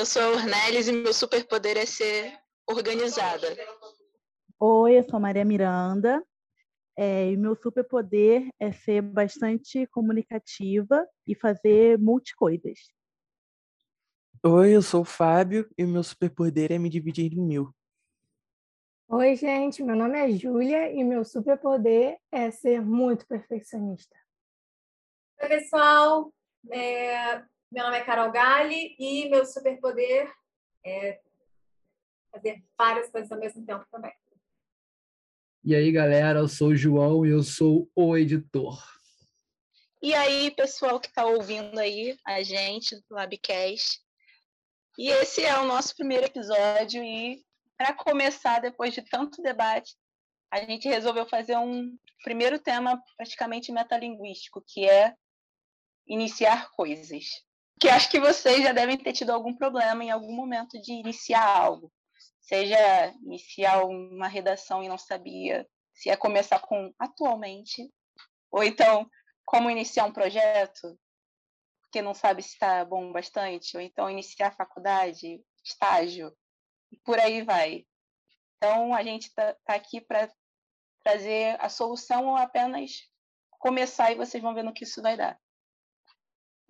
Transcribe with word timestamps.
Eu 0.00 0.06
sou 0.06 0.22
a 0.22 0.28
Ornelis 0.30 0.88
e 0.88 0.92
meu 0.92 1.12
superpoder 1.12 1.76
é 1.76 1.84
ser 1.84 2.32
organizada. 2.66 3.48
Oi, 4.58 4.96
eu 4.96 5.02
sou 5.02 5.20
Maria 5.20 5.44
Miranda. 5.44 6.24
É, 6.96 7.30
e 7.30 7.36
meu 7.36 7.54
superpoder 7.54 8.48
é 8.58 8.72
ser 8.72 9.02
bastante 9.02 9.86
comunicativa 9.88 11.06
e 11.26 11.34
fazer 11.34 11.98
multicoisas. 11.98 12.78
Oi, 14.42 14.74
eu 14.74 14.80
sou 14.80 15.02
o 15.02 15.04
Fábio 15.04 15.68
e 15.76 15.84
meu 15.84 16.02
superpoder 16.02 16.72
é 16.72 16.78
me 16.78 16.88
dividir 16.88 17.34
em 17.34 17.42
mil. 17.42 17.70
Oi, 19.06 19.36
gente, 19.36 19.82
meu 19.82 19.96
nome 19.96 20.18
é 20.18 20.30
Júlia 20.30 20.90
e 20.94 21.04
meu 21.04 21.26
superpoder 21.26 22.16
é 22.32 22.50
ser 22.50 22.80
muito 22.80 23.26
perfeccionista. 23.26 24.16
Oi, 25.42 25.48
pessoal, 25.48 26.32
é... 26.72 27.44
meu 27.70 27.84
nome 27.84 27.98
é 27.98 28.04
Carol 28.04 28.32
Gali 28.32 28.96
e 28.98 29.28
meu 29.28 29.46
superpoder 29.46 30.32
é 30.84 31.20
fazer 32.32 32.64
várias 32.76 33.10
coisas 33.10 33.30
ao 33.30 33.38
mesmo 33.38 33.64
tempo 33.64 33.86
também. 33.90 34.12
E 35.62 35.74
aí, 35.74 35.92
galera, 35.92 36.40
eu 36.40 36.48
sou 36.48 36.68
o 36.68 36.76
João 36.76 37.24
e 37.24 37.30
eu 37.30 37.42
sou 37.42 37.88
o 37.94 38.16
editor. 38.16 38.82
E 40.02 40.14
aí, 40.14 40.50
pessoal 40.52 40.98
que 40.98 41.08
está 41.08 41.26
ouvindo 41.26 41.78
aí 41.78 42.18
a 42.24 42.42
gente 42.42 42.96
do 42.96 43.14
Labcast. 43.14 44.00
E 44.98 45.08
esse 45.08 45.44
é 45.44 45.58
o 45.58 45.66
nosso 45.66 45.94
primeiro 45.94 46.26
episódio 46.26 47.04
e 47.04 47.44
para 47.76 47.94
começar, 47.94 48.60
depois 48.60 48.94
de 48.94 49.02
tanto 49.02 49.42
debate, 49.42 49.94
a 50.50 50.60
gente 50.60 50.88
resolveu 50.88 51.26
fazer 51.28 51.56
um 51.56 51.96
primeiro 52.24 52.58
tema 52.58 53.00
praticamente 53.16 53.70
metalinguístico, 53.70 54.64
que 54.66 54.88
é 54.88 55.14
iniciar 56.06 56.70
coisas. 56.72 57.44
Que 57.80 57.88
acho 57.88 58.10
que 58.10 58.20
vocês 58.20 58.62
já 58.62 58.72
devem 58.72 58.96
ter 58.96 59.12
tido 59.12 59.30
algum 59.30 59.56
problema 59.56 60.04
em 60.04 60.10
algum 60.10 60.32
momento 60.32 60.80
de 60.80 60.92
iniciar 60.92 61.44
algo. 61.44 61.92
Seja 62.40 63.12
iniciar 63.24 63.84
uma 63.84 64.28
redação 64.28 64.82
e 64.82 64.88
não 64.88 64.98
sabia 64.98 65.66
se 65.94 66.08
ia 66.08 66.16
começar 66.16 66.60
com 66.60 66.92
atualmente, 66.98 67.90
ou 68.50 68.62
então 68.62 69.08
como 69.44 69.70
iniciar 69.70 70.04
um 70.04 70.12
projeto, 70.12 70.98
porque 71.80 72.00
não 72.00 72.14
sabe 72.14 72.42
se 72.42 72.50
está 72.50 72.84
bom 72.84 73.12
bastante, 73.12 73.76
ou 73.76 73.82
então 73.82 74.08
iniciar 74.08 74.48
a 74.48 74.52
faculdade, 74.52 75.42
estágio, 75.64 76.32
e 76.92 76.96
por 76.98 77.18
aí 77.18 77.42
vai. 77.42 77.84
Então, 78.56 78.94
a 78.94 79.02
gente 79.02 79.26
está 79.26 79.54
tá 79.64 79.74
aqui 79.74 80.00
para 80.00 80.30
trazer 81.02 81.56
a 81.60 81.68
solução 81.68 82.26
ou 82.26 82.36
apenas 82.36 83.08
começar 83.58 84.12
e 84.12 84.16
vocês 84.16 84.42
vão 84.42 84.54
ver 84.54 84.62
no 84.62 84.72
que 84.72 84.84
isso 84.84 85.02
vai 85.02 85.16
dar. 85.16 85.38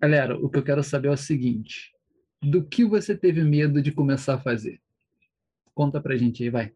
Galera, 0.01 0.35
o 0.35 0.49
que 0.49 0.57
eu 0.57 0.63
quero 0.63 0.83
saber 0.83 1.09
é 1.09 1.11
o 1.11 1.17
seguinte: 1.17 1.95
do 2.41 2.67
que 2.67 2.83
você 2.83 3.15
teve 3.15 3.43
medo 3.43 3.81
de 3.81 3.91
começar 3.91 4.33
a 4.33 4.41
fazer? 4.41 4.81
Conta 5.75 6.01
pra 6.01 6.17
gente 6.17 6.43
aí, 6.43 6.49
vai. 6.49 6.73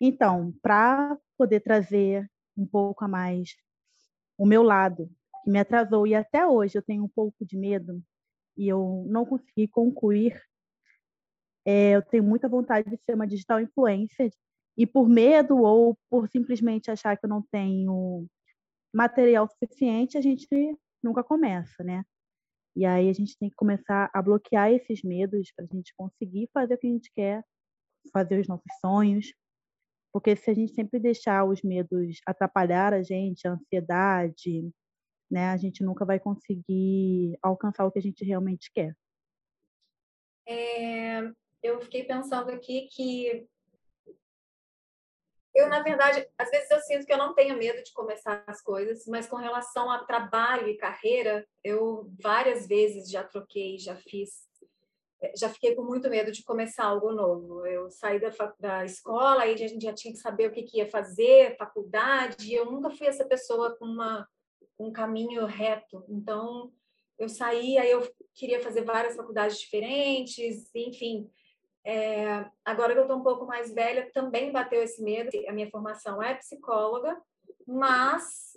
Então, 0.00 0.52
para 0.60 1.16
poder 1.36 1.60
trazer 1.60 2.28
um 2.56 2.66
pouco 2.66 3.04
a 3.04 3.08
mais 3.08 3.56
o 4.36 4.44
meu 4.44 4.62
lado, 4.62 5.08
que 5.44 5.50
me 5.50 5.60
atrasou 5.60 6.06
e 6.06 6.14
até 6.14 6.46
hoje 6.46 6.76
eu 6.76 6.82
tenho 6.82 7.04
um 7.04 7.08
pouco 7.08 7.44
de 7.46 7.56
medo 7.56 8.02
e 8.56 8.66
eu 8.68 9.06
não 9.08 9.24
consegui 9.24 9.68
concluir 9.68 10.40
é, 11.64 11.90
eu 11.90 12.02
tenho 12.02 12.24
muita 12.24 12.48
vontade 12.48 12.88
de 12.88 12.96
ser 13.04 13.14
uma 13.14 13.26
digital 13.26 13.60
influencer 13.60 14.32
e 14.76 14.86
por 14.86 15.08
medo 15.08 15.58
ou 15.58 15.98
por 16.08 16.26
simplesmente 16.28 16.90
achar 16.90 17.16
que 17.16 17.26
eu 17.26 17.28
não 17.28 17.42
tenho 17.42 18.26
material 18.92 19.46
suficiente, 19.48 20.16
a 20.16 20.20
gente 20.20 20.48
nunca 21.02 21.22
começa, 21.22 21.84
né? 21.84 22.04
E 22.78 22.86
aí 22.86 23.10
a 23.10 23.12
gente 23.12 23.36
tem 23.36 23.50
que 23.50 23.56
começar 23.56 24.08
a 24.14 24.22
bloquear 24.22 24.70
esses 24.70 25.02
medos 25.02 25.50
para 25.56 25.64
a 25.64 25.76
gente 25.76 25.92
conseguir 25.96 26.48
fazer 26.54 26.74
o 26.74 26.78
que 26.78 26.86
a 26.86 26.90
gente 26.90 27.10
quer, 27.12 27.44
fazer 28.12 28.38
os 28.38 28.46
nossos 28.46 28.72
sonhos. 28.80 29.34
Porque 30.12 30.36
se 30.36 30.48
a 30.48 30.54
gente 30.54 30.72
sempre 30.72 31.00
deixar 31.00 31.44
os 31.44 31.60
medos 31.60 32.20
atrapalhar 32.24 32.94
a 32.94 33.02
gente, 33.02 33.48
a 33.48 33.54
ansiedade, 33.54 34.70
né, 35.28 35.46
a 35.46 35.56
gente 35.56 35.82
nunca 35.82 36.04
vai 36.04 36.20
conseguir 36.20 37.36
alcançar 37.42 37.84
o 37.84 37.90
que 37.90 37.98
a 37.98 38.02
gente 38.02 38.24
realmente 38.24 38.70
quer. 38.72 38.94
É, 40.46 41.32
eu 41.60 41.80
fiquei 41.80 42.04
pensando 42.04 42.50
aqui 42.50 42.86
que 42.92 43.44
eu, 45.58 45.68
na 45.68 45.82
verdade, 45.82 46.24
às 46.38 46.50
vezes 46.50 46.70
eu 46.70 46.80
sinto 46.80 47.04
que 47.04 47.12
eu 47.12 47.18
não 47.18 47.34
tenho 47.34 47.56
medo 47.56 47.82
de 47.82 47.92
começar 47.92 48.44
as 48.46 48.62
coisas, 48.62 49.04
mas 49.08 49.26
com 49.26 49.34
relação 49.34 49.90
a 49.90 50.04
trabalho 50.04 50.68
e 50.68 50.76
carreira, 50.76 51.44
eu 51.64 52.08
várias 52.22 52.68
vezes 52.68 53.10
já 53.10 53.24
troquei, 53.24 53.76
já 53.76 53.96
fiz, 53.96 54.46
já 55.36 55.48
fiquei 55.48 55.74
com 55.74 55.82
muito 55.82 56.08
medo 56.08 56.30
de 56.30 56.44
começar 56.44 56.84
algo 56.84 57.10
novo. 57.10 57.66
Eu 57.66 57.90
saí 57.90 58.20
da, 58.20 58.30
da 58.60 58.84
escola, 58.84 59.42
aí 59.42 59.52
a 59.52 59.56
gente 59.56 59.82
já 59.82 59.92
tinha 59.92 60.14
que 60.14 60.20
saber 60.20 60.48
o 60.48 60.52
que, 60.52 60.62
que 60.62 60.78
ia 60.78 60.88
fazer, 60.88 61.56
faculdade, 61.56 62.46
e 62.46 62.54
eu 62.54 62.70
nunca 62.70 62.90
fui 62.90 63.08
essa 63.08 63.24
pessoa 63.24 63.76
com 63.76 63.84
uma, 63.84 64.28
um 64.78 64.92
caminho 64.92 65.44
reto. 65.44 66.04
Então, 66.08 66.72
eu 67.18 67.28
saí, 67.28 67.76
aí 67.78 67.90
eu 67.90 68.08
queria 68.32 68.62
fazer 68.62 68.84
várias 68.84 69.16
faculdades 69.16 69.58
diferentes, 69.58 70.72
enfim, 70.72 71.28
é, 71.84 72.44
agora 72.64 72.92
que 72.92 72.98
eu 72.98 73.02
estou 73.02 73.18
um 73.18 73.22
pouco 73.22 73.46
mais 73.46 73.72
velha, 73.72 74.10
também 74.12 74.52
bateu 74.52 74.82
esse 74.82 75.02
medo. 75.02 75.30
A 75.48 75.52
minha 75.52 75.70
formação 75.70 76.22
é 76.22 76.34
psicóloga, 76.34 77.20
mas 77.66 78.52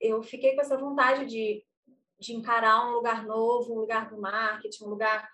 eu 0.00 0.22
fiquei 0.22 0.54
com 0.54 0.60
essa 0.60 0.76
vontade 0.76 1.26
de, 1.26 1.64
de 2.18 2.34
encarar 2.34 2.86
um 2.86 2.92
lugar 2.92 3.24
novo, 3.24 3.72
um 3.72 3.80
lugar 3.80 4.08
do 4.08 4.20
marketing, 4.20 4.84
um 4.84 4.88
lugar 4.90 5.28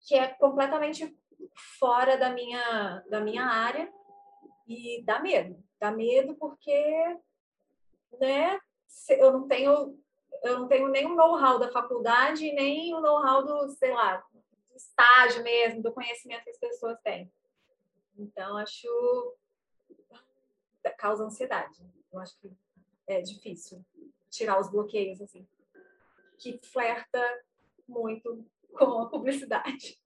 que 0.00 0.14
é 0.14 0.28
completamente 0.28 1.16
fora 1.78 2.16
da 2.16 2.30
minha, 2.30 3.04
da 3.08 3.20
minha 3.20 3.44
área 3.44 3.90
e 4.66 5.02
dá 5.04 5.20
medo. 5.20 5.62
Dá 5.80 5.90
medo 5.90 6.36
porque 6.36 7.18
né, 8.18 8.58
eu 9.08 9.32
não 9.32 9.48
tenho 9.48 9.98
eu 10.42 10.60
não 10.60 10.68
tenho 10.68 10.86
o 10.86 11.14
know-how 11.14 11.58
da 11.58 11.70
faculdade, 11.70 12.50
nem 12.52 12.94
o 12.94 13.00
know-how 13.00 13.44
do, 13.44 13.68
sei 13.72 13.92
lá, 13.92 14.24
estágio 14.80 15.42
mesmo, 15.42 15.82
do 15.82 15.92
conhecimento 15.92 16.44
que 16.44 16.50
as 16.50 16.58
pessoas 16.58 16.98
têm. 17.02 17.30
Então, 18.16 18.56
acho. 18.56 18.88
causa 20.98 21.24
ansiedade. 21.24 21.78
Eu 22.12 22.20
acho 22.20 22.38
que 22.40 22.50
é 23.06 23.20
difícil 23.20 23.84
tirar 24.30 24.60
os 24.60 24.70
bloqueios, 24.70 25.20
assim, 25.20 25.46
que 26.38 26.60
flerta 26.64 27.20
muito 27.88 28.46
com 28.72 29.02
a 29.02 29.08
publicidade. 29.08 29.98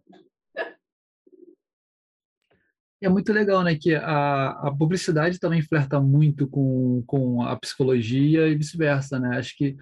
É 3.01 3.09
muito 3.09 3.33
legal, 3.35 3.63
né, 3.63 3.77
que 3.77 3.95
a, 3.95 4.51
a 4.51 4.75
publicidade 4.75 5.39
também 5.39 5.61
flerta 5.61 6.01
muito 6.01 6.49
com, 6.49 7.03
com 7.07 7.43
a 7.43 7.55
psicologia 7.57 8.49
e 8.49 8.55
vice-versa, 8.55 9.21
né? 9.21 9.37
Acho 9.37 9.55
que 9.59 9.77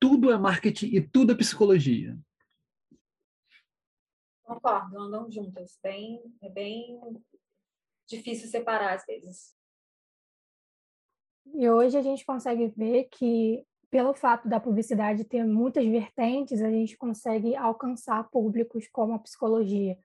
tudo 0.00 0.32
é 0.32 0.38
marketing 0.38 0.86
e 0.86 1.00
tudo 1.02 1.32
é 1.32 1.36
psicologia. 1.36 2.16
Concordo, 4.44 4.98
andam 4.98 5.30
juntas. 5.30 5.78
Bem, 5.82 6.20
é 6.42 6.48
bem 6.50 7.00
difícil 8.06 8.48
separar 8.48 8.94
às 8.94 9.04
vezes. 9.06 9.54
E 11.54 11.68
hoje 11.68 11.96
a 11.96 12.02
gente 12.02 12.24
consegue 12.24 12.68
ver 12.68 13.04
que, 13.04 13.66
pelo 13.90 14.14
fato 14.14 14.48
da 14.48 14.60
publicidade 14.60 15.24
ter 15.24 15.44
muitas 15.44 15.86
vertentes, 15.86 16.60
a 16.60 16.70
gente 16.70 16.96
consegue 16.96 17.56
alcançar 17.56 18.28
públicos 18.30 18.86
como 18.88 19.14
a 19.14 19.18
psicologia. 19.18 19.98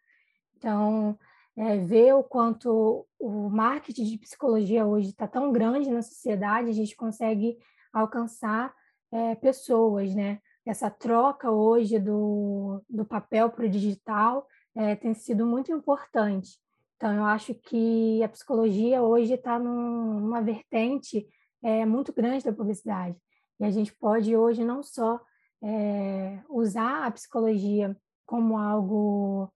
Então, 0.55 1.17
é, 1.55 1.77
ver 1.77 2.13
o 2.13 2.23
quanto 2.23 3.05
o 3.19 3.49
marketing 3.49 4.03
de 4.05 4.17
psicologia 4.17 4.85
hoje 4.85 5.09
está 5.09 5.27
tão 5.27 5.51
grande 5.51 5.89
na 5.89 6.01
sociedade, 6.01 6.69
a 6.69 6.73
gente 6.73 6.95
consegue 6.95 7.57
alcançar 7.91 8.73
é, 9.11 9.35
pessoas, 9.35 10.13
né? 10.15 10.41
Essa 10.69 10.89
troca 10.89 11.49
hoje 11.49 11.97
do, 11.97 12.83
do 12.87 13.03
papel 13.03 13.49
para 13.49 13.65
o 13.65 13.69
digital 13.69 14.47
é, 14.75 14.95
tem 14.95 15.15
sido 15.15 15.45
muito 15.45 15.71
importante. 15.71 16.59
Então, 16.95 17.11
eu 17.15 17.23
acho 17.23 17.55
que 17.55 18.21
a 18.21 18.29
psicologia 18.29 19.01
hoje 19.01 19.33
está 19.33 19.57
numa 19.57 20.41
vertente 20.41 21.27
é, 21.63 21.85
muito 21.85 22.13
grande 22.13 22.45
da 22.45 22.53
publicidade. 22.53 23.17
E 23.59 23.65
a 23.65 23.71
gente 23.71 23.93
pode 23.95 24.35
hoje 24.35 24.63
não 24.63 24.83
só 24.83 25.19
é, 25.63 26.39
usar 26.47 27.05
a 27.05 27.11
psicologia 27.11 27.97
como 28.25 28.57
algo 28.57 29.51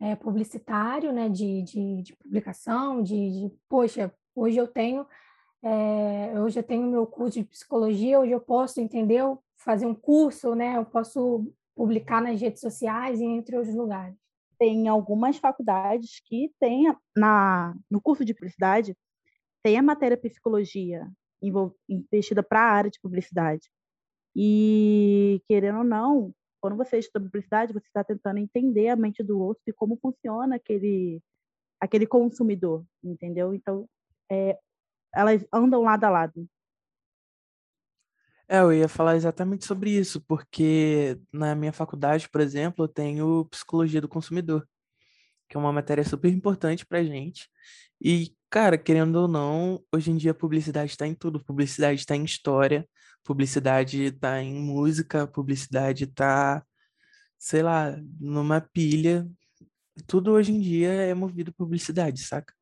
é, 0.00 0.16
publicitário, 0.16 1.12
né, 1.12 1.28
de, 1.28 1.62
de, 1.62 2.02
de 2.02 2.16
publicação, 2.16 3.00
de, 3.00 3.14
de, 3.14 3.54
poxa, 3.68 4.12
hoje 4.34 4.56
eu 4.58 4.66
tenho 4.66 5.06
é, 5.62 6.40
hoje 6.40 6.58
eu 6.58 6.62
tenho 6.62 6.86
meu 6.86 7.06
curso 7.06 7.40
de 7.40 7.44
psicologia, 7.44 8.20
hoje 8.20 8.32
eu 8.32 8.40
posso 8.40 8.80
entender 8.80 9.22
fazer 9.58 9.86
um 9.86 9.94
curso, 9.94 10.54
né? 10.54 10.76
Eu 10.76 10.84
posso 10.84 11.52
publicar 11.74 12.22
nas 12.22 12.40
redes 12.40 12.60
sociais 12.60 13.20
e 13.20 13.24
entre 13.24 13.56
outros 13.56 13.74
lugares. 13.74 14.16
Tem 14.58 14.88
algumas 14.88 15.36
faculdades 15.36 16.20
que 16.24 16.52
têm 16.58 16.92
na 17.16 17.74
no 17.90 18.00
curso 18.00 18.24
de 18.24 18.34
publicidade 18.34 18.96
tem 19.62 19.76
a 19.76 19.82
matéria 19.82 20.16
psicologia 20.16 21.06
investida 21.88 22.42
para 22.42 22.60
a 22.60 22.72
área 22.72 22.90
de 22.90 23.00
publicidade. 23.00 23.68
E 24.34 25.42
querendo 25.48 25.78
ou 25.78 25.84
não, 25.84 26.32
quando 26.60 26.76
você 26.76 26.98
estuda 26.98 27.26
publicidade, 27.26 27.72
você 27.72 27.86
está 27.86 28.02
tentando 28.04 28.38
entender 28.38 28.88
a 28.88 28.96
mente 28.96 29.22
do 29.22 29.38
outro 29.38 29.62
e 29.66 29.72
como 29.72 29.98
funciona 30.00 30.56
aquele, 30.56 31.20
aquele 31.80 32.06
consumidor, 32.06 32.84
entendeu? 33.02 33.54
Então, 33.54 33.88
é, 34.30 34.58
elas 35.14 35.44
andam 35.52 35.82
lado 35.82 36.04
a 36.04 36.10
lado. 36.10 36.48
É, 38.50 38.60
eu 38.60 38.72
ia 38.72 38.88
falar 38.88 39.16
exatamente 39.16 39.66
sobre 39.66 39.90
isso, 39.90 40.20
porque 40.22 41.18
na 41.32 41.54
minha 41.54 41.72
faculdade, 41.72 42.28
por 42.30 42.40
exemplo, 42.40 42.84
eu 42.84 42.88
tenho 42.88 43.44
psicologia 43.46 44.00
do 44.00 44.08
consumidor, 44.08 44.66
que 45.48 45.56
é 45.56 45.60
uma 45.60 45.72
matéria 45.72 46.04
super 46.04 46.32
importante 46.32 46.86
pra 46.86 47.04
gente. 47.04 47.48
E, 48.00 48.34
cara, 48.50 48.78
querendo 48.78 49.16
ou 49.16 49.28
não, 49.28 49.82
hoje 49.92 50.10
em 50.12 50.16
dia 50.16 50.32
a 50.32 50.34
publicidade 50.34 50.92
está 50.92 51.06
em 51.06 51.14
tudo. 51.14 51.44
Publicidade 51.44 52.00
está 52.00 52.16
em 52.16 52.24
história, 52.24 52.88
publicidade 53.24 54.04
está 54.06 54.42
em 54.42 54.54
música, 54.54 55.26
publicidade 55.26 56.04
está, 56.04 56.64
sei 57.38 57.62
lá, 57.62 57.96
numa 58.20 58.60
pilha. 58.60 59.28
Tudo 60.06 60.32
hoje 60.32 60.52
em 60.52 60.60
dia 60.60 60.90
é 60.92 61.14
movido 61.14 61.52
publicidade, 61.54 62.22
saca? 62.24 62.54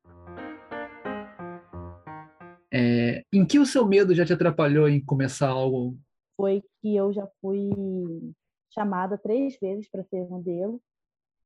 É, 2.79 3.23
em 3.33 3.43
que 3.43 3.57
o 3.57 3.65
seu 3.65 3.87
medo 3.87 4.13
já 4.13 4.23
te 4.23 4.33
atrapalhou 4.33 4.87
em 4.87 5.03
começar 5.03 5.49
algo? 5.49 5.97
Foi 6.35 6.61
que 6.79 6.95
eu 6.95 7.11
já 7.11 7.27
fui 7.41 7.71
chamada 8.71 9.17
três 9.17 9.57
vezes 9.59 9.89
para 9.89 10.03
ser 10.03 10.29
modelo 10.29 10.79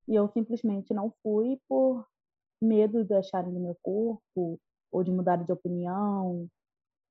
e 0.09 0.15
eu 0.15 0.27
simplesmente 0.33 0.93
não 0.93 1.13
fui 1.23 1.57
por 1.69 2.05
medo 2.61 3.05
de 3.05 3.13
acharem 3.13 3.53
no 3.53 3.61
meu 3.61 3.77
corpo 3.81 4.59
ou 4.91 5.03
de 5.05 5.09
mudar 5.09 5.37
de 5.37 5.49
opinião, 5.53 6.49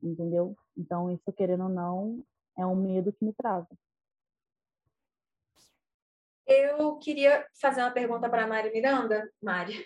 entendeu? 0.03 0.55
Então, 0.77 1.11
isso, 1.11 1.33
querendo 1.33 1.63
ou 1.63 1.71
não, 1.71 2.23
é 2.59 2.67
um 2.67 2.77
medo 2.77 3.15
que 3.15 3.25
me 3.25 3.33
trava. 3.33 3.69
Eu 6.47 6.99
queria 6.99 7.47
fazer 7.59 7.81
uma 7.81 7.91
pergunta 7.91 8.29
para 8.29 8.45
a 8.45 8.47
Mari 8.47 8.71
Miranda. 8.71 9.33
Mari, 9.41 9.83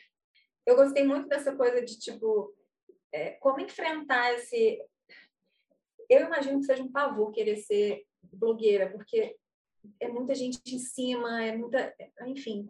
eu 0.67 0.75
gostei 0.75 1.05
muito 1.05 1.29
dessa 1.29 1.55
coisa 1.55 1.85
de, 1.85 1.97
tipo, 2.01 2.53
é, 3.15 3.31
como 3.31 3.61
enfrentar 3.61 4.35
esse. 4.35 4.83
Eu 6.11 6.27
imagino 6.27 6.59
que 6.59 6.67
seja 6.67 6.83
um 6.83 6.91
pavor 6.91 7.31
querer 7.31 7.57
ser 7.57 8.05
blogueira, 8.23 8.91
porque 8.91 9.37
é 10.01 10.09
muita 10.09 10.35
gente 10.35 10.61
em 10.75 10.79
cima, 10.79 11.43
é 11.43 11.57
muita. 11.57 11.95
Enfim, 12.27 12.69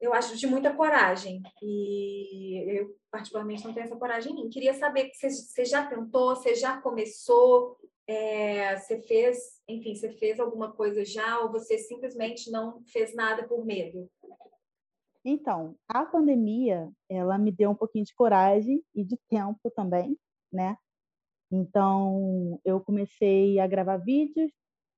eu 0.00 0.14
acho 0.14 0.36
de 0.36 0.46
muita 0.46 0.72
coragem. 0.72 1.42
E 1.60 2.78
eu, 2.78 2.96
particularmente, 3.10 3.64
não 3.64 3.74
tenho 3.74 3.84
essa 3.84 3.96
coragem 3.96 4.32
em 4.32 4.36
mim. 4.36 4.50
Queria 4.50 4.72
saber, 4.72 5.10
você, 5.12 5.28
você 5.28 5.64
já 5.64 5.84
tentou, 5.84 6.36
você 6.36 6.54
já 6.54 6.80
começou, 6.80 7.76
é, 8.06 8.76
você 8.76 9.02
fez, 9.02 9.60
enfim, 9.66 9.96
você 9.96 10.10
fez 10.12 10.38
alguma 10.38 10.72
coisa 10.72 11.04
já, 11.04 11.40
ou 11.40 11.50
você 11.50 11.76
simplesmente 11.76 12.52
não 12.52 12.84
fez 12.86 13.14
nada 13.16 13.48
por 13.48 13.66
medo? 13.66 14.08
Então, 15.24 15.74
a 15.88 16.04
pandemia, 16.04 16.92
ela 17.08 17.38
me 17.38 17.50
deu 17.50 17.70
um 17.70 17.74
pouquinho 17.74 18.04
de 18.04 18.14
coragem 18.14 18.84
e 18.94 19.02
de 19.02 19.18
tempo 19.30 19.70
também, 19.74 20.18
né? 20.52 20.76
Então, 21.50 22.60
eu 22.64 22.80
comecei 22.80 23.58
a 23.58 23.66
gravar 23.66 23.96
vídeos. 23.98 24.52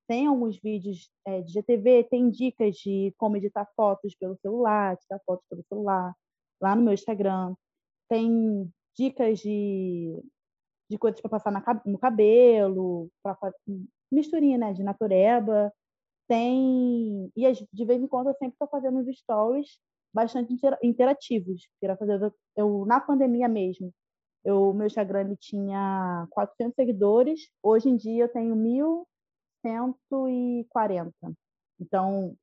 Tem 0.08 0.26
alguns 0.26 0.58
vídeos 0.61 1.11
é, 1.26 1.43
de 1.43 1.52
GTV, 1.52 2.05
tem 2.05 2.31
dicas 2.31 2.76
de 2.76 3.14
como 3.19 3.37
editar 3.37 3.67
fotos 3.76 4.14
pelo 4.17 4.37
celular, 4.38 4.96
tirar 4.99 5.20
fotos 5.25 5.44
pelo 5.49 5.64
celular, 5.69 6.14
lá 6.61 6.75
no 6.75 6.82
meu 6.82 6.94
Instagram. 6.94 7.55
Tem 8.08 8.70
dicas 8.96 9.40
de, 9.40 10.23
de 10.90 10.99
coisas 10.99 11.20
para 11.20 11.31
passar 11.31 11.52
na, 11.52 11.62
no 11.84 11.99
cabelo, 11.99 13.08
para 13.23 13.52
misturinha, 14.11 14.58
né, 14.58 14.73
de 14.73 14.82
natureba. 14.82 15.73
Tem 16.28 17.31
e 17.37 17.52
de 17.73 17.84
vez 17.84 18.02
em 18.02 18.08
quando 18.08 18.28
eu 18.28 18.34
sempre 18.34 18.55
estou 18.55 18.69
fazendo 18.69 18.99
os 19.00 19.19
stories 19.19 19.78
bastante 20.17 20.57
interativos. 20.83 21.69
fazer 21.99 22.33
eu 22.57 22.87
na 22.87 22.99
pandemia 22.99 23.49
mesmo, 23.49 23.93
eu 24.43 24.73
meu 24.73 24.87
Instagram 24.87 25.37
tinha 25.39 26.27
400 26.31 26.75
seguidores, 26.75 27.51
hoje 27.63 27.91
em 27.91 27.97
dia 27.97 28.25
eu 28.25 28.29
tenho 28.29 28.57
1.140. 29.65 31.13
Então, 31.79 32.35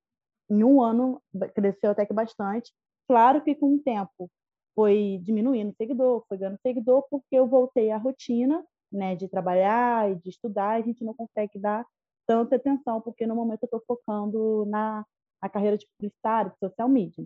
em 0.50 0.64
um 0.64 0.81
ano 0.84 1.22
cresceu 1.56 1.92
até 1.92 2.06
que 2.06 2.14
bastante. 2.14 2.72
Claro 3.08 3.44
que 3.44 3.56
com 3.56 3.76
o 3.76 3.80
tempo 3.80 4.30
foi 4.76 5.19
diminuindo 5.24 5.74
seguidor, 5.76 6.24
foi 6.30 6.38
ganhando 6.38 6.60
seguidor 6.62 7.04
porque 7.10 7.36
eu 7.36 7.48
voltei 7.48 7.90
à 7.92 7.98
rotina, 7.98 8.64
né, 8.92 9.16
de 9.16 9.28
trabalhar 9.28 10.12
e 10.12 10.16
de 10.16 10.30
estudar, 10.30 10.76
a 10.78 10.81
gente 10.81 11.04
não 11.04 11.16
consegue 11.16 11.58
dar 11.58 11.84
tanta 12.28 12.56
atenção 12.56 13.02
porque 13.02 13.26
no 13.26 13.36
momento 13.36 13.64
eu 13.64 13.68
estou 13.68 13.84
focando 13.88 14.66
na, 14.68 15.04
na 15.42 15.50
carreira 15.50 15.78
de 15.78 15.88
publicitário, 15.98 16.52
de 16.52 16.60
social 16.60 16.88
media 16.88 17.26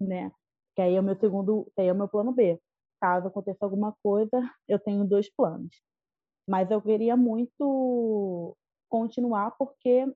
né? 0.00 0.32
Que 0.74 0.82
aí 0.82 0.94
é 0.94 1.00
o 1.00 1.02
meu 1.02 1.16
segundo, 1.16 1.70
que 1.74 1.80
aí 1.80 1.88
é 1.88 1.92
o 1.92 1.96
meu 1.96 2.08
plano 2.08 2.32
B. 2.32 2.60
Caso 3.00 3.28
aconteça 3.28 3.64
alguma 3.64 3.94
coisa, 4.02 4.30
eu 4.68 4.78
tenho 4.78 5.04
dois 5.04 5.32
planos. 5.34 5.74
Mas 6.48 6.70
eu 6.70 6.80
queria 6.82 7.16
muito 7.16 8.56
continuar 8.88 9.52
porque 9.52 10.06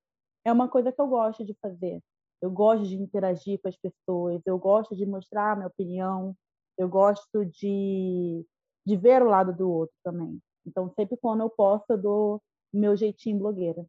é 0.45 0.53
uma 0.53 0.69
coisa 0.69 0.93
que 0.93 1.01
eu 1.01 1.07
gosto 1.07 1.45
de 1.45 1.55
fazer. 1.61 2.03
Eu 2.43 2.51
gosto 2.51 2.87
de 2.87 2.97
interagir 2.97 3.61
com 3.63 3.69
as 3.69 3.77
pessoas, 3.77 4.43
eu 4.45 4.59
gosto 4.59 4.95
de 4.95 5.07
mostrar 5.07 5.53
a 5.53 5.57
minha 5.57 5.69
opinião, 5.69 6.37
eu 6.77 6.89
gosto 6.89 7.45
de, 7.47 8.45
de 8.87 8.97
ver 8.97 9.23
o 9.23 9.29
lado 9.29 9.55
do 9.57 9.71
outro 9.71 9.95
também. 10.05 10.39
Então, 10.67 10.93
sempre 10.95 11.17
quando 11.17 11.41
eu 11.41 11.51
posso, 11.51 11.85
eu 11.89 11.99
dou 11.99 12.43
meu 12.73 12.97
jeitinho 12.97 13.39
blogueira. 13.39 13.87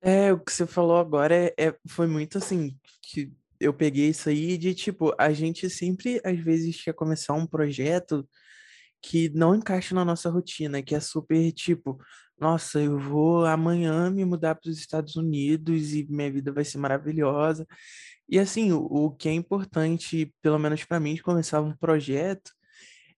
É, 0.00 0.32
o 0.32 0.38
que 0.38 0.52
você 0.52 0.66
falou 0.66 0.96
agora 0.96 1.34
é, 1.34 1.54
é, 1.58 1.78
foi 1.88 2.06
muito 2.06 2.38
assim, 2.38 2.78
que 3.02 3.32
eu 3.60 3.72
peguei 3.74 4.08
isso 4.10 4.28
aí 4.28 4.58
de 4.58 4.74
tipo, 4.74 5.14
a 5.18 5.32
gente 5.32 5.68
sempre 5.70 6.20
às 6.24 6.38
vezes 6.38 6.82
quer 6.82 6.94
começar 6.94 7.34
um 7.34 7.46
projeto 7.46 8.28
que 9.02 9.28
não 9.30 9.54
encaixa 9.54 9.94
na 9.94 10.04
nossa 10.04 10.30
rotina, 10.30 10.82
que 10.82 10.94
é 10.94 11.00
super 11.00 11.52
tipo, 11.52 11.98
nossa, 12.38 12.80
eu 12.80 12.98
vou 12.98 13.46
amanhã 13.46 14.10
me 14.10 14.24
mudar 14.24 14.54
para 14.56 14.70
os 14.70 14.78
Estados 14.78 15.16
Unidos 15.16 15.94
e 15.94 16.06
minha 16.10 16.30
vida 16.30 16.52
vai 16.52 16.64
ser 16.64 16.78
maravilhosa. 16.78 17.66
E 18.28 18.38
assim, 18.38 18.72
o, 18.72 18.78
o 18.80 19.10
que 19.12 19.28
é 19.28 19.32
importante, 19.32 20.34
pelo 20.42 20.58
menos 20.58 20.84
para 20.84 21.00
mim, 21.00 21.14
de 21.14 21.22
começar 21.22 21.60
um 21.60 21.76
projeto, 21.76 22.52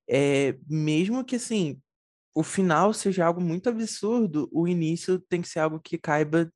é 0.08 0.56
mesmo 0.68 1.24
que 1.24 1.36
assim, 1.36 1.80
o 2.34 2.42
final 2.42 2.92
seja 2.94 3.26
algo 3.26 3.40
muito 3.40 3.68
absurdo, 3.68 4.48
o 4.52 4.68
início 4.68 5.18
tem 5.18 5.42
que 5.42 5.48
ser 5.48 5.60
algo 5.60 5.80
que 5.80 5.98
caiba 5.98 6.52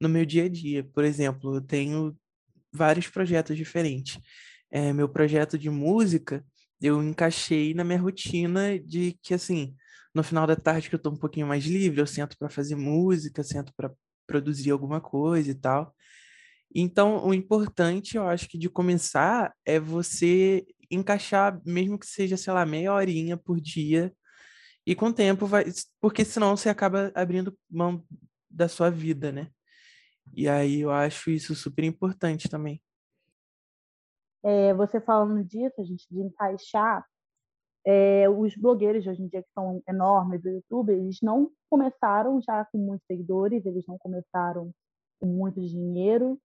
no 0.00 0.08
meu 0.08 0.24
dia 0.24 0.44
a 0.44 0.48
dia. 0.48 0.84
Por 0.84 1.04
exemplo, 1.04 1.56
eu 1.56 1.60
tenho 1.60 2.16
vários 2.72 3.08
projetos 3.08 3.56
diferentes. 3.56 4.20
É, 4.70 4.92
meu 4.92 5.08
projeto 5.08 5.58
de 5.58 5.70
música, 5.70 6.44
eu 6.80 7.02
encaixei 7.02 7.74
na 7.74 7.84
minha 7.84 8.00
rotina 8.00 8.78
de 8.78 9.18
que, 9.22 9.34
assim, 9.34 9.74
no 10.14 10.22
final 10.22 10.46
da 10.46 10.56
tarde 10.56 10.88
que 10.88 10.94
eu 10.94 10.98
tô 10.98 11.10
um 11.10 11.16
pouquinho 11.16 11.46
mais 11.46 11.64
livre, 11.64 12.00
eu 12.00 12.06
sento 12.06 12.36
para 12.38 12.48
fazer 12.48 12.76
música, 12.76 13.42
sento 13.42 13.72
para 13.76 13.90
produzir 14.26 14.70
alguma 14.70 15.00
coisa 15.00 15.50
e 15.50 15.54
tal. 15.54 15.94
Então, 16.74 17.26
o 17.26 17.34
importante, 17.34 18.16
eu 18.16 18.28
acho 18.28 18.48
que 18.48 18.58
de 18.58 18.68
começar 18.68 19.52
é 19.64 19.80
você 19.80 20.66
encaixar, 20.90 21.60
mesmo 21.64 21.98
que 21.98 22.06
seja, 22.06 22.36
sei 22.36 22.52
lá, 22.52 22.64
meia 22.66 22.92
horinha 22.92 23.36
por 23.36 23.60
dia, 23.60 24.12
e 24.86 24.94
com 24.94 25.06
o 25.06 25.12
tempo 25.12 25.46
vai. 25.46 25.66
Porque 26.00 26.24
senão 26.24 26.56
você 26.56 26.68
acaba 26.68 27.12
abrindo 27.14 27.56
mão 27.70 28.04
da 28.50 28.68
sua 28.68 28.90
vida, 28.90 29.30
né? 29.32 29.48
E 30.34 30.48
aí 30.48 30.80
eu 30.80 30.90
acho 30.90 31.30
isso 31.30 31.54
super 31.54 31.84
importante 31.84 32.48
também. 32.48 32.80
É, 34.42 34.72
você 34.74 35.00
falando 35.00 35.44
disso, 35.44 35.80
a 35.80 35.84
gente 35.84 36.06
de 36.10 36.20
encaixar, 36.20 37.04
é, 37.84 38.28
os 38.28 38.54
blogueiros 38.56 39.02
de 39.02 39.10
hoje 39.10 39.22
em 39.22 39.28
dia 39.28 39.42
que 39.42 39.50
são 39.52 39.82
enormes 39.88 40.42
do 40.42 40.50
YouTube, 40.50 40.92
eles 40.92 41.18
não 41.22 41.50
começaram 41.70 42.40
já 42.42 42.64
com 42.66 42.78
muitos 42.78 43.06
seguidores, 43.06 43.64
eles 43.64 43.84
não 43.86 43.98
começaram 43.98 44.70
com 45.20 45.26
muito 45.26 45.60
dinheiro, 45.60 46.38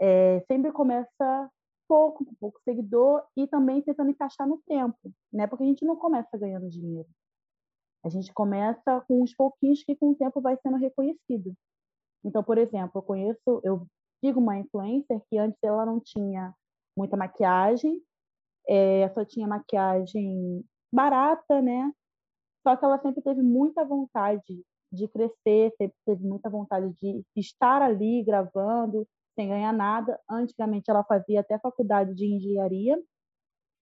é, 0.00 0.40
sempre 0.46 0.72
começa 0.72 1.50
pouco, 1.88 2.24
com 2.24 2.34
pouco 2.34 2.60
seguidor 2.62 3.22
e 3.36 3.46
também 3.46 3.82
tentando 3.82 4.10
encaixar 4.10 4.46
no 4.46 4.62
tempo, 4.66 5.12
né? 5.32 5.46
Porque 5.46 5.64
a 5.64 5.66
gente 5.66 5.84
não 5.84 5.96
começa 5.96 6.36
ganhando 6.36 6.68
dinheiro. 6.68 7.08
A 8.04 8.08
gente 8.08 8.32
começa 8.32 9.00
com 9.08 9.22
uns 9.22 9.34
pouquinhos 9.34 9.82
que 9.82 9.96
com 9.96 10.10
o 10.10 10.14
tempo 10.14 10.40
vai 10.40 10.56
sendo 10.62 10.76
reconhecido. 10.76 11.54
Então, 12.24 12.42
por 12.42 12.58
exemplo, 12.58 12.98
eu 12.98 13.02
conheço, 13.02 13.60
eu 13.64 13.86
digo 14.22 14.40
uma 14.40 14.58
influencer 14.58 15.20
que 15.30 15.38
antes 15.38 15.58
ela 15.62 15.86
não 15.86 16.00
tinha 16.00 16.54
muita 16.96 17.16
maquiagem, 17.16 18.02
é, 18.68 19.08
só 19.10 19.24
tinha 19.24 19.46
maquiagem 19.46 20.64
barata, 20.92 21.62
né? 21.62 21.92
Só 22.66 22.76
que 22.76 22.84
ela 22.84 23.00
sempre 23.00 23.22
teve 23.22 23.42
muita 23.42 23.84
vontade 23.84 24.64
de 24.92 25.08
crescer, 25.08 25.72
sempre 25.78 25.96
teve 26.04 26.24
muita 26.24 26.50
vontade 26.50 26.92
de 27.00 27.24
estar 27.36 27.82
ali 27.82 28.22
gravando 28.22 29.06
sem 29.34 29.48
ganhar 29.48 29.72
nada. 29.72 30.20
Antigamente 30.28 30.90
ela 30.90 31.04
fazia 31.04 31.40
até 31.40 31.58
faculdade 31.58 32.14
de 32.14 32.26
engenharia, 32.26 33.00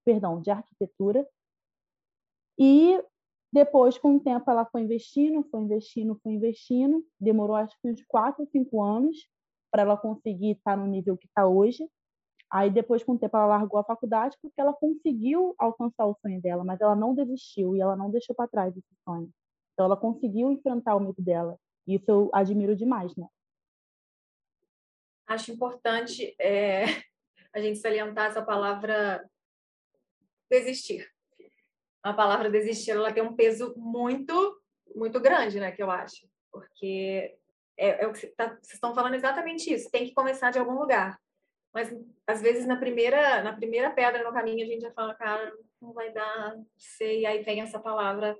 perdão, 0.05 0.40
de 0.40 0.50
arquitetura. 0.50 1.26
E 2.59 3.02
Depois, 3.56 3.96
com 3.96 4.16
o 4.16 4.20
tempo, 4.20 4.50
ela 4.50 4.66
foi 4.66 4.82
investindo, 4.82 5.42
foi 5.50 5.62
investindo, 5.62 6.20
foi 6.22 6.32
investindo. 6.32 7.02
Demorou 7.18 7.56
acho 7.56 7.75
que 7.80 7.88
uns 7.88 8.04
quatro, 8.04 8.46
cinco 8.52 8.82
anos 8.82 9.26
para 9.70 9.80
ela 9.80 9.96
conseguir 9.96 10.50
estar 10.50 10.76
no 10.76 10.86
nível 10.86 11.16
que 11.16 11.26
está 11.26 11.46
hoje. 11.46 11.88
Aí 12.52 12.68
depois, 12.68 13.02
com 13.02 13.12
o 13.12 13.18
tempo, 13.18 13.34
ela 13.34 13.46
largou 13.46 13.80
a 13.80 13.84
faculdade 13.84 14.36
porque 14.42 14.60
ela 14.60 14.75
conseguiu 14.75 15.54
alcançar 15.58 16.04
o 16.04 16.14
sonho 16.20 16.38
dela, 16.38 16.64
mas 16.64 16.78
ela 16.82 16.94
não 16.94 17.14
desistiu 17.14 17.75
e 17.75 17.80
ela 17.80 17.96
não 17.96 18.10
deixou 18.10 18.36
para 18.36 18.46
trás 18.46 18.76
esse 18.76 18.94
sonho. 19.02 19.30
Então, 19.72 19.86
ela 19.86 19.96
conseguiu 19.96 20.52
enfrentar 20.52 20.94
o 20.94 21.00
medo 21.00 21.22
dela. 21.22 21.58
Isso 21.86 22.10
eu 22.10 22.30
admiro 22.34 22.76
demais, 22.76 23.16
né? 23.16 23.26
Acho 25.26 25.50
importante 25.50 26.36
é, 26.38 26.84
a 27.54 27.60
gente 27.62 27.78
salientar 27.78 28.26
essa 28.26 28.42
palavra 28.42 29.26
desistir. 30.50 31.15
A 32.06 32.14
palavra 32.14 32.50
desistir, 32.50 32.92
ela 32.92 33.12
tem 33.12 33.22
um 33.22 33.34
peso 33.34 33.75
muito, 33.76 34.60
muito 34.94 35.20
grande, 35.20 35.58
né? 35.58 35.72
Que 35.72 35.82
eu 35.82 35.90
acho, 35.90 36.28
porque 36.52 37.36
é, 37.76 38.04
é 38.04 38.06
o 38.06 38.12
que 38.12 38.26
tá, 38.28 38.48
vocês 38.48 38.75
estão 38.75 38.94
falando 38.94 39.14
exatamente 39.14 39.72
isso. 39.72 39.90
Tem 39.90 40.06
que 40.06 40.14
começar 40.14 40.50
de 40.50 40.58
algum 40.58 40.78
lugar 40.78 41.18
mas 41.76 41.94
às 42.26 42.40
vezes 42.40 42.66
na 42.66 42.76
primeira 42.78 43.42
na 43.42 43.52
primeira 43.52 43.90
pedra 43.90 44.25
no 44.25 44.32
caminho 44.32 44.64
a 44.64 44.66
gente 44.66 44.80
já 44.80 44.90
fala 44.92 45.14
cara 45.14 45.52
não 45.78 45.92
vai 45.92 46.10
dar 46.10 46.58
sei 46.78 47.20
e 47.20 47.26
aí 47.26 47.42
vem 47.42 47.60
essa 47.60 47.78
palavra 47.78 48.34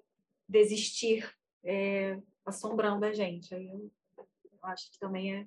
desistir 0.49 1.31
é, 1.63 2.19
assombrando 2.47 3.05
a 3.05 3.13
gente 3.13 3.55
aí 3.55 3.69
eu, 3.69 3.91
eu, 4.17 4.59
acho 4.63 4.91
que 4.91 4.99
também 4.99 5.37
é 5.37 5.47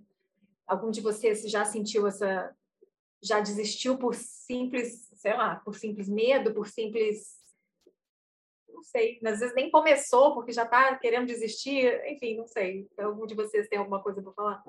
algum 0.68 0.92
de 0.92 1.02
vocês 1.02 1.42
já 1.50 1.66
sentiu 1.66 2.06
essa 2.06 2.56
já 3.24 3.40
desistiu 3.40 3.98
por 3.98 4.14
simples 4.14 5.10
sei 5.16 5.34
lá 5.34 5.56
por 5.56 5.76
simples 5.76 6.08
medo 6.08 6.54
por 6.54 6.68
simples 6.68 7.39
não 8.74 8.84
sei, 8.84 9.20
às 9.26 9.40
vezes 9.40 9.56
nem 9.56 9.70
começou 9.70 10.34
porque 10.34 10.52
já 10.52 10.64
está 10.64 10.96
querendo 10.98 11.28
desistir, 11.28 12.02
enfim, 12.08 12.38
não 12.38 12.48
sei. 12.48 12.88
Algum 12.98 13.26
de 13.26 13.36
vocês 13.36 13.68
tem 13.68 13.80
alguma 13.80 14.02
coisa 14.02 14.22
para 14.22 14.34
falar? 14.34 14.64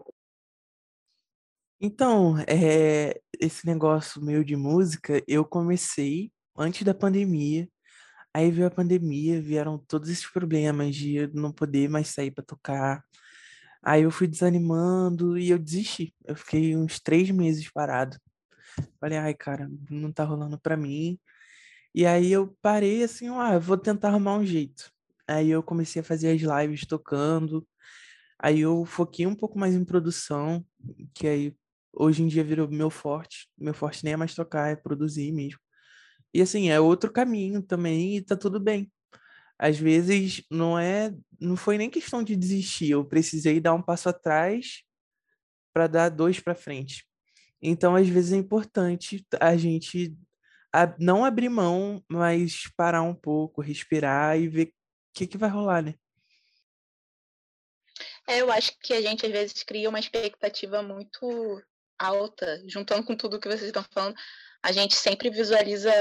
Então, 1.81 2.37
é, 2.47 3.21
esse 3.41 3.67
negócio 3.67 4.23
meio 4.23 4.45
de 4.45 4.55
música, 4.55 5.23
eu 5.27 5.45
comecei 5.45 6.31
antes 6.57 6.83
da 6.83 6.93
pandemia. 6.93 7.69
Aí 8.35 8.51
veio 8.51 8.69
a 8.69 8.71
pandemia, 8.71 9.41
vieram 9.41 9.79
todos 9.79 10.09
esses 10.11 10.31
problemas 10.31 10.95
de 10.95 11.27
não 11.35 11.51
poder 11.53 11.89
mais 11.89 12.09
sair 12.09 12.31
para 12.31 12.45
tocar. 12.45 13.03
Aí 13.83 14.03
eu 14.03 14.11
fui 14.11 14.29
desanimando 14.29 15.39
e 15.39 15.51
eu 15.51 15.59
desisti. 15.59 16.15
Eu 16.25 16.37
fiquei 16.37 16.77
uns 16.77 17.01
três 17.01 17.31
meses 17.31 17.71
parado. 17.73 18.17
Falei, 19.01 19.19
ai, 19.19 19.35
cara, 19.35 19.69
não 19.91 20.13
tá 20.13 20.23
rolando 20.23 20.61
pra 20.61 20.77
mim. 20.77 21.19
E 21.95 22.07
aí 22.07 22.31
eu 22.33 22.57
parei 22.63 23.03
assim, 23.03 23.29
ah, 23.29 23.59
vou 23.59 23.77
tentar 23.77 24.09
arrumar 24.09 24.37
um 24.37 24.47
jeito. 24.47 24.91
Aí 25.27 25.51
eu 25.51 25.63
comecei 25.63 26.01
a 26.01 26.05
fazer 26.05 26.31
as 26.31 26.41
lives 26.41 26.87
tocando. 26.87 27.67
Aí 28.39 28.61
eu 28.61 28.85
foquei 28.85 29.27
um 29.27 29.35
pouco 29.35 29.59
mais 29.59 29.75
em 29.75 29.85
produção, 29.85 30.65
que 31.15 31.27
aí 31.27 31.57
hoje 31.93 32.23
em 32.23 32.29
dia 32.29 32.45
virou 32.45 32.69
meu 32.69 32.91
forte. 32.91 33.49
Meu 33.59 33.75
forte 33.75 34.05
nem 34.05 34.15
é 34.15 34.17
mais 34.17 34.35
tocar, 34.35 34.71
é 34.71 34.77
produzir 34.77 35.33
mesmo. 35.33 35.61
E 36.33 36.41
assim, 36.41 36.71
é 36.71 36.81
outro 36.81 37.13
caminho 37.13 37.63
também 37.63 38.17
e 38.17 38.23
tá 38.23 38.37
tudo 38.37 38.61
bem. 38.61 38.91
Às 39.59 39.79
vezes 39.79 40.43
não 40.51 40.79
é, 40.79 41.15
não 41.41 41.57
foi 41.57 41.77
nem 41.77 41.91
questão 41.91 42.23
de 42.23 42.35
desistir, 42.37 42.91
eu 42.93 43.05
precisei 43.05 43.61
dar 43.61 43.75
um 43.75 43.83
passo 43.83 44.09
atrás 44.09 44.83
para 45.73 45.87
dar 45.87 46.09
dois 46.09 46.41
para 46.41 46.55
frente. 46.55 47.07
Então, 47.63 47.95
às 47.95 48.09
vezes 48.09 48.33
é 48.33 48.37
importante 48.37 49.27
a 49.39 49.57
gente 49.57 50.17
não 50.99 51.25
abrir 51.25 51.49
mão, 51.49 52.03
mas 52.09 52.69
parar 52.77 53.03
um 53.03 53.15
pouco, 53.15 53.61
respirar 53.61 54.39
e 54.39 54.49
ver 54.49 54.67
o 54.67 54.73
que, 55.15 55.27
que 55.27 55.39
vai 55.39 55.51
rolar, 55.51 55.83
né? 55.83 55.95
É, 58.29 58.41
eu 58.41 58.53
acho 58.53 58.79
que 58.79 58.93
a 58.93 59.01
gente 59.01 59.27
às 59.27 59.33
vezes 59.33 59.63
cria 59.63 59.89
uma 59.89 59.99
expectativa 59.99 60.83
muito 60.83 61.63
alta, 61.99 62.63
juntando 62.67 63.05
com 63.05 63.17
tudo 63.17 63.41
que 63.41 63.49
vocês 63.49 63.65
estão 63.65 63.85
falando, 63.93 64.17
a 64.63 64.73
gente 64.73 64.95
sempre 64.95 65.31
visualiza 65.31 65.93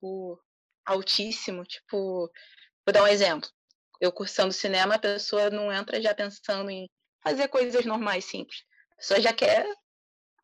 o 0.00 0.38
altíssimo, 0.86 1.64
tipo, 1.64 2.30
vou 2.86 2.92
dar 2.92 3.02
um 3.02 3.06
exemplo. 3.06 3.48
Eu 4.00 4.12
cursando 4.12 4.52
cinema, 4.52 4.94
a 4.94 4.98
pessoa 4.98 5.50
não 5.50 5.72
entra 5.72 6.00
já 6.00 6.14
pensando 6.14 6.70
em 6.70 6.90
fazer 7.22 7.48
coisas 7.48 7.84
normais, 7.84 8.24
simples. 8.24 8.62
A 8.92 8.96
pessoa 8.96 9.20
já 9.20 9.32
quer 9.32 9.66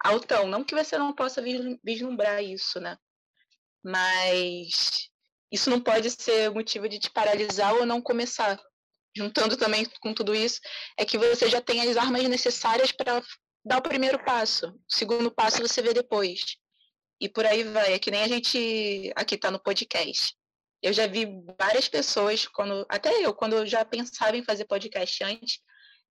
altão. 0.02 0.46
Não 0.46 0.64
que 0.64 0.74
você 0.74 0.96
não 0.96 1.14
possa 1.14 1.42
vislumbrar 1.84 2.42
isso, 2.42 2.80
né? 2.80 2.96
Mas 3.82 5.08
isso 5.50 5.70
não 5.70 5.80
pode 5.80 6.10
ser 6.10 6.50
motivo 6.50 6.88
de 6.88 6.98
te 6.98 7.10
paralisar 7.10 7.74
ou 7.74 7.86
não 7.86 8.00
começar. 8.00 8.60
Juntando 9.16 9.56
também 9.56 9.84
com 10.00 10.14
tudo 10.14 10.34
isso, 10.34 10.60
é 10.96 11.04
que 11.04 11.18
você 11.18 11.48
já 11.48 11.60
tem 11.60 11.80
as 11.80 11.96
armas 11.96 12.22
necessárias 12.24 12.92
para 12.92 13.22
dá 13.64 13.78
o 13.78 13.82
primeiro 13.82 14.22
passo. 14.24 14.68
O 14.68 14.94
segundo 14.94 15.30
passo 15.30 15.60
você 15.60 15.82
vê 15.82 15.92
depois. 15.92 16.56
E 17.20 17.28
por 17.28 17.44
aí 17.44 17.64
vai. 17.64 17.92
É 17.92 17.98
que 17.98 18.10
nem 18.10 18.22
a 18.22 18.28
gente 18.28 19.12
aqui 19.16 19.34
está 19.34 19.50
no 19.50 19.60
podcast. 19.60 20.34
Eu 20.82 20.92
já 20.92 21.06
vi 21.06 21.26
várias 21.58 21.88
pessoas, 21.88 22.46
quando 22.48 22.86
até 22.88 23.24
eu, 23.24 23.34
quando 23.34 23.54
eu 23.54 23.66
já 23.66 23.84
pensava 23.84 24.36
em 24.36 24.44
fazer 24.44 24.64
podcast 24.64 25.22
antes, 25.24 25.60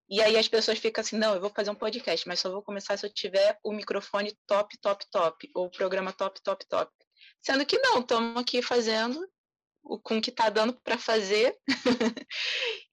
e 0.07 0.21
aí 0.21 0.37
as 0.37 0.47
pessoas 0.47 0.77
ficam 0.77 1.01
assim, 1.01 1.17
não, 1.17 1.33
eu 1.33 1.41
vou 1.41 1.49
fazer 1.49 1.71
um 1.71 1.75
podcast, 1.75 2.27
mas 2.27 2.39
só 2.39 2.51
vou 2.51 2.61
começar 2.61 2.95
se 2.97 3.05
eu 3.05 3.13
tiver 3.13 3.57
o 3.63 3.71
microfone 3.71 4.37
top, 4.45 4.77
top, 4.79 5.05
top, 5.11 5.51
ou 5.55 5.65
o 5.65 5.71
programa 5.71 6.13
top, 6.13 6.39
top, 6.43 6.67
top. 6.67 6.91
Sendo 7.41 7.65
que 7.65 7.77
não, 7.79 7.99
estamos 7.99 8.41
aqui 8.41 8.61
fazendo 8.61 9.27
com 10.03 10.17
o 10.17 10.21
que 10.21 10.29
está 10.29 10.49
dando 10.49 10.73
para 10.81 10.97
fazer. 10.97 11.57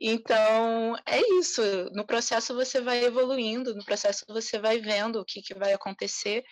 então, 0.01 0.97
é 1.05 1.21
isso. 1.39 1.63
No 1.93 2.07
processo 2.07 2.55
você 2.55 2.81
vai 2.81 3.05
evoluindo, 3.05 3.75
no 3.75 3.85
processo 3.85 4.25
você 4.29 4.59
vai 4.59 4.79
vendo 4.79 5.21
o 5.21 5.25
que, 5.25 5.43
que 5.43 5.55
vai 5.55 5.73
acontecer, 5.73 6.45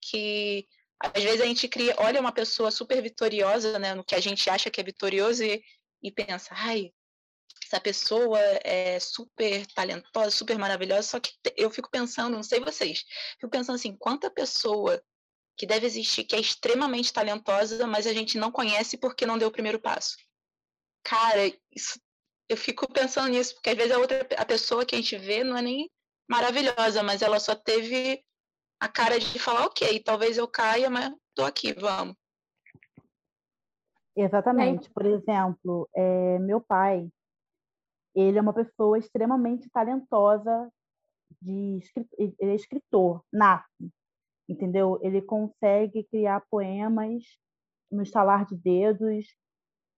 que 0.00 0.66
às 1.00 1.22
vezes 1.22 1.40
a 1.40 1.46
gente 1.46 1.68
cria, 1.68 1.94
olha 1.98 2.20
uma 2.20 2.32
pessoa 2.32 2.70
super 2.70 3.00
vitoriosa, 3.02 3.78
né, 3.78 3.94
no 3.94 4.04
que 4.04 4.14
a 4.14 4.20
gente 4.20 4.50
acha 4.50 4.70
que 4.70 4.80
é 4.80 4.84
vitorioso 4.84 5.44
e, 5.44 5.62
e 6.02 6.10
pensa, 6.10 6.50
ai, 6.52 6.92
essa 7.64 7.80
pessoa 7.80 8.40
é 8.64 8.98
super 8.98 9.66
talentosa, 9.66 10.30
super 10.30 10.58
maravilhosa, 10.58 11.02
só 11.02 11.20
que 11.20 11.30
eu 11.56 11.70
fico 11.70 11.90
pensando, 11.90 12.34
não 12.34 12.42
sei 12.42 12.60
vocês, 12.60 13.04
fico 13.38 13.50
pensando 13.50 13.76
assim, 13.76 13.96
quanta 13.96 14.30
pessoa 14.30 15.00
que 15.58 15.66
deve 15.66 15.86
existir, 15.86 16.22
que 16.22 16.36
é 16.36 16.40
extremamente 16.40 17.12
talentosa, 17.12 17.84
mas 17.84 18.06
a 18.06 18.12
gente 18.12 18.38
não 18.38 18.52
conhece 18.52 18.96
porque 18.96 19.26
não 19.26 19.36
deu 19.36 19.48
o 19.48 19.52
primeiro 19.52 19.80
passo. 19.80 20.16
Cara, 21.02 21.46
isso, 21.74 22.00
eu 22.48 22.56
fico 22.56 22.90
pensando 22.92 23.28
nisso, 23.28 23.54
porque 23.54 23.70
às 23.70 23.76
vezes 23.76 23.92
a 23.92 23.98
outra 23.98 24.26
a 24.38 24.46
pessoa 24.46 24.86
que 24.86 24.94
a 24.94 24.98
gente 24.98 25.18
vê 25.18 25.42
não 25.42 25.56
é 25.56 25.62
nem 25.62 25.90
maravilhosa, 26.30 27.02
mas 27.02 27.22
ela 27.22 27.40
só 27.40 27.56
teve 27.56 28.24
a 28.80 28.88
cara 28.88 29.18
de 29.18 29.38
falar, 29.40 29.66
ok, 29.66 30.00
talvez 30.00 30.38
eu 30.38 30.46
caia, 30.46 30.88
mas 30.88 31.12
tô 31.34 31.44
aqui, 31.44 31.72
vamos. 31.72 32.14
Exatamente. 34.16 34.88
Por 34.90 35.06
exemplo, 35.06 35.88
é, 35.94 36.38
meu 36.38 36.60
pai, 36.60 37.10
ele 38.14 38.38
é 38.38 38.40
uma 38.40 38.54
pessoa 38.54 38.96
extremamente 38.96 39.68
talentosa, 39.70 40.70
de 41.42 41.80
ele 42.16 42.34
é 42.40 42.54
escritor, 42.54 43.24
nato 43.32 43.68
entendeu? 44.48 44.98
Ele 45.02 45.20
consegue 45.20 46.04
criar 46.04 46.42
poemas 46.50 47.22
no 47.90 48.02
estalar 48.02 48.46
de 48.46 48.56
dedos, 48.56 49.26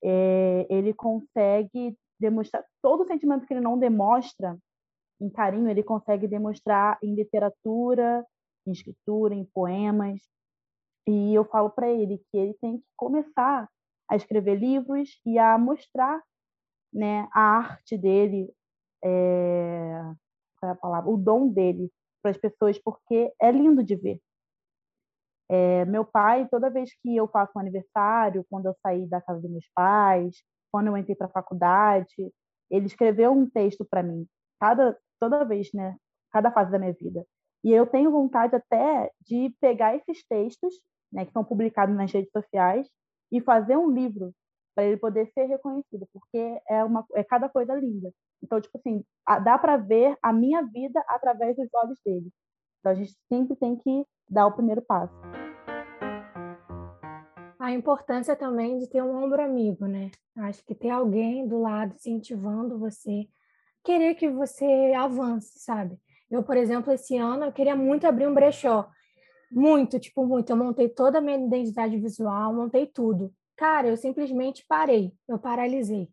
é, 0.03 0.67
ele 0.69 0.93
consegue 0.93 1.97
demonstrar 2.19 2.65
todo 2.83 3.03
o 3.03 3.07
sentimento 3.07 3.47
que 3.47 3.55
ele 3.55 3.61
não 3.61 3.79
demonstra 3.79 4.59
em 5.21 5.31
carinho, 5.31 5.69
ele 5.69 5.83
consegue 5.83 6.27
demonstrar 6.27 6.99
em 7.03 7.15
literatura, 7.15 8.25
em 8.67 8.73
escritura, 8.73 9.35
em 9.35 9.45
poemas. 9.45 10.21
E 11.07 11.35
eu 11.35 11.45
falo 11.45 11.71
para 11.71 11.89
ele 11.89 12.19
que 12.31 12.39
ele 12.39 12.55
tem 12.61 12.79
que 12.79 12.85
começar 12.97 13.69
a 14.09 14.17
escrever 14.17 14.57
livros 14.57 15.21
e 15.25 15.39
a 15.39 15.57
mostrar 15.59 16.23
né, 16.93 17.29
a 17.33 17.41
arte 17.41 17.97
dele, 17.97 18.53
é, 19.05 20.01
qual 20.59 20.71
é 20.71 20.73
a 20.73 20.77
palavra? 20.77 21.11
O 21.11 21.17
dom 21.17 21.49
dele 21.49 21.91
para 22.23 22.33
as 22.33 22.37
pessoas, 22.37 22.79
porque 22.79 23.33
é 23.41 23.51
lindo 23.51 23.83
de 23.83 23.97
ver. 23.97 24.21
É, 25.53 25.85
meu 25.85 26.05
pai, 26.05 26.47
toda 26.49 26.71
vez 26.71 26.91
que 27.03 27.17
eu 27.17 27.27
faço 27.27 27.51
um 27.57 27.61
aniversário, 27.61 28.47
quando 28.49 28.67
eu 28.67 28.75
saí 28.81 29.05
da 29.09 29.21
casa 29.21 29.41
dos 29.41 29.51
meus 29.51 29.69
pais, 29.75 30.37
quando 30.71 30.87
eu 30.87 30.97
entrei 30.97 31.17
para 31.17 31.27
a 31.27 31.31
faculdade, 31.31 32.33
ele 32.71 32.87
escreveu 32.87 33.33
um 33.33 33.51
texto 33.51 33.85
para 33.85 34.01
mim, 34.01 34.29
cada 34.61 34.97
toda 35.19 35.45
vez, 35.45 35.69
né? 35.75 35.97
Cada 36.31 36.53
fase 36.53 36.71
da 36.71 36.79
minha 36.79 36.93
vida. 36.93 37.27
E 37.65 37.73
eu 37.73 37.85
tenho 37.85 38.13
vontade 38.13 38.55
até 38.55 39.11
de 39.21 39.53
pegar 39.61 39.97
esses 39.97 40.25
textos, 40.29 40.73
né, 41.13 41.27
que 41.27 41.33
são 41.33 41.45
publicados 41.45 41.97
nas 41.97 42.13
redes 42.13 42.31
sociais, 42.31 42.89
e 43.33 43.41
fazer 43.41 43.77
um 43.77 43.91
livro 43.91 44.33
para 44.73 44.85
ele 44.85 44.97
poder 44.97 45.27
ser 45.35 45.47
reconhecido, 45.47 46.07
porque 46.13 46.61
é 46.69 46.85
uma 46.85 47.05
é 47.15 47.25
cada 47.25 47.49
coisa 47.49 47.75
linda. 47.75 48.13
Então, 48.41 48.61
tipo 48.61 48.79
assim, 48.79 49.05
dá 49.43 49.59
para 49.59 49.77
ver 49.77 50.17
a 50.23 50.33
minha 50.33 50.63
vida 50.63 51.05
através 51.09 51.57
dos 51.57 51.69
olhos 51.75 51.99
dele. 52.05 52.31
Então, 52.79 52.93
a 52.93 52.95
gente 52.95 53.15
sempre 53.29 53.57
tem 53.57 53.77
que 53.77 54.07
dar 54.29 54.47
o 54.47 54.53
primeiro 54.53 54.81
passo. 54.81 55.40
A 57.61 57.73
importância 57.73 58.35
também 58.35 58.79
de 58.79 58.89
ter 58.89 59.03
um 59.03 59.23
ombro 59.23 59.43
amigo, 59.43 59.87
né? 59.87 60.11
Acho 60.35 60.65
que 60.65 60.75
ter 60.75 60.89
alguém 60.89 61.47
do 61.47 61.61
lado 61.61 61.95
incentivando 61.95 62.79
você, 62.79 63.29
querer 63.85 64.15
que 64.15 64.31
você 64.31 64.95
avance, 64.97 65.59
sabe? 65.59 65.99
Eu, 66.31 66.43
por 66.43 66.57
exemplo, 66.57 66.91
esse 66.91 67.19
ano 67.19 67.45
eu 67.45 67.53
queria 67.53 67.77
muito 67.77 68.07
abrir 68.07 68.27
um 68.27 68.33
brechó. 68.33 68.89
Muito, 69.53 69.99
tipo, 69.99 70.25
muito. 70.25 70.51
Eu 70.51 70.57
montei 70.57 70.89
toda 70.89 71.19
a 71.19 71.21
minha 71.21 71.37
identidade 71.37 71.99
visual, 71.99 72.55
montei 72.55 72.87
tudo. 72.87 73.31
Cara, 73.57 73.89
eu 73.89 73.97
simplesmente 73.97 74.65
parei, 74.67 75.13
eu 75.29 75.39
paralisei, 75.39 76.09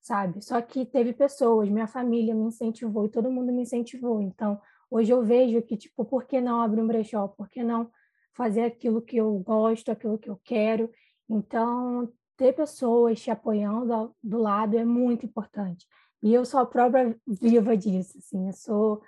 sabe? 0.00 0.40
Só 0.40 0.60
que 0.60 0.86
teve 0.86 1.12
pessoas, 1.12 1.68
minha 1.68 1.88
família 1.88 2.32
me 2.32 2.44
incentivou 2.44 3.06
e 3.06 3.10
todo 3.10 3.30
mundo 3.30 3.52
me 3.52 3.62
incentivou. 3.62 4.22
Então, 4.22 4.60
hoje 4.88 5.12
eu 5.12 5.24
vejo 5.24 5.62
que, 5.62 5.76
tipo, 5.76 6.04
por 6.04 6.26
que 6.26 6.40
não 6.40 6.60
abrir 6.62 6.80
um 6.80 6.86
brechó? 6.86 7.26
Por 7.26 7.48
que 7.48 7.64
não 7.64 7.90
fazer 8.34 8.62
aquilo 8.62 9.02
que 9.02 9.16
eu 9.16 9.38
gosto, 9.38 9.90
aquilo 9.90 10.18
que 10.18 10.28
eu 10.28 10.40
quero? 10.44 10.90
Então, 11.28 12.10
ter 12.36 12.52
pessoas 12.54 13.20
te 13.20 13.30
apoiando 13.30 14.14
do 14.22 14.38
lado 14.38 14.76
é 14.76 14.84
muito 14.84 15.26
importante. 15.26 15.86
E 16.22 16.32
eu 16.32 16.44
sou 16.44 16.60
a 16.60 16.66
própria 16.66 17.16
viva 17.26 17.76
disso, 17.76 18.18
assim, 18.18 18.46
eu 18.46 18.52
sou 18.52 19.02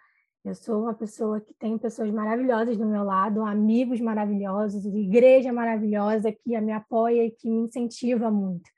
eu 0.44 0.54
sou 0.54 0.82
uma 0.82 0.92
pessoa 0.92 1.40
que 1.40 1.54
tem 1.54 1.78
pessoas 1.78 2.10
maravilhosas 2.10 2.76
do 2.76 2.84
meu 2.84 3.02
lado, 3.02 3.42
amigos 3.42 3.98
maravilhosos, 3.98 4.84
igreja 4.84 5.50
maravilhosa 5.50 6.30
que 6.30 6.60
me 6.60 6.70
apoia 6.70 7.24
e 7.24 7.30
que 7.30 7.48
me 7.48 7.62
incentiva 7.62 8.30
muito. 8.30 8.68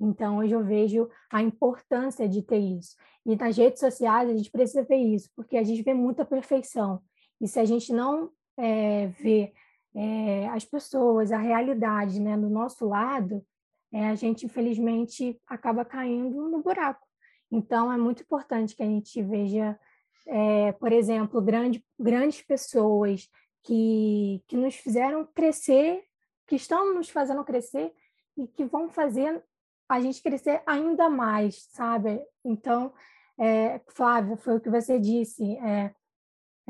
Então, 0.00 0.38
hoje 0.38 0.54
eu 0.54 0.64
vejo 0.64 1.10
a 1.30 1.42
importância 1.42 2.26
de 2.26 2.40
ter 2.40 2.56
isso. 2.56 2.96
E 3.26 3.36
nas 3.36 3.54
redes 3.54 3.80
sociais, 3.80 4.30
a 4.30 4.34
gente 4.34 4.50
precisa 4.50 4.82
ver 4.82 4.96
isso, 4.96 5.28
porque 5.36 5.58
a 5.58 5.62
gente 5.62 5.82
vê 5.82 5.92
muita 5.92 6.24
perfeição. 6.24 7.02
E 7.38 7.46
se 7.46 7.60
a 7.60 7.66
gente 7.66 7.92
não 7.92 8.30
é, 8.58 9.08
vê 9.08 9.52
é, 9.94 10.48
as 10.48 10.64
pessoas, 10.64 11.32
a 11.32 11.38
realidade 11.38 12.20
né, 12.20 12.36
do 12.36 12.48
nosso 12.48 12.86
lado, 12.86 13.44
é, 13.92 14.08
a 14.08 14.14
gente, 14.14 14.46
infelizmente, 14.46 15.40
acaba 15.46 15.84
caindo 15.84 16.48
no 16.48 16.62
buraco. 16.62 17.06
Então, 17.50 17.92
é 17.92 17.96
muito 17.96 18.22
importante 18.22 18.76
que 18.76 18.82
a 18.82 18.86
gente 18.86 19.22
veja 19.22 19.78
é, 20.26 20.72
por 20.72 20.92
exemplo, 20.92 21.40
grande, 21.40 21.84
grandes 21.98 22.42
pessoas 22.42 23.28
que, 23.62 24.42
que 24.46 24.56
nos 24.56 24.74
fizeram 24.76 25.26
crescer, 25.34 26.02
que 26.46 26.56
estão 26.56 26.94
nos 26.94 27.08
fazendo 27.08 27.44
crescer 27.44 27.92
e 28.36 28.46
que 28.46 28.64
vão 28.64 28.88
fazer 28.88 29.42
a 29.88 30.00
gente 30.00 30.22
crescer 30.22 30.62
ainda 30.66 31.08
mais, 31.08 31.66
sabe? 31.70 32.22
Então, 32.44 32.92
é, 33.38 33.80
Flávia, 33.88 34.36
foi 34.36 34.56
o 34.56 34.60
que 34.60 34.70
você 34.70 34.98
disse. 34.98 35.56
É, 35.56 35.92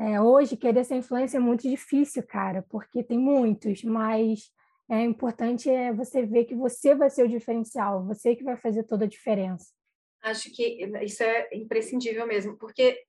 é, 0.01 0.19
hoje, 0.19 0.57
querer 0.57 0.83
ser 0.83 0.95
influência 0.95 1.37
é 1.37 1.39
muito 1.39 1.69
difícil, 1.69 2.23
cara, 2.23 2.65
porque 2.67 3.03
tem 3.03 3.19
muitos, 3.19 3.83
mas 3.83 4.51
é 4.89 4.99
importante 5.01 5.69
é 5.69 5.93
você 5.93 6.25
ver 6.25 6.45
que 6.45 6.55
você 6.55 6.95
vai 6.95 7.07
ser 7.07 7.23
o 7.23 7.29
diferencial, 7.29 8.03
você 8.03 8.35
que 8.35 8.43
vai 8.43 8.57
fazer 8.57 8.83
toda 8.83 9.05
a 9.05 9.07
diferença. 9.07 9.67
Acho 10.23 10.51
que 10.51 10.83
isso 11.03 11.21
é 11.21 11.49
imprescindível 11.53 12.25
mesmo, 12.25 12.57
porque 12.57 12.99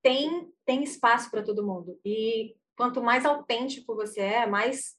tem, 0.00 0.48
tem 0.64 0.84
espaço 0.84 1.32
para 1.32 1.42
todo 1.42 1.66
mundo. 1.66 1.98
E 2.04 2.54
quanto 2.76 3.02
mais 3.02 3.26
autêntico 3.26 3.96
você 3.96 4.20
é, 4.20 4.46
mais, 4.46 4.94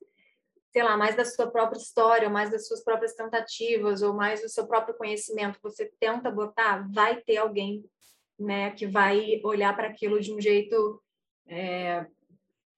sei 0.73 0.83
lá, 0.83 0.97
mais 0.97 1.15
da 1.15 1.23
sua 1.23 1.49
própria 1.49 1.79
história, 1.79 2.29
mais 2.29 2.51
das 2.51 2.67
suas 2.67 2.83
próprias 2.83 3.13
tentativas, 3.13 4.01
ou 4.01 4.13
mais 4.13 4.41
do 4.41 4.49
seu 4.49 4.67
próprio 4.67 4.97
conhecimento 4.97 5.59
você 5.63 5.89
tenta 5.97 6.29
botar, 6.29 6.85
vai 6.91 7.21
ter 7.21 7.37
alguém 7.37 7.85
né, 8.37 8.71
que 8.71 8.85
vai 8.85 9.39
olhar 9.45 9.73
para 9.75 9.87
aquilo 9.87 10.19
de 10.19 10.33
um 10.33 10.41
jeito, 10.41 11.01
é, 11.47 12.05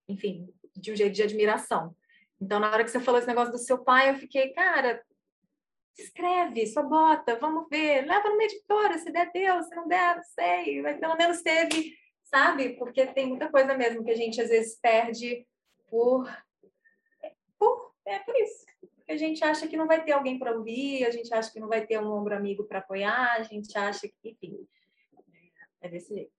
enfim, 0.08 0.54
de 0.76 0.92
um 0.92 0.96
jeito 0.96 1.16
de 1.16 1.24
admiração. 1.24 1.96
Então, 2.42 2.60
na 2.60 2.72
hora 2.72 2.84
que 2.84 2.92
você 2.92 3.00
falou 3.00 3.20
esse 3.20 3.28
negócio 3.28 3.52
do 3.52 3.58
seu 3.58 3.78
pai, 3.80 4.10
eu 4.10 4.16
fiquei, 4.16 4.50
cara, 4.50 5.04
escreve, 5.98 6.66
só 6.68 6.82
bota, 6.82 7.38
vamos 7.38 7.68
ver, 7.70 8.06
leva 8.06 8.30
numa 8.30 8.44
editora, 8.44 8.98
se 8.98 9.12
der 9.12 9.30
Deus, 9.32 9.66
se 9.68 9.76
não 9.76 9.88
der, 9.88 10.16
não 10.16 10.24
sei, 10.24 10.82
mas 10.82 10.98
pelo 11.00 11.18
menos 11.18 11.42
teve 11.42 11.98
sabe? 12.30 12.70
Porque 12.78 13.06
tem 13.08 13.28
muita 13.28 13.50
coisa 13.50 13.76
mesmo 13.76 14.04
que 14.04 14.12
a 14.12 14.16
gente 14.16 14.40
às 14.42 14.50
vezes 14.50 14.80
perde 14.80 15.46
por. 15.90 16.30
por 17.58 17.94
é 18.06 18.20
por 18.20 18.36
isso. 18.36 18.66
A 19.08 19.18
gente 19.18 19.44
acha 19.44 19.68
que 19.68 19.76
não 19.76 19.88
vai 19.88 20.04
ter 20.04 20.12
alguém 20.12 20.38
para 20.38 20.56
ouvir, 20.56 21.04
a 21.04 21.10
gente 21.10 21.34
acha 21.34 21.52
que 21.52 21.60
não 21.60 21.68
vai 21.68 21.86
ter 21.86 22.00
um 22.00 22.12
ombro 22.12 22.36
amigo 22.36 22.64
para 22.64 22.78
apoiar, 22.78 23.38
a 23.38 23.44
gente 23.44 23.76
acha 23.76 24.08
que, 24.08 24.30
enfim, 24.30 24.68
é 25.82 25.90
desse 25.90 26.14
jeito. 26.14 26.32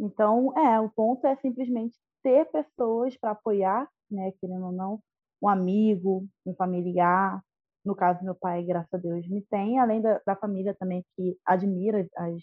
Então, 0.00 0.56
é, 0.56 0.80
o 0.80 0.88
ponto 0.88 1.26
é 1.26 1.36
simplesmente 1.36 1.94
ter 2.22 2.46
pessoas 2.46 3.14
para 3.18 3.32
apoiar, 3.32 3.86
né, 4.10 4.32
querendo 4.40 4.66
ou 4.66 4.72
não, 4.72 4.98
um 5.42 5.48
amigo, 5.48 6.26
um 6.46 6.54
familiar. 6.54 7.42
No 7.84 7.94
caso, 7.94 8.24
meu 8.24 8.34
pai, 8.34 8.62
graças 8.64 8.92
a 8.94 8.96
Deus, 8.96 9.28
me 9.28 9.42
tem, 9.42 9.78
além 9.78 10.00
da, 10.00 10.18
da 10.26 10.34
família 10.34 10.74
também 10.74 11.04
que 11.14 11.36
admira 11.44 12.08
as 12.16 12.42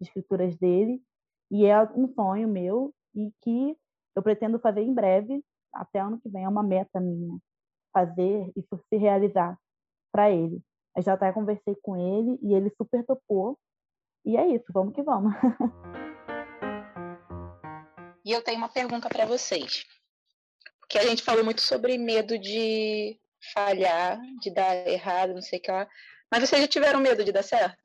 escrituras 0.00 0.56
dele. 0.56 1.02
E 1.50 1.66
é 1.66 1.82
um 1.96 2.06
sonho 2.14 2.48
meu 2.48 2.94
e 3.14 3.32
que 3.42 3.76
eu 4.14 4.22
pretendo 4.22 4.60
fazer 4.60 4.82
em 4.82 4.94
breve, 4.94 5.44
até 5.72 5.98
ano 5.98 6.20
que 6.20 6.28
vem, 6.28 6.44
é 6.44 6.48
uma 6.48 6.62
meta 6.62 7.00
minha, 7.00 7.38
fazer 7.92 8.52
isso 8.56 8.78
se 8.88 8.96
realizar 8.96 9.58
para 10.12 10.30
ele. 10.30 10.62
Eu 10.96 11.02
já 11.02 11.14
até 11.14 11.32
conversei 11.32 11.74
com 11.82 11.96
ele 11.96 12.38
e 12.40 12.54
ele 12.54 12.70
super 12.76 13.04
topou. 13.04 13.58
E 14.24 14.36
é 14.36 14.46
isso, 14.46 14.66
vamos 14.72 14.94
que 14.94 15.02
vamos. 15.02 15.34
E 18.24 18.32
eu 18.32 18.42
tenho 18.42 18.58
uma 18.58 18.68
pergunta 18.68 19.08
para 19.08 19.26
vocês. 19.26 19.84
Porque 20.80 20.98
a 20.98 21.06
gente 21.06 21.22
falou 21.22 21.44
muito 21.44 21.60
sobre 21.60 21.98
medo 21.98 22.38
de 22.38 23.18
falhar, 23.52 24.18
de 24.40 24.50
dar 24.50 24.86
errado, 24.86 25.34
não 25.34 25.42
sei 25.42 25.58
o 25.58 25.62
que 25.62 25.70
lá. 25.70 25.88
Mas 26.30 26.48
vocês 26.48 26.62
já 26.62 26.68
tiveram 26.68 27.00
medo 27.00 27.24
de 27.24 27.32
dar 27.32 27.42
certo? 27.42 27.82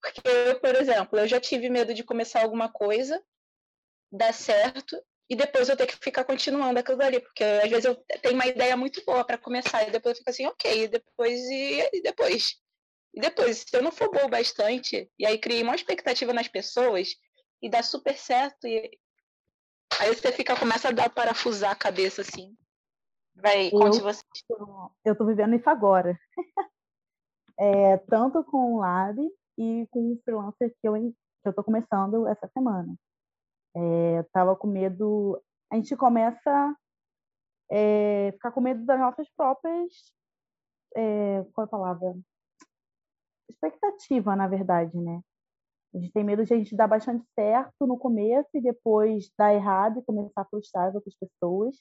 Porque, 0.00 0.20
por 0.60 0.74
exemplo, 0.74 1.18
eu 1.18 1.28
já 1.28 1.40
tive 1.40 1.70
medo 1.70 1.94
de 1.94 2.02
começar 2.02 2.42
alguma 2.42 2.68
coisa, 2.68 3.22
dar 4.10 4.34
certo, 4.34 5.00
e 5.30 5.36
depois 5.36 5.68
eu 5.68 5.76
ter 5.76 5.86
que 5.86 5.96
ficar 5.96 6.24
continuando 6.24 6.78
aquilo 6.78 7.02
ali, 7.02 7.20
porque 7.20 7.44
às 7.44 7.70
vezes 7.70 7.84
eu 7.84 7.94
tenho 8.20 8.34
uma 8.34 8.46
ideia 8.46 8.76
muito 8.76 9.02
boa 9.04 9.24
para 9.24 9.38
começar, 9.38 9.86
e 9.86 9.90
depois 9.90 10.14
eu 10.14 10.18
fico 10.18 10.30
assim, 10.30 10.46
ok, 10.46 10.84
e 10.84 10.88
depois, 10.88 11.40
e, 11.40 11.88
e 11.92 12.02
depois? 12.02 12.56
E 13.14 13.20
depois, 13.20 13.58
se 13.58 13.76
eu 13.76 13.82
não 13.82 13.92
for 13.92 14.10
boa 14.10 14.28
bastante, 14.28 15.10
e 15.18 15.24
aí 15.24 15.38
criei 15.38 15.62
uma 15.62 15.74
expectativa 15.74 16.32
nas 16.32 16.48
pessoas, 16.48 17.14
e 17.62 17.70
dá 17.70 17.82
super 17.82 18.18
certo, 18.18 18.66
e 18.66 18.98
aí 20.00 20.14
você 20.14 20.32
fica, 20.32 20.58
começa 20.58 20.88
a 20.88 20.92
dar 20.92 21.10
parafusar 21.10 21.72
a 21.72 21.76
cabeça 21.76 22.22
assim. 22.22 22.56
Vai, 23.34 23.70
conte 23.70 23.98
eu, 23.98 24.04
você. 24.04 24.22
Eu 25.04 25.16
tô 25.16 25.24
vivendo 25.24 25.54
isso 25.54 25.68
agora. 25.68 26.18
é, 27.58 27.96
tanto 28.08 28.44
com 28.44 28.74
o 28.74 28.78
Lab 28.80 29.18
e 29.58 29.86
com 29.90 30.12
um 30.12 30.20
freelancer 30.24 30.74
que 30.80 30.88
eu 30.88 30.94
que 30.94 31.48
eu 31.48 31.50
estou 31.50 31.64
começando 31.64 32.26
essa 32.28 32.48
semana. 32.48 32.94
É, 33.74 34.22
tava 34.32 34.54
com 34.54 34.66
medo. 34.66 35.42
A 35.70 35.76
gente 35.76 35.96
começa 35.96 36.50
a 36.50 36.76
é, 37.70 38.32
ficar 38.32 38.52
com 38.52 38.60
medo 38.60 38.84
das 38.84 38.98
nossas 38.98 39.28
próprias. 39.34 39.92
É, 40.94 41.42
qual 41.52 41.64
é 41.64 41.66
a 41.66 41.70
palavra? 41.70 42.14
Expectativa, 43.48 44.36
na 44.36 44.46
verdade, 44.46 44.96
né? 44.96 45.20
A 45.94 45.98
gente 45.98 46.12
tem 46.12 46.24
medo 46.24 46.44
de 46.44 46.54
a 46.54 46.56
gente 46.56 46.74
dar 46.74 46.88
bastante 46.88 47.24
certo 47.34 47.86
no 47.86 47.98
começo 47.98 48.48
e 48.54 48.60
depois 48.60 49.30
dar 49.36 49.54
errado 49.54 49.98
e 49.98 50.04
começar 50.04 50.42
a 50.42 50.44
frustrar 50.46 50.88
as 50.88 50.94
outras 50.94 51.14
pessoas. 51.14 51.76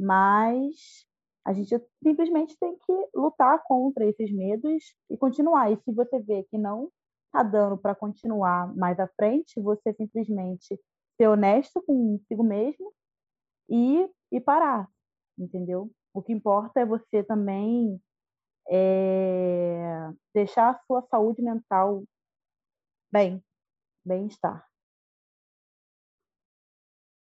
Mas 0.00 1.06
a 1.44 1.52
gente 1.52 1.74
simplesmente 2.02 2.56
tem 2.58 2.76
que 2.76 3.08
lutar 3.14 3.62
contra 3.64 4.04
esses 4.04 4.32
medos 4.32 4.94
e 5.10 5.16
continuar. 5.16 5.72
E 5.72 5.76
se 5.82 5.92
você 5.92 6.18
vê 6.20 6.42
que 6.44 6.58
não 6.58 6.90
está 7.26 7.42
dando 7.42 7.78
para 7.78 7.94
continuar 7.94 8.74
mais 8.76 8.98
à 8.98 9.06
frente, 9.08 9.60
você 9.60 9.92
simplesmente 9.94 10.78
ser 11.16 11.28
honesto 11.28 11.82
consigo 11.82 12.42
mesmo 12.42 12.92
e, 13.68 14.08
e 14.32 14.40
parar, 14.40 14.88
entendeu? 15.38 15.90
O 16.12 16.22
que 16.22 16.32
importa 16.32 16.80
é 16.80 16.86
você 16.86 17.22
também 17.22 18.00
é, 18.68 20.10
deixar 20.34 20.70
a 20.70 20.80
sua 20.86 21.02
saúde 21.02 21.42
mental 21.42 22.02
bem, 23.10 23.42
bem-estar. 24.04 24.66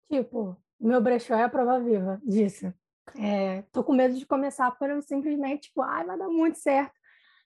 Tipo, 0.09 0.57
meu 0.79 1.01
brechó 1.01 1.35
é 1.35 1.43
a 1.43 1.49
prova 1.49 1.79
viva 1.79 2.21
disso. 2.23 2.73
É, 3.17 3.61
tô 3.71 3.83
com 3.83 3.93
medo 3.93 4.15
de 4.15 4.25
começar 4.25 4.71
por 4.71 4.89
eu 4.89 5.01
simplesmente, 5.01 5.69
tipo, 5.69 5.81
ai, 5.81 6.05
vai 6.05 6.17
dar 6.17 6.29
muito 6.29 6.57
certo. 6.57 6.93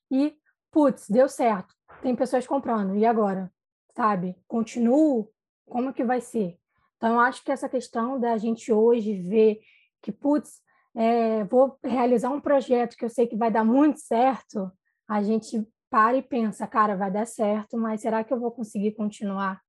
E, 0.10 0.36
putz, 0.72 1.10
deu 1.10 1.28
certo. 1.30 1.74
Tem 2.02 2.16
pessoas 2.16 2.46
comprando. 2.46 2.96
E 2.96 3.06
agora? 3.06 3.52
Sabe? 3.96 4.36
Continuo? 4.48 5.32
Como 5.66 5.94
que 5.94 6.04
vai 6.04 6.22
ser? 6.22 6.58
Então, 6.98 7.14
eu 7.14 7.20
acho 7.20 7.44
que 7.44 7.52
essa 7.52 7.70
questão 7.70 8.20
da 8.20 8.38
gente 8.38 8.72
hoje 8.72 9.14
ver 9.14 9.60
que, 10.02 10.12
putz, 10.12 10.62
é, 10.96 11.44
vou 11.46 11.78
realizar 11.84 12.30
um 12.30 12.42
projeto 12.42 12.98
que 12.98 13.06
eu 13.06 13.10
sei 13.10 13.26
que 13.26 13.36
vai 13.36 13.50
dar 13.50 13.64
muito 13.64 14.00
certo, 14.00 14.72
a 15.08 15.22
gente 15.24 15.66
para 15.92 16.18
e 16.18 16.22
pensa, 16.24 16.66
cara, 16.66 16.96
vai 16.96 17.12
dar 17.12 17.28
certo, 17.28 17.78
mas 17.78 18.02
será 18.02 18.24
que 18.24 18.34
eu 18.34 18.40
vou 18.40 18.52
conseguir 18.52 18.94
continuar? 18.94 19.62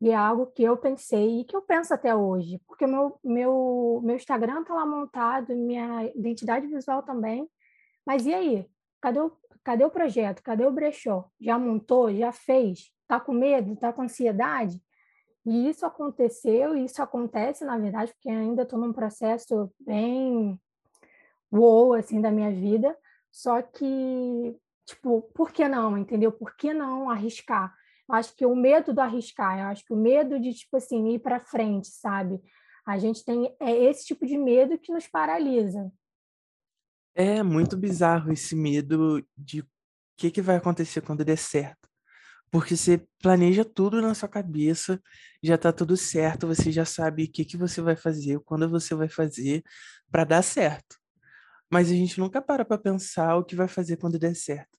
E 0.00 0.10
é 0.10 0.14
algo 0.14 0.46
que 0.48 0.62
eu 0.62 0.76
pensei 0.76 1.40
e 1.40 1.44
que 1.44 1.56
eu 1.56 1.62
penso 1.62 1.94
até 1.94 2.14
hoje, 2.14 2.60
porque 2.66 2.86
meu, 2.86 3.18
meu, 3.24 4.00
meu 4.04 4.16
Instagram 4.16 4.60
está 4.60 4.74
lá 4.74 4.86
montado, 4.86 5.56
minha 5.56 6.04
identidade 6.14 6.66
visual 6.66 7.02
também, 7.02 7.48
Mas 8.06 8.26
e 8.26 8.34
aí? 8.34 8.66
Cadê 9.00 9.20
o, 9.20 9.32
cadê 9.64 9.84
o 9.84 9.90
projeto? 9.90 10.42
Cadê 10.42 10.66
o 10.66 10.72
brechó? 10.72 11.30
Já 11.40 11.58
montou? 11.58 12.12
Já 12.14 12.32
fez? 12.32 12.92
Está 13.02 13.20
com 13.20 13.32
medo? 13.32 13.72
Está 13.74 13.92
com 13.92 14.02
ansiedade? 14.02 14.82
E 15.46 15.68
isso 15.68 15.86
aconteceu, 15.86 16.76
e 16.76 16.84
isso 16.86 17.02
acontece, 17.02 17.64
na 17.64 17.78
verdade, 17.78 18.12
porque 18.14 18.30
ainda 18.30 18.62
estou 18.62 18.78
num 18.78 18.92
processo 18.92 19.70
bem 19.80 20.58
uou, 21.52 21.94
assim, 21.94 22.20
da 22.20 22.30
minha 22.30 22.50
vida. 22.50 22.96
Só 23.30 23.60
que, 23.62 24.56
tipo, 24.86 25.22
por 25.34 25.52
que 25.52 25.66
não, 25.68 25.96
entendeu? 25.96 26.32
Por 26.32 26.56
que 26.56 26.72
não 26.72 27.10
arriscar? 27.10 27.74
Eu 28.08 28.14
acho 28.14 28.36
que 28.36 28.44
o 28.44 28.54
medo 28.54 28.92
do 28.92 29.00
arriscar, 29.00 29.58
eu 29.58 29.66
acho 29.66 29.84
que 29.84 29.92
o 29.92 29.96
medo 29.96 30.38
de, 30.38 30.52
tipo 30.52 30.76
assim, 30.76 31.14
ir 31.14 31.18
para 31.20 31.40
frente, 31.40 31.88
sabe? 31.88 32.40
A 32.86 32.98
gente 32.98 33.24
tem 33.24 33.54
é 33.58 33.72
esse 33.84 34.04
tipo 34.04 34.26
de 34.26 34.36
medo 34.36 34.78
que 34.78 34.92
nos 34.92 35.06
paralisa. 35.06 35.90
É 37.14 37.42
muito 37.42 37.76
bizarro 37.76 38.32
esse 38.32 38.54
medo 38.54 39.24
de 39.36 39.60
o 39.60 39.66
que, 40.16 40.30
que 40.30 40.42
vai 40.42 40.56
acontecer 40.56 41.00
quando 41.00 41.24
der 41.24 41.38
certo. 41.38 41.88
Porque 42.50 42.76
você 42.76 43.04
planeja 43.20 43.64
tudo 43.64 44.00
na 44.02 44.14
sua 44.14 44.28
cabeça, 44.28 45.00
já 45.42 45.56
tá 45.58 45.72
tudo 45.72 45.96
certo, 45.96 46.46
você 46.46 46.70
já 46.70 46.84
sabe 46.84 47.24
o 47.24 47.32
que, 47.32 47.44
que 47.44 47.56
você 47.56 47.80
vai 47.80 47.96
fazer, 47.96 48.38
quando 48.40 48.68
você 48.68 48.94
vai 48.94 49.08
fazer 49.08 49.62
para 50.10 50.24
dar 50.24 50.42
certo. 50.42 50.96
Mas 51.74 51.90
a 51.90 51.94
gente 51.94 52.20
nunca 52.20 52.40
para 52.40 52.64
para 52.64 52.78
pensar 52.78 53.36
o 53.36 53.42
que 53.42 53.56
vai 53.56 53.66
fazer 53.66 53.96
quando 53.96 54.16
der 54.16 54.36
certo. 54.36 54.78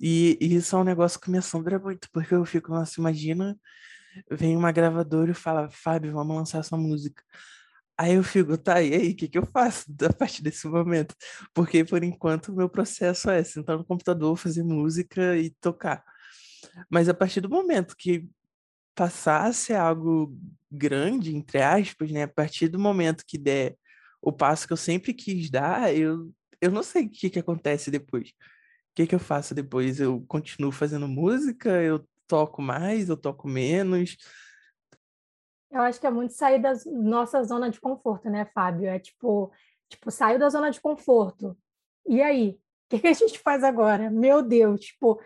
E, 0.00 0.38
e 0.40 0.54
isso 0.54 0.76
é 0.76 0.78
um 0.78 0.84
negócio 0.84 1.18
que 1.18 1.28
me 1.28 1.38
assombra 1.38 1.76
muito, 1.76 2.08
porque 2.12 2.32
eu 2.32 2.44
fico, 2.44 2.70
nossa, 2.70 3.00
imagina, 3.00 3.58
vem 4.30 4.56
uma 4.56 4.70
gravadora 4.70 5.32
e 5.32 5.34
fala, 5.34 5.68
Fábio, 5.68 6.12
vamos 6.12 6.36
lançar 6.36 6.60
essa 6.60 6.76
música. 6.76 7.20
Aí 7.98 8.14
eu 8.14 8.22
fico, 8.22 8.56
tá, 8.56 8.80
e 8.80 8.94
aí, 8.94 9.10
o 9.10 9.16
que, 9.16 9.26
que 9.26 9.38
eu 9.38 9.46
faço 9.46 9.86
a 10.08 10.12
partir 10.12 10.40
desse 10.40 10.68
momento? 10.68 11.16
Porque, 11.52 11.84
por 11.84 12.04
enquanto, 12.04 12.52
o 12.52 12.56
meu 12.56 12.68
processo 12.68 13.28
é 13.28 13.42
sentar 13.42 13.76
no 13.76 13.84
computador, 13.84 14.36
fazer 14.36 14.62
música 14.62 15.36
e 15.36 15.50
tocar. 15.50 16.04
Mas 16.88 17.08
a 17.08 17.14
partir 17.14 17.40
do 17.40 17.50
momento 17.50 17.96
que 17.98 18.24
passar 18.94 19.46
a 19.46 19.52
ser 19.52 19.74
algo 19.74 20.32
grande, 20.70 21.34
entre 21.34 21.60
aspas, 21.60 22.12
né? 22.12 22.22
A 22.22 22.28
partir 22.28 22.68
do 22.68 22.78
momento 22.78 23.24
que 23.26 23.36
der 23.36 23.76
o 24.20 24.32
passo 24.32 24.66
que 24.66 24.72
eu 24.72 24.76
sempre 24.76 25.14
quis 25.14 25.50
dar, 25.50 25.94
eu, 25.94 26.32
eu 26.60 26.70
não 26.70 26.82
sei 26.82 27.06
o 27.06 27.10
que, 27.10 27.30
que 27.30 27.38
acontece 27.38 27.90
depois 27.90 28.32
que, 28.98 29.06
que 29.06 29.14
eu 29.14 29.20
faço 29.20 29.54
depois? 29.54 30.00
Eu 30.00 30.24
continuo 30.26 30.72
fazendo 30.72 31.06
música? 31.06 31.70
Eu 31.70 32.04
toco 32.26 32.60
mais? 32.60 33.08
Eu 33.08 33.16
toco 33.16 33.46
menos? 33.46 34.16
Eu 35.70 35.82
acho 35.82 36.00
que 36.00 36.06
é 36.06 36.10
muito 36.10 36.32
sair 36.32 36.60
da 36.60 36.72
nossa 36.86 37.44
zona 37.44 37.70
de 37.70 37.80
conforto, 37.80 38.28
né, 38.28 38.44
Fábio? 38.46 38.88
É 38.88 38.98
tipo, 38.98 39.52
tipo, 39.88 40.10
saiu 40.10 40.38
da 40.38 40.48
zona 40.48 40.70
de 40.70 40.80
conforto. 40.80 41.56
E 42.08 42.20
aí? 42.20 42.50
O 42.50 42.90
que, 42.90 42.98
que 43.00 43.06
a 43.06 43.12
gente 43.12 43.38
faz 43.38 43.62
agora? 43.62 44.10
Meu 44.10 44.42
Deus, 44.42 44.80
tipo, 44.80 45.20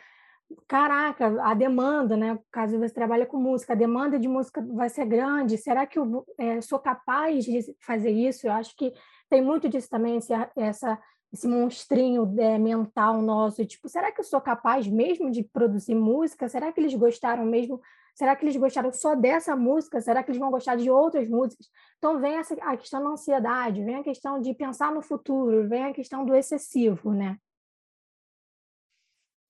caraca, 0.67 1.43
a 1.43 1.55
demanda, 1.55 2.17
né? 2.17 2.39
Caso 2.51 2.79
você 2.79 2.93
trabalhe 2.95 3.27
com 3.27 3.37
música, 3.37 3.73
a 3.73 3.77
demanda 3.77 4.19
de 4.19 4.29
música 4.29 4.65
vai 4.73 4.89
ser 4.89 5.07
grande. 5.07 5.59
Será 5.59 5.87
que 5.87 5.99
eu 5.99 6.27
é, 6.39 6.61
sou 6.61 6.79
capaz 6.79 7.45
de 7.45 7.77
fazer 7.81 8.11
isso? 8.11 8.47
Eu 8.47 8.53
acho 8.53 8.77
que 8.77 8.93
tem 9.29 9.43
muito 9.43 9.69
disso 9.69 9.89
também, 9.89 10.19
essa 10.57 10.99
esse 11.33 11.49
monstrinho 11.49 12.35
é, 12.39 12.59
mental 12.59 13.23
nosso, 13.23 13.65
tipo, 13.65 13.89
será 13.89 14.13
que 14.13 14.21
eu 14.21 14.25
sou 14.25 14.41
capaz 14.41 14.87
mesmo 14.87 15.31
de 15.31 15.43
produzir 15.43 15.95
música? 15.95 16.47
Será 16.49 16.71
que 16.71 16.79
eles 16.79 16.95
gostaram 16.95 17.45
mesmo? 17.47 17.81
Será 18.15 18.37
que 18.37 18.45
eles 18.45 18.57
gostaram 18.57 18.93
só 18.93 19.15
dessa 19.15 19.57
música? 19.57 20.01
Será 20.03 20.23
que 20.23 20.31
eles 20.31 20.39
vão 20.39 20.51
gostar 20.51 20.77
de 20.77 20.91
outras 20.91 21.27
músicas? 21.27 21.67
Então 21.97 22.21
vem 22.21 22.35
essa, 22.35 22.55
a 22.61 22.77
questão 22.77 23.03
da 23.03 23.09
ansiedade, 23.09 23.83
vem 23.83 23.97
a 23.97 24.03
questão 24.03 24.39
de 24.39 24.53
pensar 24.53 24.93
no 24.93 25.01
futuro, 25.01 25.67
vem 25.67 25.85
a 25.85 25.95
questão 25.95 26.23
do 26.23 26.35
excessivo, 26.35 27.13
né? 27.15 27.39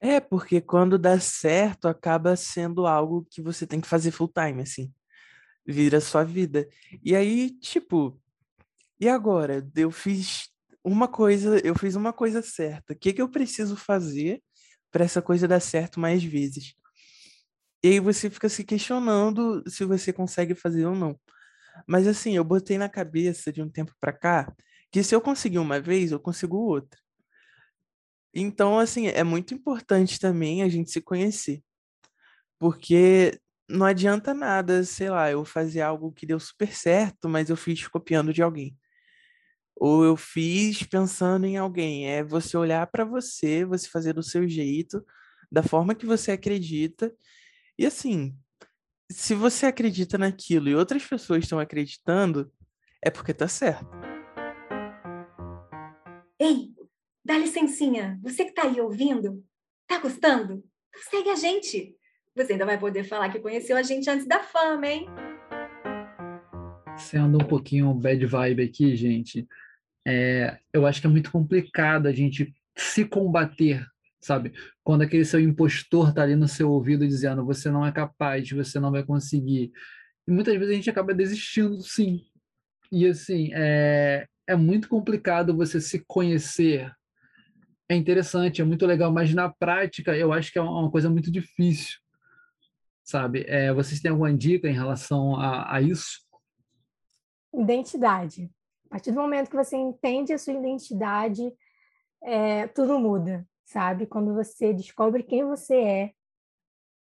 É, 0.05 0.19
porque 0.21 0.61
quando 0.61 0.99
dá 0.99 1.21
certo, 1.21 1.87
acaba 1.87 2.35
sendo 2.35 2.87
algo 2.89 3.25
que 3.31 3.41
você 3.41 3.65
tem 3.67 3.81
que 3.81 3.87
fazer 3.87 4.11
full 4.11 4.29
time, 4.29 4.61
assim. 4.63 4.93
Vira 5.67 6.01
sua 6.01 6.25
vida. 6.25 6.69
E 7.05 7.17
aí, 7.17 7.51
tipo, 7.61 8.21
e 9.01 9.09
agora? 9.09 9.69
Eu 9.77 9.91
fiz 9.91 10.49
uma 10.85 11.09
coisa, 11.09 11.61
eu 11.67 11.75
fiz 11.77 11.97
uma 11.97 12.13
coisa 12.13 12.43
certa. 12.43 12.95
O 12.95 12.97
que, 12.99 13.13
que 13.13 13.23
eu 13.23 13.29
preciso 13.31 13.77
fazer 13.77 14.43
para 14.93 15.05
essa 15.05 15.23
coisa 15.23 15.49
dar 15.49 15.61
certo 15.61 16.01
mais 16.01 16.25
vezes? 16.25 16.75
E 17.85 17.89
aí 17.89 18.01
você 18.01 18.31
fica 18.31 18.49
se 18.49 18.65
questionando 18.65 19.63
se 19.69 19.85
você 19.85 20.13
consegue 20.13 20.55
fazer 20.55 20.87
ou 20.87 20.95
não. 20.95 21.19
Mas 21.89 22.07
assim, 22.09 22.37
eu 22.37 22.45
botei 22.45 22.79
na 22.79 22.89
cabeça 22.89 23.53
de 23.53 23.63
um 23.63 23.71
tempo 23.71 23.95
para 24.01 24.13
cá 24.13 24.53
que 24.93 25.03
se 25.05 25.15
eu 25.15 25.21
conseguir 25.23 25.59
uma 25.59 25.81
vez, 25.81 26.13
eu 26.13 26.21
consigo 26.21 26.59
outra. 26.59 27.01
Então, 28.35 28.79
assim, 28.79 29.09
é 29.09 29.23
muito 29.25 29.55
importante 29.55 30.19
também 30.19 30.63
a 30.63 30.69
gente 30.69 30.91
se 30.91 31.01
conhecer. 31.01 31.63
Porque 32.59 33.39
não 33.69 33.87
adianta 33.87 34.33
nada, 34.35 34.85
sei 34.85 35.11
lá, 35.11 35.31
eu 35.31 35.45
fazer 35.45 35.83
algo 35.83 36.13
que 36.13 36.27
deu 36.27 36.41
super 36.41 36.75
certo, 36.75 37.29
mas 37.29 37.51
eu 37.51 37.57
fiz 37.57 37.87
copiando 37.89 38.33
de 38.33 38.43
alguém 38.43 38.77
ou 39.85 40.05
eu 40.05 40.17
fiz 40.17 40.85
pensando 40.85 41.45
em 41.45 41.57
alguém. 41.57 42.09
É 42.09 42.23
você 42.23 42.57
olhar 42.57 42.87
para 42.87 43.05
você, 43.05 43.65
você 43.65 43.89
fazer 43.89 44.13
do 44.13 44.23
seu 44.23 44.49
jeito, 44.49 45.05
da 45.51 45.61
forma 45.61 45.93
que 45.93 46.07
você 46.07 46.31
acredita. 46.31 47.13
E 47.77 47.85
assim, 47.85 48.33
se 49.11 49.35
você 49.35 49.67
acredita 49.67 50.17
naquilo 50.17 50.69
e 50.69 50.77
outras 50.77 51.05
pessoas 51.05 51.43
estão 51.43 51.59
acreditando, 51.59 52.49
é 53.03 53.11
porque 53.11 53.35
tá 53.35 53.49
certo. 53.49 53.91
Ei, 56.39 56.73
dá 57.25 57.39
licencinha. 57.39 58.19
Você 58.23 58.45
que 58.45 58.53
tá 58.53 58.65
aí 58.65 58.81
ouvindo, 58.81 59.45
tá 59.87 59.99
gostando? 59.99 60.65
Então 60.89 61.03
segue 61.11 61.31
a 61.31 61.37
gente. 61.37 61.97
Você 62.35 62.53
ainda 62.53 62.67
vai 62.67 62.79
poder 62.79 63.05
falar 63.05 63.31
que 63.31 63.41
conheceu 63.41 63.77
a 63.77 63.83
gente 63.83 64.09
antes 64.09 64.27
da 64.27 64.41
fama, 64.41 64.87
hein? 64.87 65.07
Sendo 66.97 67.43
um 67.43 67.47
pouquinho 67.47 67.93
bad 67.95 68.25
vibe 68.25 68.63
aqui, 68.63 68.97
gente, 68.97 69.47
é, 70.07 70.59
eu 70.73 70.87
acho 70.87 71.01
que 71.01 71.07
é 71.07 71.11
muito 71.11 71.31
complicado 71.31 72.07
a 72.07 72.13
gente 72.13 72.53
se 72.77 73.05
combater, 73.05 73.87
sabe? 74.21 74.53
Quando 74.83 75.03
aquele 75.03 75.25
seu 75.25 75.41
impostor 75.41 76.11
está 76.11 76.23
ali 76.23 76.37
no 76.37 76.49
seu 76.49 76.71
ouvido 76.71 77.07
dizendo 77.07 77.45
você 77.45 77.71
não 77.71 77.87
é 77.87 77.93
capaz, 77.93 78.51
você 78.51 78.81
não 78.81 78.91
vai 78.91 79.03
conseguir. 79.03 79.73
E 80.27 80.31
muitas 80.31 80.55
vezes 80.55 80.71
a 80.71 80.75
gente 80.75 80.91
acaba 80.91 81.15
desistindo, 81.15 81.81
sim. 81.83 82.25
E 82.91 83.07
assim, 83.07 83.51
é, 83.55 84.27
é 84.47 84.57
muito 84.57 84.89
complicado 84.89 85.57
você 85.57 85.81
se 85.81 86.05
conhecer. 86.07 86.91
É 87.93 87.95
interessante, 87.95 88.63
é 88.63 88.65
muito 88.65 88.87
legal, 88.87 89.13
mas 89.13 89.35
na 89.35 89.51
prática 89.51 90.17
eu 90.17 90.33
acho 90.33 90.51
que 90.51 90.59
é 90.59 90.63
uma 90.63 90.91
coisa 90.91 91.11
muito 91.11 91.31
difícil, 91.31 92.01
sabe? 93.05 93.45
É, 93.47 93.71
vocês 93.71 94.01
têm 94.01 94.11
alguma 94.11 94.33
dica 94.33 94.67
em 94.67 94.73
relação 94.73 95.37
a, 95.37 95.77
a 95.77 95.83
isso? 95.83 96.27
Identidade. 97.53 98.51
A 98.87 98.93
partir 98.93 99.11
do 99.13 99.21
momento 99.21 99.51
que 99.51 99.57
você 99.57 99.77
entende 99.77 100.33
a 100.33 100.39
sua 100.39 100.55
identidade, 100.55 101.43
é, 102.23 102.67
tudo 102.69 102.99
muda, 102.99 103.47
sabe? 103.63 104.07
Quando 104.07 104.33
você 104.33 104.73
descobre 104.73 105.23
quem 105.23 105.45
você 105.45 105.75
é, 105.75 106.13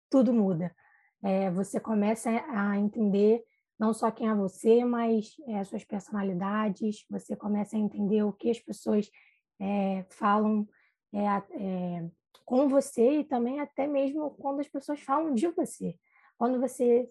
tudo 0.08 0.32
muda. 0.32 0.72
É, 1.24 1.50
você 1.50 1.80
começa 1.80 2.30
a 2.30 2.78
entender 2.78 3.44
não 3.80 3.92
só 3.92 4.12
quem 4.12 4.30
é 4.30 4.36
você, 4.36 4.86
mas 4.86 5.34
é, 5.48 5.64
suas 5.64 5.84
personalidades. 5.84 7.08
Você 7.10 7.36
começa 7.36 7.76
a 7.76 7.80
entender 7.80 8.22
o 8.22 8.32
que 8.32 8.52
as 8.52 8.60
pessoas 8.60 9.10
é, 9.60 10.06
falam 10.10 10.68
é, 11.14 12.10
com 12.44 12.68
você 12.68 13.20
e 13.20 13.24
também 13.24 13.60
até 13.60 13.88
mesmo 13.88 14.32
quando 14.32 14.60
as 14.60 14.68
pessoas 14.68 15.02
falam 15.02 15.34
de 15.34 15.48
você. 15.48 15.98
Quando 16.38 16.60
você 16.60 17.10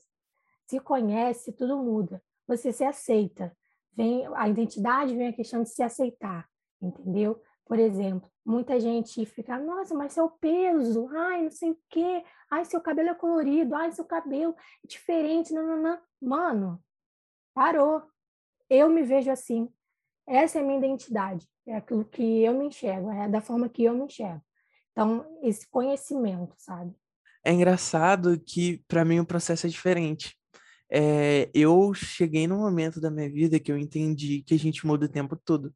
se 0.66 0.78
conhece, 0.80 1.52
tudo 1.52 1.78
muda. 1.78 2.22
Você 2.46 2.72
se 2.72 2.84
aceita 2.84 3.54
vem 3.96 4.26
a 4.34 4.48
identidade, 4.48 5.16
vem 5.16 5.28
a 5.28 5.32
questão 5.32 5.62
de 5.62 5.70
se 5.70 5.82
aceitar, 5.82 6.48
entendeu? 6.80 7.40
Por 7.64 7.78
exemplo, 7.78 8.30
muita 8.44 8.78
gente 8.78 9.24
fica, 9.24 9.58
nossa, 9.58 9.94
mas 9.94 10.12
seu 10.12 10.28
peso, 10.28 11.08
ai, 11.16 11.42
não 11.42 11.50
sei 11.50 11.70
o 11.70 11.78
quê, 11.88 12.22
ai, 12.50 12.64
seu 12.64 12.80
cabelo 12.80 13.10
é 13.10 13.14
colorido, 13.14 13.74
ai, 13.74 13.90
seu 13.92 14.04
cabelo 14.04 14.54
é 14.84 14.86
diferente, 14.86 15.54
não. 15.54 15.98
Mano, 16.20 16.82
parou. 17.54 18.02
Eu 18.68 18.90
me 18.90 19.02
vejo 19.02 19.30
assim. 19.30 19.72
Essa 20.26 20.58
é 20.58 20.62
a 20.62 20.64
minha 20.64 20.78
identidade, 20.78 21.48
é 21.66 21.76
aquilo 21.76 22.04
que 22.04 22.42
eu 22.42 22.54
me 22.54 22.66
enxergo, 22.66 23.10
é 23.10 23.28
da 23.28 23.40
forma 23.40 23.68
que 23.68 23.84
eu 23.84 23.94
me 23.94 24.04
enxergo. 24.04 24.42
Então, 24.92 25.26
esse 25.42 25.68
conhecimento, 25.68 26.54
sabe? 26.58 26.94
É 27.44 27.52
engraçado 27.52 28.40
que, 28.40 28.82
para 28.88 29.04
mim, 29.04 29.18
o 29.20 29.26
processo 29.26 29.66
é 29.66 29.70
diferente 29.70 30.36
é, 30.90 31.50
eu 31.54 31.92
cheguei 31.92 32.46
num 32.46 32.58
momento 32.58 33.00
da 33.00 33.10
minha 33.10 33.28
vida 33.28 33.58
que 33.58 33.72
eu 33.72 33.76
entendi 33.78 34.42
que 34.42 34.54
a 34.54 34.58
gente 34.58 34.86
muda 34.86 35.06
o 35.06 35.08
tempo 35.08 35.36
todo. 35.36 35.74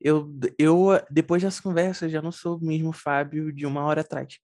Eu, 0.00 0.32
eu 0.58 0.88
depois 1.10 1.42
dessa 1.42 1.62
conversa, 1.62 2.08
já 2.08 2.22
não 2.22 2.30
sou 2.30 2.56
o 2.56 2.64
mesmo 2.64 2.92
Fábio 2.92 3.52
de 3.52 3.66
uma 3.66 3.82
hora 3.84 4.02
atrás. 4.02 4.38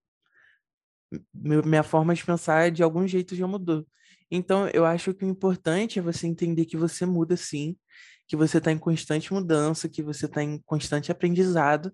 minha 1.32 1.82
forma 1.82 2.14
de 2.14 2.24
pensar, 2.24 2.70
de 2.70 2.82
algum 2.82 3.06
jeito, 3.06 3.37
já 3.37 3.46
mudou. 3.46 3.87
Então, 4.30 4.66
eu 4.68 4.85
acho 4.85 5.14
que 5.14 5.24
o 5.24 5.28
importante 5.28 5.98
é 5.98 6.02
você 6.02 6.26
entender 6.26 6.64
que 6.64 6.76
você 6.76 7.04
muda 7.06 7.37
sim, 7.37 7.76
que 8.26 8.37
você 8.37 8.58
está 8.58 8.72
em 8.72 8.78
constante 8.78 9.32
mudança, 9.32 9.88
que 9.88 10.02
você 10.02 10.26
está 10.26 10.42
em 10.42 10.58
constante 10.64 11.12
aprendizado, 11.12 11.92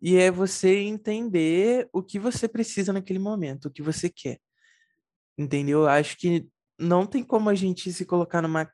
E 0.00 0.16
é 0.16 0.30
você 0.30 0.78
entender 0.78 1.88
o 1.92 2.02
que 2.02 2.18
você 2.20 2.46
precisa 2.48 2.92
naquele 2.92 3.18
momento, 3.18 3.66
o 3.66 3.70
que 3.70 3.82
você 3.82 4.08
quer. 4.08 4.38
Entendeu? 5.36 5.80
Eu 5.80 5.88
acho 5.88 6.16
que 6.18 6.48
não 6.78 7.06
tem 7.06 7.24
como 7.24 7.50
a 7.50 7.54
gente 7.54 7.92
se 7.92 8.04
colocar 8.06 8.40
numa, 8.42 8.70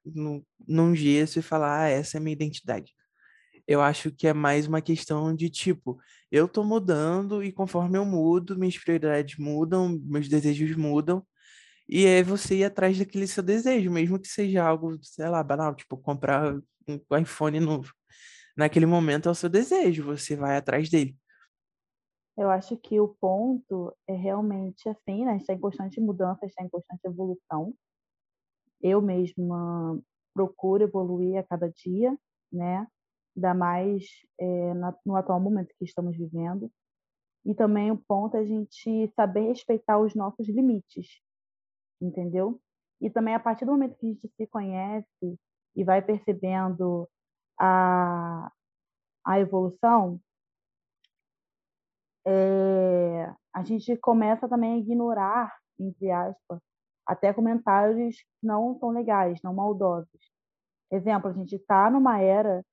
num, 0.66 0.94
gesso 0.94 1.38
e 1.38 1.42
falar, 1.42 1.85
ah, 1.85 1.88
essa 1.88 2.18
é 2.18 2.20
minha 2.20 2.35
identidade. 2.35 2.92
Eu 3.66 3.81
acho 3.81 4.11
que 4.12 4.27
é 4.27 4.35
mais 4.35 4.66
uma 4.66 4.83
questão 4.83 5.35
de 5.35 5.48
tipo, 5.48 5.98
eu 6.31 6.46
tô 6.46 6.62
mudando 6.62 7.42
e 7.42 7.50
conforme 7.50 7.96
eu 7.96 8.05
mudo, 8.05 8.59
minhas 8.59 8.77
prioridades 8.77 9.38
mudam, 9.38 9.98
meus 10.05 10.29
desejos 10.29 10.77
mudam, 10.77 11.27
e 11.88 12.07
é 12.07 12.23
você 12.23 12.59
ir 12.59 12.64
atrás 12.64 12.99
daquele 12.99 13.27
seu 13.27 13.42
desejo, 13.42 13.90
mesmo 13.90 14.18
que 14.18 14.29
seja 14.29 14.64
algo, 14.64 14.99
sei 15.03 15.29
lá, 15.29 15.42
banal, 15.42 15.75
tipo 15.75 15.97
comprar 15.97 16.55
um 16.88 17.16
iPhone 17.20 17.61
novo. 17.61 17.92
Naquele 18.57 18.87
momento 18.87 19.29
é 19.29 19.33
o 19.33 19.35
seu 19.35 19.49
desejo, 19.49 20.05
você 20.05 20.37
vai 20.37 20.57
atrás 20.57 20.88
dele. 20.88 21.16
Eu 22.37 22.51
acho 22.51 22.77
que 22.77 22.99
o 22.99 23.09
ponto 23.09 23.94
é 24.09 24.14
realmente 24.14 24.88
assim, 24.88 25.25
né? 25.25 25.37
Está 25.37 25.53
em 25.53 25.61
constante 25.61 26.01
mudança, 26.01 26.44
está 26.47 26.64
em 26.64 26.68
constante 26.68 27.01
evolução. 27.05 27.73
Eu 28.81 29.01
mesma 29.01 30.01
procuro 30.35 30.83
evoluir 30.83 31.38
a 31.38 31.44
cada 31.44 31.70
dia, 31.70 32.16
né? 32.53 32.87
Ainda 33.37 33.55
mais 33.55 34.05
é, 34.38 34.75
no 35.07 35.16
atual 35.16 35.40
momento 35.40 35.75
que 35.79 35.85
estamos 35.85 36.16
vivendo. 36.16 36.70
E 37.44 37.55
também 37.55 37.90
o 37.90 37.99
ponto 37.99 38.37
é 38.37 38.40
a 38.40 38.44
gente 38.44 39.12
saber 39.14 39.49
respeitar 39.49 39.99
os 39.99 40.14
nossos 40.14 40.49
limites, 40.49 41.20
entendeu? 42.01 42.61
E 43.01 43.11
também 43.11 43.35
a 43.35 43.41
partir 43.41 43.65
do 43.65 43.73
momento 43.73 43.97
que 43.99 44.07
a 44.07 44.09
gente 44.11 44.29
se 44.37 44.47
conhece 44.47 45.39
e 45.77 45.85
vai 45.85 46.01
percebendo 46.03 47.09
a, 47.59 48.51
a 49.25 49.41
evolução, 49.41 50.21
é, 52.27 53.33
a 53.53 53.63
gente 53.63 53.97
começa 53.99 54.49
também 54.49 54.75
a 54.75 54.79
ignorar, 54.79 55.53
entre 55.79 56.11
aspas, 56.11 56.61
até 57.07 57.33
comentários 57.33 58.17
não 58.43 58.79
tão 58.79 58.91
legais, 58.91 59.41
não 59.43 59.55
maldosos. 59.55 60.33
Exemplo, 60.91 61.31
a 61.31 61.33
gente 61.33 61.57
está 61.57 61.91
numa 61.91 62.21
era 62.21 62.65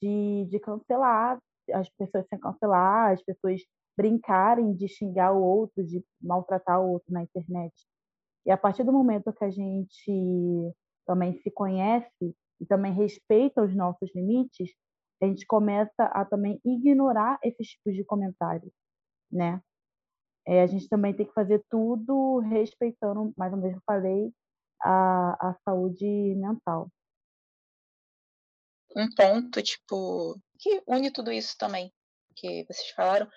de, 0.00 0.46
de 0.48 0.58
cancelar, 0.60 1.38
as 1.72 1.88
pessoas 1.90 2.26
se 2.26 2.38
cancelar, 2.38 3.12
as 3.12 3.22
pessoas 3.22 3.60
brincarem 3.96 4.74
de 4.74 4.88
xingar 4.88 5.32
o 5.32 5.42
outro, 5.42 5.84
de 5.84 6.04
maltratar 6.20 6.80
o 6.80 6.92
outro 6.92 7.12
na 7.12 7.22
internet. 7.22 7.74
E 8.48 8.50
a 8.50 8.56
partir 8.56 8.82
do 8.82 8.90
momento 8.90 9.30
que 9.30 9.44
a 9.44 9.50
gente 9.50 10.74
também 11.06 11.38
se 11.42 11.50
conhece 11.50 12.34
e 12.58 12.64
também 12.66 12.94
respeita 12.94 13.62
os 13.62 13.76
nossos 13.76 14.10
limites, 14.14 14.70
a 15.22 15.26
gente 15.26 15.44
começa 15.44 16.04
a 16.04 16.24
também 16.24 16.58
ignorar 16.64 17.38
esses 17.44 17.68
tipos 17.68 17.94
de 17.94 18.02
comentários, 18.04 18.72
né? 19.30 19.60
É, 20.46 20.62
a 20.62 20.66
gente 20.66 20.88
também 20.88 21.14
tem 21.14 21.26
que 21.26 21.34
fazer 21.34 21.62
tudo 21.68 22.38
respeitando, 22.38 23.34
mais 23.36 23.52
ou 23.52 23.58
menos 23.58 23.82
falei, 23.84 24.32
a, 24.82 25.50
a 25.50 25.54
saúde 25.62 26.34
mental. 26.36 26.90
Um 28.96 29.14
ponto, 29.14 29.62
tipo, 29.62 30.40
que 30.58 30.82
une 30.86 31.12
tudo 31.12 31.30
isso 31.30 31.54
também, 31.58 31.92
que 32.34 32.64
vocês 32.64 32.88
falaram, 32.92 33.28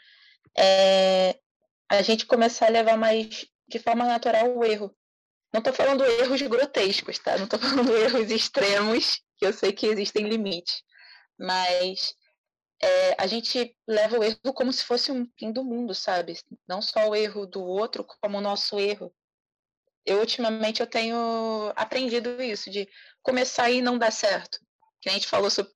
é 0.58 1.38
a 1.90 2.02
gente 2.02 2.26
começar 2.26 2.68
a 2.68 2.72
levar 2.72 2.98
mais 2.98 3.46
de 3.68 3.78
forma 3.78 4.06
natural 4.06 4.58
o 4.58 4.64
erro. 4.64 4.96
Não 5.54 5.60
estou 5.60 5.74
falando 5.74 6.06
erros 6.06 6.42
grotescos, 6.42 7.20
tá? 7.20 7.38
Não 7.38 7.46
estou 7.46 7.60
falando 7.60 7.92
erros 7.98 8.32
extremos, 8.32 9.22
que 9.38 9.46
eu 9.46 9.54
sei 9.54 9.74
que 9.74 9.88
existem 9.88 10.28
limites 10.28 10.84
mas 11.42 12.16
é, 12.82 13.16
a 13.22 13.26
gente 13.26 13.76
leva 13.88 14.20
o 14.20 14.24
erro 14.24 14.54
como 14.54 14.72
se 14.72 14.84
fosse 14.84 15.12
um 15.12 15.28
fim 15.38 15.52
do 15.52 15.64
mundo, 15.64 15.94
sabe? 15.96 16.38
Não 16.68 16.82
só 16.82 17.10
o 17.10 17.16
erro 17.16 17.46
do 17.46 17.64
outro, 17.64 18.06
como 18.22 18.38
o 18.38 18.42
nosso 18.42 18.80
erro. 18.80 19.14
Eu, 20.06 20.20
ultimamente, 20.20 20.82
eu 20.82 20.88
tenho 20.88 21.72
aprendido 21.76 22.42
isso, 22.42 22.70
de 22.70 22.88
começar 23.22 23.70
e 23.70 23.82
não 23.82 23.98
dar 23.98 24.12
certo. 24.12 24.60
Que 25.02 25.10
a 25.10 25.14
gente 25.14 25.28
falou 25.28 25.50
sobre, 25.50 25.72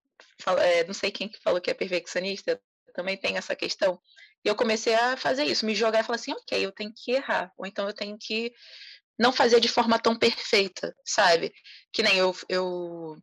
é, 0.62 0.84
não 0.86 0.94
sei 0.94 1.12
quem 1.12 1.28
que 1.28 1.42
falou 1.42 1.60
que 1.60 1.70
é 1.70 1.74
perfeccionista, 1.74 2.62
também 2.94 3.18
tem 3.18 3.38
essa 3.38 3.56
questão. 3.56 4.00
E 4.44 4.48
eu 4.48 4.56
comecei 4.56 4.94
a 4.94 5.18
fazer 5.18 5.46
isso, 5.46 5.66
me 5.66 5.76
jogar 5.76 6.02
e 6.02 6.04
falar 6.04 6.18
assim, 6.18 6.32
ok, 6.32 6.64
eu 6.64 6.72
tenho 6.72 6.94
que 6.96 7.12
errar, 7.12 7.52
ou 7.58 7.66
então 7.66 7.88
eu 7.88 7.94
tenho 7.94 8.18
que 8.20 8.54
não 9.20 9.32
fazer 9.32 9.60
de 9.60 9.68
forma 9.68 10.00
tão 10.00 10.16
perfeita, 10.16 10.96
sabe? 11.06 11.54
Que 11.94 12.04
nem 12.04 12.18
eu, 12.18 12.36
eu 12.50 13.18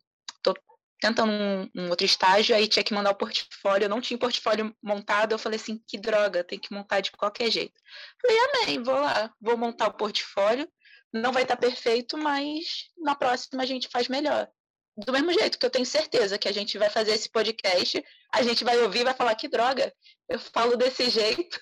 tentando 1.03 1.33
um, 1.33 1.69
um, 1.75 1.91
outro 1.91 2.07
estágio, 2.07 2.55
aí 2.55 2.69
tinha 2.69 2.85
que 2.85 2.95
mandar 2.95 3.11
o 3.11 3.17
portfólio, 3.17 3.87
eu 3.87 3.89
não 3.89 4.01
tinha 4.01 4.17
portfólio 4.17 4.73
montado, 4.81 5.33
eu 5.33 5.39
falei 5.39 5.59
assim, 5.59 5.83
que 5.89 5.99
droga, 5.99 6.45
tem 6.45 6.61
que 6.61 6.73
montar 6.73 7.01
de 7.01 7.11
qualquer 7.11 7.51
jeito. 7.51 7.75
Falei, 8.21 8.39
amém, 8.39 8.83
vou 8.85 8.95
lá, 8.95 9.35
vou 9.41 9.59
montar 9.59 9.89
o 9.89 9.95
portfólio, 9.95 10.69
não 11.13 11.33
vai 11.33 11.43
estar 11.43 11.57
perfeito, 11.57 12.17
mas 12.17 12.87
na 12.97 13.17
próxima 13.17 13.65
a 13.65 13.67
gente 13.67 13.89
faz 13.89 14.07
melhor. 14.07 14.49
Do 14.97 15.13
mesmo 15.13 15.33
jeito 15.33 15.59
que 15.59 15.67
eu 15.67 15.71
tenho 15.71 15.85
certeza 15.85 16.39
que 16.39 16.49
a 16.49 16.53
gente 16.53 16.79
vai 16.79 16.89
fazer 16.89 17.13
esse 17.13 17.29
podcast, 17.29 18.05
a 18.33 18.43
gente 18.45 18.63
vai 18.63 18.79
ouvir 18.79 19.01
e 19.01 19.05
vai 19.05 19.15
falar, 19.15 19.35
que 19.35 19.49
droga, 19.49 19.93
eu 20.29 20.39
falo 20.39 20.77
desse 20.77 21.11
jeito. 21.11 21.61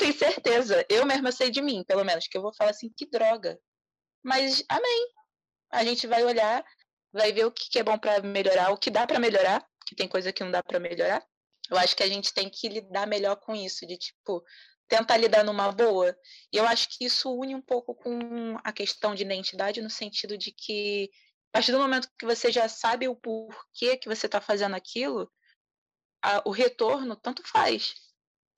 Tenho 0.00 0.18
certeza, 0.18 0.84
eu 0.88 1.04
mesma 1.06 1.30
sei 1.30 1.50
de 1.50 1.60
mim, 1.60 1.84
pelo 1.84 2.04
menos, 2.04 2.26
que 2.26 2.36
eu 2.36 2.42
vou 2.42 2.54
falar 2.54 2.70
assim, 2.70 2.90
que 2.96 3.06
droga. 3.06 3.60
Mas, 4.24 4.64
amém. 4.68 5.08
A 5.70 5.84
gente 5.84 6.06
vai 6.06 6.24
olhar, 6.24 6.64
vai 7.12 7.32
ver 7.32 7.44
o 7.44 7.52
que 7.52 7.78
é 7.78 7.82
bom 7.82 7.96
para 7.98 8.20
melhorar, 8.22 8.72
o 8.72 8.76
que 8.76 8.90
dá 8.90 9.06
para 9.06 9.20
melhorar, 9.20 9.64
que 9.86 9.94
tem 9.94 10.08
coisa 10.08 10.32
que 10.32 10.42
não 10.42 10.50
dá 10.50 10.62
para 10.62 10.80
melhorar. 10.80 11.24
Eu 11.70 11.76
acho 11.76 11.94
que 11.94 12.02
a 12.02 12.08
gente 12.08 12.32
tem 12.32 12.50
que 12.50 12.68
lidar 12.68 13.06
melhor 13.06 13.36
com 13.36 13.54
isso, 13.54 13.86
de 13.86 13.96
tipo, 13.96 14.42
tentar 14.88 15.16
lidar 15.18 15.44
numa 15.44 15.70
boa. 15.70 16.16
E 16.52 16.56
eu 16.56 16.66
acho 16.66 16.88
que 16.88 17.04
isso 17.04 17.32
une 17.32 17.54
um 17.54 17.62
pouco 17.62 17.94
com 17.94 18.58
a 18.64 18.72
questão 18.72 19.14
de 19.14 19.22
identidade, 19.22 19.82
no 19.82 19.90
sentido 19.90 20.36
de 20.36 20.50
que, 20.50 21.08
a 21.50 21.58
partir 21.58 21.72
do 21.72 21.78
momento 21.78 22.08
que 22.18 22.26
você 22.26 22.50
já 22.50 22.68
sabe 22.68 23.06
o 23.06 23.14
porquê 23.14 23.96
que 23.96 24.08
você 24.08 24.26
está 24.26 24.40
fazendo 24.40 24.74
aquilo, 24.74 25.30
a, 26.22 26.42
o 26.44 26.50
retorno 26.50 27.14
tanto 27.14 27.46
faz. 27.46 27.94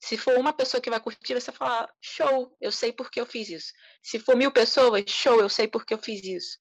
Se 0.03 0.17
for 0.17 0.37
uma 0.37 0.53
pessoa 0.53 0.81
que 0.81 0.91
vai 0.91 0.99
curtir, 0.99 1.35
você 1.35 1.53
falar, 1.53 1.89
show, 2.01 2.57
eu 2.61 2.73
sei 2.73 2.93
por 2.93 3.09
que 3.09 3.21
eu 3.21 3.27
fiz 3.27 3.49
isso. 3.49 3.73
Se 4.03 4.19
for 4.19 4.37
mil 4.37 4.51
pessoas, 4.51 5.05
show, 5.07 5.39
eu 5.39 5.49
sei 5.49 5.69
por 5.69 5.87
que 5.87 5.95
eu 5.95 5.99
fiz 5.99 6.25
isso. 6.25 6.59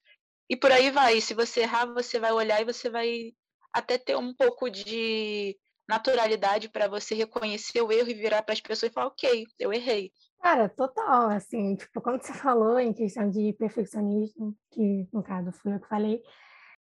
E 0.48 0.56
por 0.56 0.72
aí 0.72 0.92
vai. 0.92 1.20
Se 1.20 1.34
você 1.34 1.62
errar, 1.62 1.88
você 1.88 2.20
vai 2.20 2.32
olhar 2.32 2.62
e 2.62 2.66
você 2.66 2.88
vai 2.88 3.34
até 3.74 3.98
ter 3.98 4.16
um 4.16 4.32
pouco 4.32 4.70
de 4.70 5.58
naturalidade 5.90 6.70
para 6.70 6.88
você 6.88 7.16
reconhecer 7.16 7.82
o 7.82 7.92
erro 7.92 8.12
e 8.12 8.14
virar 8.14 8.44
para 8.44 8.54
as 8.54 8.62
pessoas 8.62 8.92
e 8.92 8.94
falar, 8.94 9.08
ok, 9.08 9.48
eu 9.58 9.74
errei. 9.74 10.12
Cara, 10.40 10.70
total, 10.70 11.32
assim, 11.32 11.76
tipo, 11.76 12.00
quando 12.00 12.22
você 12.22 12.34
falou 12.34 12.78
em 12.78 12.94
questão 12.94 13.28
de 13.28 13.54
perfeccionismo, 13.54 14.56
que 14.70 15.08
no 15.12 15.24
caso 15.24 15.52
fui 15.52 15.74
eu 15.74 15.80
que 15.80 15.88
falei, 15.88 16.22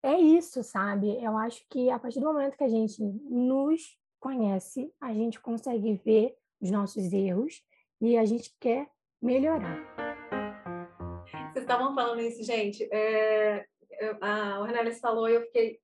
é 0.02 0.18
isso, 0.18 0.64
sabe? 0.64 1.22
Eu 1.22 1.36
acho 1.38 1.64
que 1.70 1.88
a 1.88 2.00
partir 2.00 2.18
do 2.18 2.26
momento 2.26 2.56
que 2.56 2.64
a 2.64 2.68
gente 2.68 3.00
nos 3.00 3.96
conhece, 4.18 4.92
a 5.00 5.14
gente 5.14 5.38
consegue 5.38 5.94
ver 6.04 6.36
os 6.60 6.70
nossos 6.70 7.12
erros 7.12 7.62
e 8.00 8.16
a 8.16 8.24
gente 8.24 8.54
quer 8.60 8.88
melhorar 9.20 9.98
estavam 11.68 11.94
falando 11.94 12.20
isso, 12.22 12.42
gente. 12.42 12.88
É, 12.90 13.66
a 14.22 14.60
Ornelis 14.60 14.98
falou 15.00 15.28
e 15.28 15.34
eu 15.34 15.42
fiquei. 15.42 15.78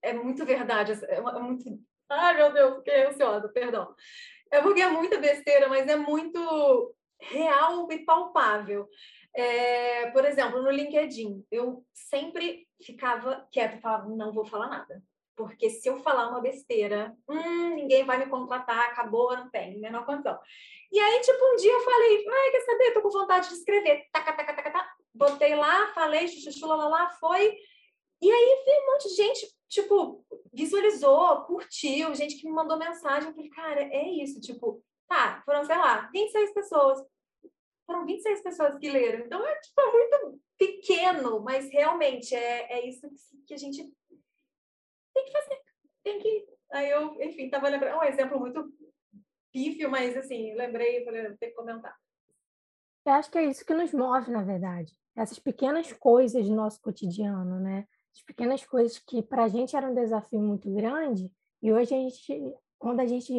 É 0.00 0.12
muito 0.12 0.44
verdade. 0.44 0.92
É, 1.06 1.16
é 1.16 1.40
muito. 1.40 1.64
Ai, 2.08 2.36
meu 2.36 2.52
Deus, 2.52 2.76
fiquei 2.76 3.06
ansiosa, 3.06 3.48
perdão. 3.48 3.94
É 4.50 4.62
porque 4.62 4.80
é 4.80 4.88
muita 4.88 5.18
besteira, 5.18 5.68
mas 5.68 5.88
é 5.88 5.96
muito 5.96 6.94
real 7.20 7.90
e 7.90 8.04
palpável. 8.04 8.88
É, 9.34 10.10
por 10.10 10.24
exemplo, 10.24 10.62
no 10.62 10.70
LinkedIn, 10.70 11.44
eu 11.50 11.84
sempre 11.92 12.68
ficava 12.80 13.48
quieta 13.50 13.78
falava: 13.78 14.08
não 14.08 14.32
vou 14.32 14.44
falar 14.44 14.68
nada. 14.68 15.02
Porque 15.36 15.68
se 15.70 15.88
eu 15.88 15.98
falar 15.98 16.28
uma 16.28 16.40
besteira, 16.40 17.16
hum, 17.28 17.74
ninguém 17.74 18.04
vai 18.04 18.18
me 18.18 18.26
contratar, 18.26 18.90
acabou, 18.90 19.36
não 19.36 19.50
tem, 19.50 19.80
menor 19.80 20.06
condição. 20.06 20.38
E 20.92 20.98
aí, 20.98 21.20
tipo, 21.20 21.44
um 21.44 21.56
dia 21.56 21.72
eu 21.72 21.80
falei, 21.80 22.24
ai, 22.28 22.50
quer 22.52 22.60
saber? 22.60 22.92
Tô 22.92 23.02
com 23.02 23.10
vontade 23.10 23.48
de 23.48 23.54
escrever. 23.54 24.06
Taca, 24.12 24.32
taca, 24.32 24.54
taca, 24.54 24.70
taca 24.70 24.94
botei 25.14 25.54
lá, 25.54 25.92
falei, 25.94 26.26
chuchu, 26.26 26.66
lá, 26.66 26.88
lá, 26.88 27.10
foi. 27.10 27.56
E 28.20 28.30
aí 28.30 28.64
vi 28.64 28.70
um 28.70 28.92
monte 28.92 29.08
de 29.08 29.14
gente, 29.14 29.54
tipo, 29.68 30.24
visualizou, 30.52 31.42
curtiu, 31.42 32.14
gente 32.14 32.36
que 32.36 32.46
me 32.46 32.52
mandou 32.52 32.78
mensagem. 32.78 33.28
Eu 33.28 33.34
falei, 33.34 33.50
cara, 33.50 33.80
é 33.82 34.08
isso, 34.22 34.40
tipo, 34.40 34.82
tá, 35.08 35.42
foram, 35.44 35.64
sei 35.64 35.76
lá, 35.76 36.08
26 36.12 36.52
pessoas. 36.52 36.98
Foram 37.86 38.06
26 38.06 38.42
pessoas 38.42 38.78
que 38.78 38.90
leram. 38.90 39.26
Então 39.26 39.46
é, 39.46 39.54
tipo, 39.60 39.80
é 39.80 39.92
muito 39.92 40.40
pequeno, 40.58 41.40
mas 41.40 41.70
realmente 41.70 42.34
é, 42.34 42.78
é 42.78 42.88
isso 42.88 43.06
que 43.46 43.54
a 43.54 43.58
gente 43.58 43.92
tem 45.14 45.24
que 45.24 45.32
fazer. 45.32 45.60
Tem 46.02 46.18
que. 46.18 46.46
Aí 46.72 46.90
eu, 46.90 47.22
enfim, 47.22 47.48
tava 47.48 47.68
lembrando, 47.68 47.94
é 47.94 47.98
um 47.98 48.04
exemplo 48.04 48.38
muito 48.38 48.72
pífio, 49.52 49.90
mas 49.90 50.16
assim, 50.16 50.54
lembrei, 50.54 51.04
falei, 51.04 51.34
tem 51.36 51.50
que 51.50 51.54
comentar. 51.54 51.96
Eu 53.06 53.12
acho 53.12 53.30
que 53.30 53.38
é 53.38 53.44
isso 53.44 53.64
que 53.64 53.74
nos 53.74 53.92
move, 53.92 54.30
na 54.30 54.42
verdade 54.42 54.92
essas 55.16 55.38
pequenas 55.38 55.92
coisas 55.92 56.46
do 56.46 56.54
nosso 56.54 56.80
cotidiano, 56.80 57.60
né? 57.60 57.86
As 58.14 58.22
pequenas 58.22 58.64
coisas 58.64 58.98
que 58.98 59.22
para 59.22 59.44
a 59.44 59.48
gente 59.48 59.76
era 59.76 59.88
um 59.88 59.94
desafio 59.94 60.40
muito 60.40 60.72
grande 60.72 61.30
e 61.62 61.72
hoje 61.72 61.94
a 61.94 61.98
gente 61.98 62.54
quando 62.78 63.00
a 63.00 63.06
gente 63.06 63.32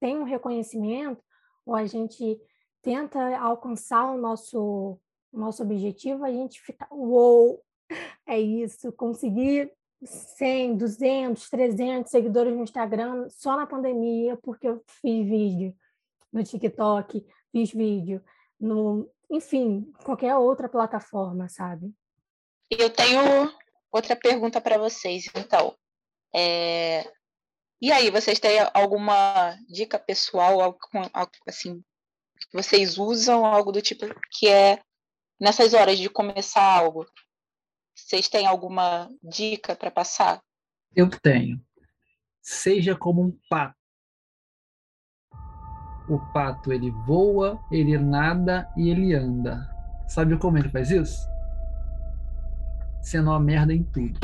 tem 0.00 0.18
um 0.18 0.24
reconhecimento 0.24 1.22
ou 1.64 1.74
a 1.74 1.86
gente 1.86 2.38
tenta 2.82 3.38
alcançar 3.38 4.12
o 4.12 4.18
nosso, 4.18 5.00
o 5.32 5.38
nosso 5.38 5.62
objetivo, 5.62 6.22
a 6.22 6.30
gente 6.30 6.60
fica, 6.60 6.86
uou, 6.90 7.64
é 8.28 8.38
isso, 8.38 8.92
conseguir 8.92 9.72
100, 10.06 10.76
200, 10.76 11.50
300 11.50 12.10
seguidores 12.10 12.54
no 12.54 12.62
Instagram 12.62 13.28
só 13.30 13.56
na 13.56 13.66
pandemia, 13.66 14.36
porque 14.36 14.68
eu 14.68 14.82
fiz 14.86 15.26
vídeo 15.26 15.74
no 16.32 16.42
TikTok, 16.42 17.26
fiz 17.52 17.70
vídeo 17.70 18.22
no, 18.58 19.10
enfim, 19.30 19.92
qualquer 20.04 20.34
outra 20.36 20.68
plataforma, 20.68 21.48
sabe? 21.48 21.92
Eu 22.70 22.90
tenho 22.90 23.52
outra 23.90 24.16
pergunta 24.16 24.60
para 24.60 24.78
vocês, 24.78 25.26
então. 25.34 25.76
É... 26.34 27.10
E 27.80 27.92
aí, 27.92 28.10
vocês 28.10 28.40
têm 28.40 28.58
alguma 28.72 29.56
dica 29.68 29.98
pessoal, 29.98 30.60
algo, 30.60 30.78
assim, 31.46 31.82
que 32.50 32.56
vocês 32.56 32.96
usam, 32.98 33.44
algo 33.44 33.70
do 33.70 33.82
tipo 33.82 34.06
que 34.32 34.48
é 34.48 34.80
nessas 35.38 35.74
horas 35.74 35.98
de 35.98 36.08
começar 36.08 36.62
algo? 36.62 37.06
Vocês 37.94 38.28
têm 38.28 38.46
alguma 38.46 39.08
dica 39.22 39.76
para 39.76 39.90
passar? 39.90 40.42
Eu 40.94 41.08
tenho. 41.08 41.64
Seja 42.42 42.96
como 42.96 43.22
um 43.22 43.38
pato. 43.48 43.76
O 46.08 46.18
pato 46.32 46.72
ele 46.72 46.90
voa, 47.06 47.58
ele 47.70 47.96
nada 47.96 48.70
e 48.76 48.90
ele 48.90 49.14
anda. 49.14 49.70
Sabe 50.08 50.36
como 50.38 50.58
ele 50.58 50.68
faz 50.68 50.90
isso? 50.90 51.26
Sendo 53.00 53.30
uma 53.30 53.40
merda 53.40 53.72
em 53.72 53.84
tudo. 53.84 54.20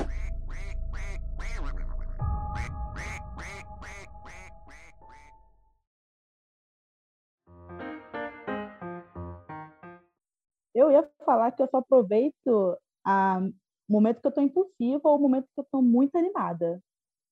Eu 10.74 10.90
ia 10.90 11.08
falar 11.24 11.52
que 11.52 11.62
eu 11.62 11.68
só 11.68 11.78
aproveito 11.78 12.78
a 13.04 13.40
momento 13.88 14.20
que 14.20 14.26
eu 14.26 14.30
estou 14.30 14.44
impulsiva 14.44 15.08
ou 15.08 15.18
momento 15.18 15.46
que 15.52 15.60
eu 15.60 15.64
estou 15.64 15.82
muito 15.82 16.16
animada. 16.16 16.80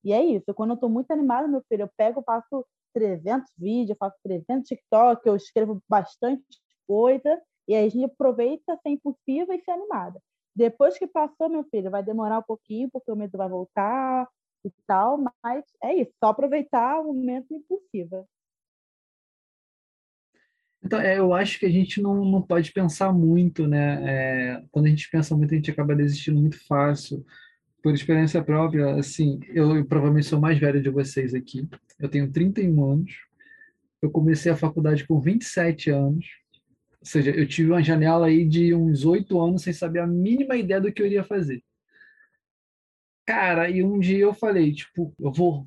E 0.05 0.13
é 0.13 0.23
isso. 0.25 0.53
Quando 0.55 0.71
eu 0.71 0.75
estou 0.75 0.89
muito 0.91 1.11
animada, 1.11 1.47
meu 1.49 1.63
filho, 1.69 1.83
eu 1.83 1.91
pego, 1.97 2.23
faço 2.23 2.67
300 2.95 3.51
vídeos, 3.57 3.99
faço 3.99 4.17
300 4.25 4.69
TikTok, 4.69 5.27
eu 5.27 5.37
escrevo 5.37 5.83
bastante 5.89 6.45
coisa, 6.87 7.41
e 7.69 7.75
aí 7.75 7.87
a 7.87 7.89
gente 7.89 8.05
aproveita 8.05 8.79
ser 8.83 8.91
impulsiva 8.91 9.55
e 9.55 9.61
ser 9.63 9.73
animada. 9.73 10.21
Depois 10.55 10.99
que 10.99 11.07
passou, 11.07 11.49
meu 11.49 11.65
filho, 11.65 11.91
vai 11.91 12.03
demorar 12.03 12.39
um 12.39 12.43
pouquinho, 12.43 12.91
porque 12.91 13.13
o 13.13 13.17
medo 13.17 13.37
vai 13.39 13.49
voltar 13.49 14.27
e 14.65 14.71
tal, 14.87 15.19
mas 15.45 15.65
é 15.83 15.95
isso, 15.95 16.13
só 16.19 16.31
aproveitar 16.31 17.01
o 17.01 17.15
momento 17.15 17.55
impulsiva. 17.55 18.27
Então, 20.83 21.01
é, 21.01 21.19
eu 21.19 21.35
acho 21.35 21.59
que 21.59 21.67
a 21.67 21.71
gente 21.71 22.01
não, 22.01 22.25
não 22.25 22.41
pode 22.41 22.73
pensar 22.73 23.13
muito, 23.13 23.67
né? 23.67 24.03
É, 24.07 24.63
quando 24.71 24.87
a 24.87 24.89
gente 24.89 25.11
pensa 25.11 25.37
muito, 25.37 25.53
a 25.53 25.57
gente 25.57 25.71
acaba 25.71 25.95
desistindo 25.95 26.41
muito 26.41 26.65
fácil. 26.67 27.25
Por 27.83 27.95
experiência 27.95 28.43
própria, 28.43 28.95
assim, 28.95 29.41
eu, 29.49 29.77
eu 29.77 29.85
provavelmente 29.85 30.27
sou 30.27 30.41
mais 30.41 30.59
velho 30.59 30.83
de 30.83 30.91
vocês 30.91 31.35
aqui. 31.35 31.69
Eu 31.99 32.09
tenho 32.09 32.31
31 32.31 32.93
anos. 32.93 33.13
Eu 34.01 34.11
comecei 34.11 34.51
a 34.53 34.57
faculdade 34.57 35.07
com 35.07 35.21
27 35.21 35.91
anos. 35.91 36.27
Ou 37.01 37.07
seja, 37.07 37.31
eu 37.31 37.47
tive 37.47 37.71
uma 37.71 37.83
janela 37.83 38.27
aí 38.27 38.45
de 38.45 38.75
uns 38.75 39.05
oito 39.05 39.41
anos 39.41 39.63
sem 39.63 39.73
saber 39.73 40.01
a 40.01 40.07
mínima 40.07 40.57
ideia 40.57 40.81
do 40.81 40.93
que 40.93 41.03
eu 41.03 41.07
iria 41.07 41.25
fazer. 41.25 41.63
Cara, 43.27 43.69
e 43.69 43.83
um 43.83 43.99
dia 43.99 44.21
eu 44.21 44.33
falei, 44.33 44.73
tipo, 44.73 45.15
eu 45.21 45.31
vou, 45.31 45.65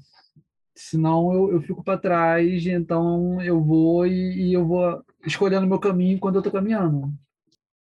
senão 0.76 1.34
eu, 1.34 1.54
eu 1.54 1.62
fico 1.62 1.84
para 1.84 1.98
trás, 1.98 2.66
então 2.66 3.42
eu 3.42 3.62
vou 3.64 4.06
e, 4.08 4.50
e, 4.50 4.54
eu 4.54 4.66
vou 4.66 5.04
escolhendo 5.26 5.68
meu 5.68 5.80
caminho 5.80 6.20
quando 6.20 6.36
eu 6.36 6.40
estou 6.40 6.52
caminhando. 6.52 7.14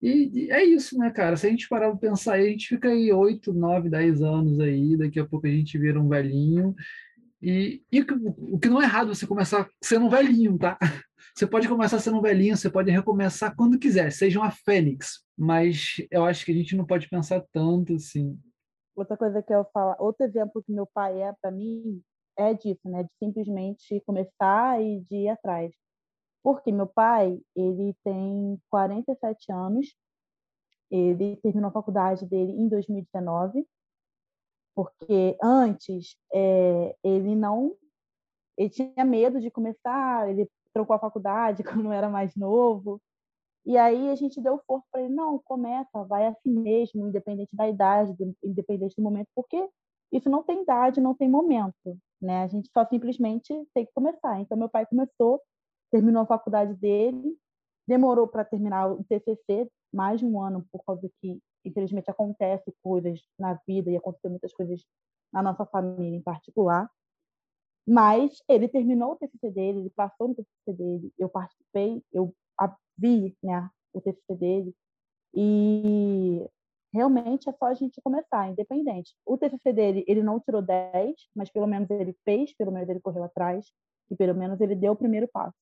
E, 0.01 0.46
e, 0.46 0.51
é 0.51 0.64
isso, 0.64 0.96
né, 0.98 1.11
cara? 1.11 1.37
Se 1.37 1.46
a 1.46 1.51
gente 1.51 1.68
parar 1.68 1.90
para 1.90 2.11
pensar 2.11 2.35
a 2.35 2.42
gente 2.42 2.68
fica 2.68 2.88
aí 2.88 3.12
8, 3.12 3.53
9, 3.53 3.90
10 3.90 4.22
anos 4.22 4.61
aí, 4.61 4.96
daqui 4.96 5.18
a 5.18 5.27
pouco 5.27 5.46
a 5.46 5.51
gente 5.51 5.79
vira 5.79 6.01
um 6.01 6.09
velhinho. 6.09 6.74
E, 7.40 7.83
e 7.92 8.01
o 8.01 8.59
que 8.59 8.68
não 8.68 8.83
é 8.83 8.85
errado 8.85 9.14
você 9.14 9.27
começar 9.27 9.68
sendo 9.83 10.07
um 10.07 10.11
velhinho, 10.11 10.59
tá? 10.59 10.77
Você 11.35 11.46
pode 11.46 11.68
começar 11.68 12.01
sendo 12.01 12.18
um 12.18 12.20
velhinho, 12.20 12.57
você 12.57 12.68
pode 12.68 12.90
recomeçar 12.90 13.55
quando 13.55 13.79
quiser, 13.79 14.11
seja 14.11 14.40
uma 14.40 14.51
fênix. 14.51 15.24
Mas 15.37 15.94
eu 16.11 16.24
acho 16.24 16.44
que 16.44 16.51
a 16.51 16.55
gente 16.55 16.74
não 16.74 16.85
pode 16.85 17.09
pensar 17.09 17.44
tanto 17.53 17.94
assim. 17.94 18.37
Outra 18.96 19.16
coisa 19.16 19.40
que 19.40 19.55
eu 19.55 19.64
falo, 19.72 19.94
outro 20.01 20.27
exemplo 20.27 20.61
que 20.61 20.72
meu 20.72 20.85
pai 20.85 21.22
é 21.22 21.33
para 21.40 21.53
mim 21.53 22.03
é 22.38 22.55
disso, 22.55 22.88
né? 22.88 23.03
De 23.03 23.11
simplesmente 23.18 24.01
começar 24.07 24.81
e 24.81 25.01
de 25.01 25.16
ir 25.16 25.29
atrás. 25.29 25.72
Porque 26.42 26.72
meu 26.72 26.87
pai, 26.87 27.40
ele 27.55 27.94
tem 28.05 28.59
47 28.70 29.53
anos, 29.53 29.94
ele 30.90 31.37
terminou 31.37 31.68
a 31.68 31.72
faculdade 31.72 32.24
dele 32.27 32.53
em 32.53 32.68
2019, 32.68 33.66
porque 34.74 35.37
antes 35.42 36.16
é, 36.33 36.96
ele 37.03 37.35
não, 37.35 37.77
ele 38.57 38.70
tinha 38.70 39.05
medo 39.05 39.40
de 39.40 39.51
começar, 39.51 40.31
ele 40.31 40.48
trocou 40.72 40.94
a 40.96 41.01
faculdade 41.01 41.62
quando 41.64 41.92
era 41.92 42.09
mais 42.09 42.35
novo, 42.37 43.01
e 43.66 43.77
aí 43.77 44.09
a 44.09 44.14
gente 44.14 44.40
deu 44.40 44.59
força 44.66 44.87
para 44.90 45.03
ele, 45.03 45.12
não, 45.12 45.38
começa, 45.40 46.05
vai 46.05 46.27
assim 46.27 46.51
mesmo, 46.51 47.07
independente 47.07 47.55
da 47.55 47.68
idade, 47.68 48.14
independente 48.42 48.96
do 48.96 49.03
momento, 49.03 49.29
porque 49.35 49.68
isso 50.12 50.29
não 50.29 50.42
tem 50.42 50.62
idade, 50.62 51.01
não 51.01 51.14
tem 51.14 51.29
momento 51.29 51.99
né? 52.21 52.42
A 52.42 52.49
gente 52.49 52.71
só 52.73 52.85
simplesmente 52.87 53.49
tem 53.75 53.87
que 53.87 53.92
começar. 53.92 54.40
Então, 54.40 54.57
meu 54.59 54.68
pai 54.68 54.87
começou, 54.87 55.40
terminou 55.90 56.23
a 56.23 56.27
faculdade 56.27 56.75
dele, 56.75 57.37
demorou 57.87 58.27
para 58.29 58.44
terminar 58.44 58.90
o 58.90 59.05
TCC, 59.05 59.71
mais 59.92 60.21
de 60.21 60.27
um 60.27 60.40
ano, 60.40 60.66
por 60.71 60.85
causa 60.85 61.09
que, 61.21 61.40
infelizmente, 61.64 62.11
acontece 62.11 62.75
coisas 62.83 63.21
na 63.38 63.55
vida 63.66 63.90
e 63.90 63.97
aconteceu 63.97 64.31
muitas 64.31 64.53
coisas 64.53 64.85
na 65.33 65.42
nossa 65.42 65.64
família 65.66 66.16
em 66.16 66.23
particular. 66.23 66.90
Mas 67.87 68.42
ele 68.49 68.68
terminou 68.68 69.12
o 69.12 69.16
TCC 69.16 69.51
dele, 69.51 69.81
ele 69.81 69.90
passou 69.90 70.29
no 70.29 70.35
TCC 70.35 70.73
dele, 70.75 71.12
eu 71.18 71.29
participei, 71.29 72.03
eu 72.12 72.35
vi 72.99 73.35
né, 73.42 73.71
o 73.94 74.01
TCC 74.01 74.35
dele, 74.35 74.75
e 75.33 76.47
realmente 76.92 77.48
é 77.48 77.53
só 77.53 77.66
a 77.66 77.74
gente 77.74 78.01
começar, 78.01 78.48
independente. 78.48 79.14
O 79.24 79.37
TCC 79.37 79.72
dele, 79.72 80.05
ele 80.07 80.22
não 80.22 80.40
tirou 80.40 80.62
10, 80.62 81.14
mas 81.35 81.51
pelo 81.51 81.66
menos 81.66 81.88
ele 81.90 82.16
fez, 82.24 82.55
pelo 82.57 82.72
menos 82.72 82.88
ele 82.88 83.01
correu 83.01 83.24
atrás, 83.24 83.66
e 84.11 84.16
pelo 84.16 84.35
menos 84.35 84.61
ele 84.61 84.74
deu 84.74 84.92
o 84.92 84.96
primeiro 84.96 85.29
passo, 85.29 85.57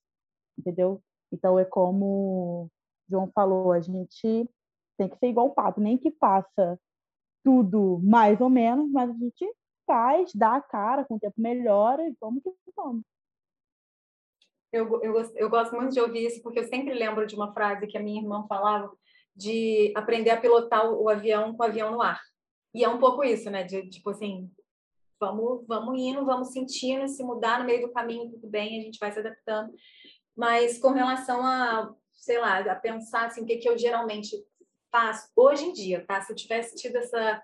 entendeu? 0.58 1.02
Então 1.32 1.58
é 1.58 1.64
como 1.64 2.06
o 2.06 2.70
João 3.08 3.30
falou, 3.34 3.72
a 3.72 3.80
gente 3.80 4.48
tem 4.96 5.08
que 5.08 5.18
ser 5.18 5.28
igual 5.28 5.48
o 5.48 5.54
pato, 5.54 5.80
nem 5.80 5.98
que 5.98 6.10
faça 6.12 6.78
tudo 7.44 8.00
mais 8.02 8.40
ou 8.40 8.48
menos, 8.48 8.90
mas 8.90 9.10
a 9.10 9.12
gente 9.12 9.52
faz, 9.86 10.32
dá 10.34 10.56
a 10.56 10.60
cara, 10.60 11.04
com 11.04 11.14
o 11.14 11.20
tempo 11.20 11.34
melhora 11.40 12.06
e 12.06 12.14
vamos 12.20 12.42
que 12.42 12.50
vamos. 12.74 13.02
Eu, 14.72 15.00
eu, 15.02 15.14
eu 15.36 15.48
gosto 15.48 15.74
muito 15.74 15.92
de 15.92 16.00
ouvir 16.00 16.26
isso, 16.26 16.42
porque 16.42 16.58
eu 16.58 16.64
sempre 16.64 16.92
lembro 16.92 17.26
de 17.26 17.34
uma 17.34 17.52
frase 17.52 17.86
que 17.86 17.96
a 17.96 18.02
minha 18.02 18.20
irmã 18.20 18.44
falava, 18.48 18.92
de 19.36 19.92
aprender 19.94 20.30
a 20.30 20.40
pilotar 20.40 20.90
o 20.90 21.08
avião 21.08 21.54
com 21.54 21.62
o 21.62 21.66
avião 21.66 21.90
no 21.90 22.00
ar. 22.00 22.20
E 22.74 22.82
é 22.82 22.88
um 22.88 22.98
pouco 22.98 23.22
isso, 23.22 23.50
né? 23.50 23.62
De 23.62 23.88
tipo 23.88 24.10
assim, 24.10 24.50
vamos, 25.20 25.64
vamos 25.66 25.98
indo, 26.00 26.24
vamos 26.24 26.52
sentindo, 26.52 27.06
se 27.08 27.22
mudar 27.22 27.58
no 27.58 27.66
meio 27.66 27.82
do 27.82 27.92
caminho, 27.92 28.30
tudo 28.30 28.48
bem, 28.48 28.80
a 28.80 28.82
gente 28.82 28.98
vai 28.98 29.12
se 29.12 29.18
adaptando. 29.18 29.72
Mas 30.34 30.78
com 30.78 30.90
relação 30.90 31.44
a, 31.44 31.94
sei 32.12 32.38
lá, 32.38 32.60
a 32.60 32.74
pensar 32.74 33.26
assim, 33.26 33.42
o 33.42 33.46
que, 33.46 33.56
que 33.56 33.68
eu 33.68 33.78
geralmente 33.78 34.36
faço 34.90 35.28
hoje 35.36 35.66
em 35.66 35.72
dia, 35.72 36.04
tá? 36.06 36.20
Se 36.20 36.32
eu 36.32 36.36
tivesse 36.36 36.74
tido 36.76 36.96
essa, 36.96 37.42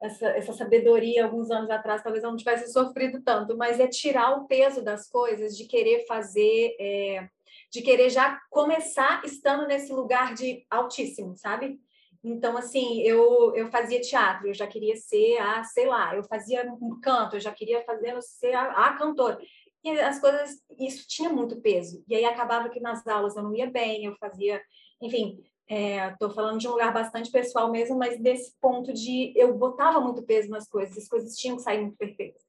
essa, 0.00 0.26
essa 0.28 0.52
sabedoria 0.52 1.24
alguns 1.24 1.50
anos 1.50 1.70
atrás, 1.70 2.02
talvez 2.02 2.22
eu 2.22 2.30
não 2.30 2.36
tivesse 2.36 2.72
sofrido 2.72 3.22
tanto, 3.22 3.56
mas 3.56 3.80
é 3.80 3.86
tirar 3.86 4.36
o 4.36 4.46
peso 4.46 4.82
das 4.82 5.08
coisas, 5.08 5.56
de 5.56 5.66
querer 5.66 6.06
fazer. 6.06 6.76
É, 6.80 7.28
de 7.70 7.82
querer 7.82 8.10
já 8.10 8.38
começar 8.50 9.22
estando 9.24 9.66
nesse 9.66 9.92
lugar 9.92 10.34
de 10.34 10.64
altíssimo, 10.70 11.36
sabe? 11.36 11.78
Então, 12.22 12.56
assim, 12.56 13.00
eu, 13.02 13.54
eu 13.54 13.68
fazia 13.70 14.00
teatro, 14.00 14.48
eu 14.48 14.54
já 14.54 14.66
queria 14.66 14.96
ser 14.96 15.38
a, 15.38 15.62
sei 15.64 15.86
lá, 15.86 16.14
eu 16.16 16.24
fazia 16.24 16.64
um 16.80 16.98
canto, 17.00 17.36
eu 17.36 17.40
já 17.40 17.52
queria 17.52 17.84
fazer 17.84 18.20
ser 18.22 18.54
a, 18.54 18.86
a 18.86 18.96
cantora. 18.96 19.38
E 19.84 19.90
as 20.00 20.18
coisas, 20.18 20.60
isso 20.78 21.06
tinha 21.06 21.30
muito 21.30 21.60
peso. 21.60 22.02
E 22.08 22.14
aí 22.14 22.24
acabava 22.24 22.68
que 22.68 22.80
nas 22.80 23.06
aulas 23.06 23.36
eu 23.36 23.42
não 23.42 23.54
ia 23.54 23.70
bem, 23.70 24.04
eu 24.04 24.16
fazia, 24.16 24.60
enfim, 25.00 25.38
estou 25.68 26.30
é, 26.30 26.34
falando 26.34 26.58
de 26.58 26.66
um 26.66 26.72
lugar 26.72 26.92
bastante 26.92 27.30
pessoal 27.30 27.70
mesmo, 27.70 27.96
mas 27.96 28.20
desse 28.20 28.54
ponto 28.60 28.92
de 28.92 29.32
eu 29.36 29.54
botava 29.54 30.00
muito 30.00 30.22
peso 30.22 30.48
nas 30.48 30.68
coisas, 30.68 30.96
as 30.96 31.08
coisas 31.08 31.36
tinham 31.36 31.56
que 31.56 31.62
sair 31.62 31.80
muito 31.80 31.96
perfeitas. 31.96 32.42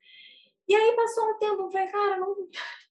E 0.67 0.75
aí 0.75 0.95
passou 0.95 1.29
um 1.29 1.37
tempo, 1.37 1.63
eu 1.63 1.71
falei, 1.71 1.87
cara, 1.87 2.17
não, 2.17 2.35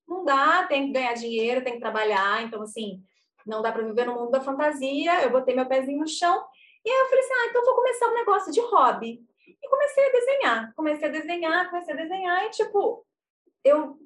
não 0.09 0.25
dá, 0.25 0.65
tem 0.67 0.87
que 0.87 0.93
ganhar 0.93 1.15
dinheiro, 1.15 1.63
tem 1.63 1.75
que 1.75 1.81
trabalhar, 1.81 2.43
então 2.43 2.63
assim, 2.63 3.03
não 3.47 3.63
dá 3.63 3.71
para 3.71 3.85
viver 3.85 4.07
no 4.07 4.15
mundo 4.15 4.31
da 4.31 4.41
fantasia. 4.41 5.23
Eu 5.23 5.31
botei 5.31 5.55
meu 5.55 5.67
pezinho 5.67 6.01
no 6.01 6.09
chão 6.09 6.45
e 6.85 6.91
aí 6.91 6.99
eu 6.99 7.07
falei 7.07 7.25
assim: 7.25 7.35
"Ah, 7.35 7.47
então 7.51 7.65
vou 7.65 7.75
começar 7.75 8.09
um 8.09 8.15
negócio 8.15 8.53
de 8.53 8.61
hobby". 8.61 9.21
E 9.47 9.69
comecei 9.69 10.07
a 10.07 10.13
desenhar, 10.13 10.75
comecei 10.75 11.09
a 11.09 11.13
desenhar, 11.13 11.71
comecei 11.71 11.95
a 11.95 11.97
desenhar 11.97 12.45
e 12.45 12.51
tipo, 12.51 13.07
eu 13.65 13.99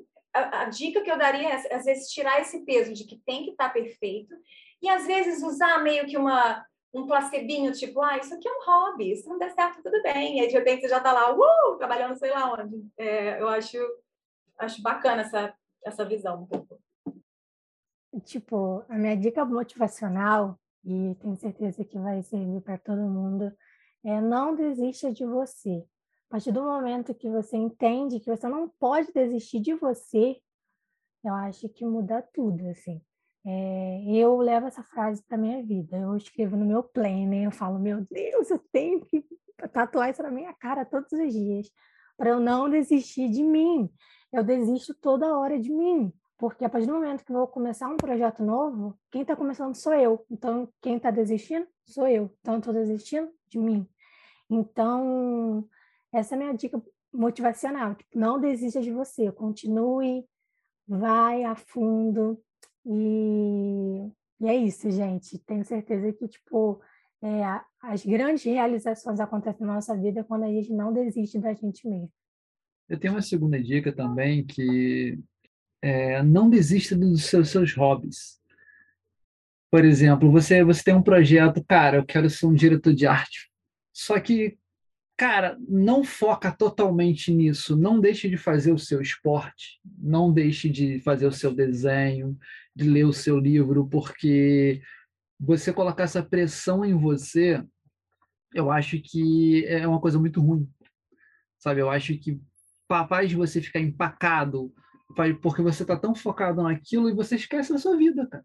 dica 0.71 1.03
que 1.03 1.11
eu 1.11 1.19
daria 1.19 1.49
é, 1.49 1.75
às 1.75 1.85
vezes, 1.85 2.11
tirar 2.11 2.41
esse 2.41 2.65
peso 2.65 2.93
de 2.93 3.05
que 3.05 3.17
tem 3.17 3.45
que 3.45 3.51
estar 3.51 3.69
tá 3.69 3.75
perfeito 3.75 4.35
e, 4.81 4.89
às 4.89 5.07
vezes, 5.07 5.43
usar 5.43 5.83
meio 5.83 6.07
que 6.07 6.17
uma, 6.17 6.65
um 6.93 7.07
placebinho, 7.07 7.73
tipo, 7.73 8.01
ah, 8.01 8.19
isso 8.19 8.35
aqui 8.35 8.49
é 8.49 8.53
um 8.53 8.65
hobby, 8.65 9.15
se 9.17 9.29
não 9.29 9.39
der 9.39 9.51
certo, 9.51 9.83
tudo 9.83 10.03
bem. 10.03 10.39
E 10.39 10.41
aí, 10.41 10.49
de 10.49 10.55
repente, 10.55 10.83
você 10.83 10.89
já 10.89 10.99
está 10.99 11.13
lá, 11.13 11.33
uh, 11.33 11.77
trabalhando 11.77 12.17
sei 12.17 12.31
lá 12.31 12.53
onde. 12.53 12.85
É, 12.97 13.41
eu 13.41 13.49
acho, 13.49 13.79
acho 14.59 14.83
bacana 14.83 15.23
essa, 15.23 15.55
essa 15.85 16.05
visão 16.05 16.43
um 16.43 16.47
pouco. 16.47 16.81
Tipo, 18.25 18.85
a 18.89 18.97
minha 18.97 19.17
dica 19.17 19.45
motivacional, 19.45 20.59
e 20.85 21.15
tenho 21.17 21.37
certeza 21.37 21.85
que 21.85 21.99
vai 21.99 22.23
servir 22.23 22.61
para 22.61 22.79
todo 22.79 23.01
mundo, 23.01 23.53
é 24.05 24.21
não 24.21 24.55
desista 24.55 25.13
de 25.13 25.25
você. 25.25 25.85
A 26.29 26.33
partir 26.33 26.53
do 26.53 26.63
momento 26.63 27.15
que 27.15 27.31
você 27.31 27.57
entende 27.57 28.21
que 28.21 28.35
você 28.35 28.49
não 28.49 28.69
pode 28.79 29.13
desistir 29.13 29.61
de 29.61 29.75
você, 29.75 30.41
eu 31.25 31.35
acho 31.35 31.69
que 31.69 31.85
muda 31.85 32.23
tudo, 32.33 32.69
assim. 32.69 33.01
É, 33.45 34.05
eu 34.07 34.37
levo 34.39 34.67
essa 34.67 34.83
frase 34.83 35.23
para 35.23 35.39
minha 35.39 35.63
vida. 35.63 35.97
Eu 35.97 36.17
escrevo 36.17 36.57
no 36.57 36.65
meu 36.65 36.83
planner, 36.83 37.45
eu 37.45 37.51
falo, 37.51 37.79
meu 37.79 38.05
Deus, 38.11 38.51
eu 38.51 38.59
tenho 38.73 39.05
que 39.05 39.25
tatuar 39.73 40.11
isso 40.11 40.23
na 40.23 40.31
minha 40.31 40.53
cara 40.55 40.85
todos 40.85 41.13
os 41.13 41.33
dias, 41.33 41.71
para 42.17 42.31
eu 42.31 42.41
não 42.41 42.69
desistir 42.69 43.29
de 43.31 43.43
mim. 43.43 43.91
Eu 44.33 44.43
desisto 44.43 44.95
toda 44.95 45.37
hora 45.37 45.59
de 45.59 45.71
mim, 45.71 46.13
porque 46.39 46.65
a 46.65 46.69
partir 46.69 46.87
do 46.87 46.95
momento 46.95 47.25
que 47.25 47.33
eu 47.33 47.37
vou 47.37 47.47
começar 47.47 47.89
um 47.89 47.97
projeto 47.97 48.43
novo, 48.43 48.99
quem 49.11 49.23
está 49.23 49.37
começando 49.37 49.75
sou 49.75 49.95
eu. 49.95 50.25
Então, 50.31 50.69
quem 50.81 50.97
está 50.97 51.11
desistindo 51.11 51.67
sou 51.87 52.09
eu. 52.09 52.31
Então, 52.41 52.59
estou 52.59 52.73
desistindo 52.73 53.31
de 53.49 53.59
mim. 53.59 53.87
Então, 54.49 55.69
essa 56.13 56.35
é 56.35 56.37
a 56.37 56.39
minha 56.39 56.55
dica 56.55 56.83
motivacional. 57.13 57.95
Tipo, 57.95 58.19
não 58.19 58.41
desista 58.41 58.81
de 58.81 58.91
você, 58.91 59.31
continue, 59.33 60.27
vai 60.89 61.45
a 61.45 61.55
fundo, 61.55 62.43
e, 62.85 64.11
e 64.41 64.49
é 64.49 64.57
isso, 64.57 64.91
gente. 64.91 65.39
Tenho 65.39 65.65
certeza 65.65 66.13
que, 66.13 66.29
tipo, 66.29 66.81
é, 67.23 67.43
as 67.81 68.05
grandes 68.05 68.45
realizações 68.45 69.21
acontecem 69.21 69.67
na 69.67 69.75
nossa 69.75 69.97
vida 69.97 70.25
quando 70.25 70.45
a 70.45 70.49
gente 70.49 70.73
não 70.73 70.93
desiste 70.93 71.39
da 71.39 71.53
gente 71.55 71.89
mesmo. 71.89 72.11
Eu 72.89 72.99
tenho 72.99 73.15
uma 73.15 73.23
segunda 73.23 73.63
dica 73.63 73.93
também, 73.93 74.45
que 74.45 75.19
é, 75.81 76.23
não 76.23 76.49
desista 76.49 76.97
dos 76.97 77.25
seus, 77.25 77.51
seus 77.51 77.75
hobbies. 77.75 78.41
Por 79.71 79.85
exemplo, 79.85 80.31
você, 80.31 80.63
você 80.63 80.85
tem 80.85 80.95
um 80.95 81.03
projeto, 81.03 81.65
cara, 81.67 81.97
eu 81.97 82.05
quero 82.05 82.29
ser 82.29 82.47
um 82.47 82.55
diretor 82.55 82.93
de 82.95 83.07
arte. 83.07 83.51
Só 83.93 84.21
que, 84.21 84.59
cara, 85.17 85.57
não 85.67 86.05
foca 86.05 86.53
totalmente 86.53 87.33
nisso. 87.33 87.77
Não 87.77 87.99
deixe 87.99 88.29
de 88.29 88.37
fazer 88.37 88.73
o 88.73 88.79
seu 88.79 89.01
esporte, 89.01 89.81
não 89.99 90.33
deixe 90.33 90.69
de 90.69 91.01
fazer 91.01 91.27
o 91.27 91.33
seu 91.33 91.55
desenho, 91.55 92.39
de 92.77 92.89
ler 92.89 93.05
o 93.05 93.13
seu 93.13 93.39
livro, 93.39 93.89
porque 93.89 94.83
você 95.41 95.73
colocar 95.73 96.05
essa 96.05 96.23
pressão 96.23 96.85
em 96.85 96.95
você, 96.95 97.63
eu 98.55 98.71
acho 98.71 99.01
que 99.01 99.65
é 99.67 99.87
uma 99.89 100.01
coisa 100.01 100.19
muito 100.19 100.41
ruim. 100.41 100.69
Sabe? 101.59 101.81
Eu 101.81 101.91
acho 101.91 102.17
que 102.19 102.41
de 103.27 103.37
você 103.37 103.61
ficar 103.61 103.81
empacado, 103.81 104.73
porque 105.41 105.63
você 105.63 105.83
está 105.83 105.97
tão 105.97 106.15
focado 106.15 106.63
naquilo 106.63 107.09
e 107.09 107.15
você 107.15 107.37
esquece 107.37 107.73
da 107.73 107.79
sua 107.79 107.97
vida, 107.97 108.27
cara. 108.27 108.45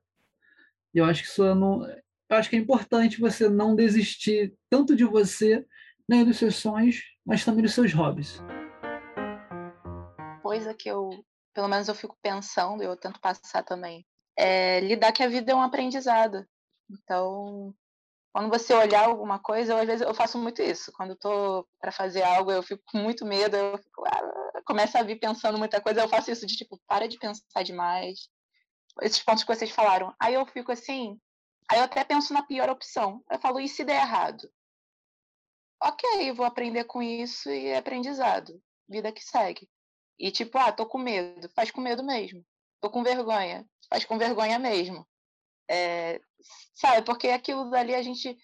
Eu 0.94 1.06
acho 1.06 1.24
que 1.24 1.30
isso 1.30 1.56
não, 1.56 1.86
eu 1.86 2.38
acho 2.38 2.50
que 2.50 2.56
é 2.56 2.60
importante 2.60 3.20
você 3.20 3.48
não 3.50 3.76
desistir 3.76 4.54
tanto 4.70 4.96
de 4.96 5.04
você, 5.04 5.66
nem 6.08 6.26
dos 6.26 6.38
seus 6.38 6.56
sonhos, 6.56 7.02
mas 7.26 7.46
também 7.46 7.62
dos 7.64 7.74
seus 7.74 7.94
hobbies. 7.94 8.42
Coisa 10.42 10.74
que 10.74 10.90
eu, 10.90 11.10
pelo 11.54 11.68
menos 11.68 11.88
eu 11.88 11.96
fico 11.96 12.18
pensando, 12.22 12.82
eu 12.82 12.96
tento 12.96 13.20
passar 13.20 13.64
também 13.64 14.06
é, 14.38 14.80
lidar 14.82 15.12
que 15.12 15.24
a 15.24 15.28
vida 15.28 15.52
é 15.52 15.56
um 15.56 15.62
aprendizado. 15.62 16.46
Então, 16.90 17.74
quando 18.38 18.52
você 18.52 18.72
olhar 18.72 19.06
alguma 19.06 19.40
coisa, 19.40 19.74
eu, 19.74 19.78
às 19.80 19.88
vezes 19.88 20.06
eu 20.06 20.14
faço 20.14 20.38
muito 20.38 20.62
isso. 20.62 20.92
Quando 20.92 21.14
estou 21.14 21.68
para 21.82 21.92
fazer 21.92 22.22
algo, 22.22 22.52
eu 22.52 22.62
fico 22.62 22.84
com 22.86 23.00
muito 23.00 23.26
medo, 23.26 23.58
eu 23.58 23.80
fico, 23.80 24.06
ah, 24.06 24.62
começo 24.64 24.96
a 24.96 25.02
vir 25.02 25.20
pensando 25.20 25.58
muita 25.58 25.82
coisa, 25.82 26.02
eu 26.02 26.08
faço 26.08 26.30
isso 26.30 26.46
de 26.46 26.56
tipo, 26.56 26.80
para 26.86 27.08
de 27.08 27.18
pensar 27.18 27.64
demais. 27.64 28.30
Esses 29.02 29.24
pontos 29.24 29.44
que 29.44 29.56
vocês 29.56 29.72
falaram. 29.72 30.14
Aí 30.20 30.36
eu 30.36 30.46
fico 30.46 30.72
assim, 30.72 31.20
aí 31.68 31.80
eu 31.80 31.86
até 31.86 32.04
penso 32.04 32.32
na 32.32 32.44
pior 32.44 32.70
opção. 32.70 33.24
Eu 33.28 33.40
falo, 33.40 33.60
e 33.60 33.68
se 33.68 33.84
der 33.84 34.04
errado? 34.04 34.48
Ok, 35.82 36.32
vou 36.34 36.46
aprender 36.46 36.84
com 36.84 37.02
isso 37.02 37.50
e 37.50 37.70
é 37.70 37.78
aprendizado. 37.78 38.62
Vida 38.88 39.12
que 39.12 39.24
segue. 39.24 39.68
E 40.20 40.30
tipo, 40.30 40.60
ah, 40.60 40.72
tô 40.72 40.86
com 40.86 41.00
medo. 41.00 41.50
Faz 41.56 41.72
com 41.72 41.82
medo 41.82 42.04
mesmo. 42.04 42.46
Tô 42.80 42.92
com 42.92 43.02
vergonha 43.02 43.68
faz 43.90 44.06
com 44.06 44.18
vergonha 44.18 44.60
mesmo. 44.60 45.08
É, 45.70 46.20
sabe, 46.74 47.04
porque 47.04 47.30
aquilo 47.30 47.70
dali 47.70 47.94
a 47.94 48.02
gente 48.02 48.38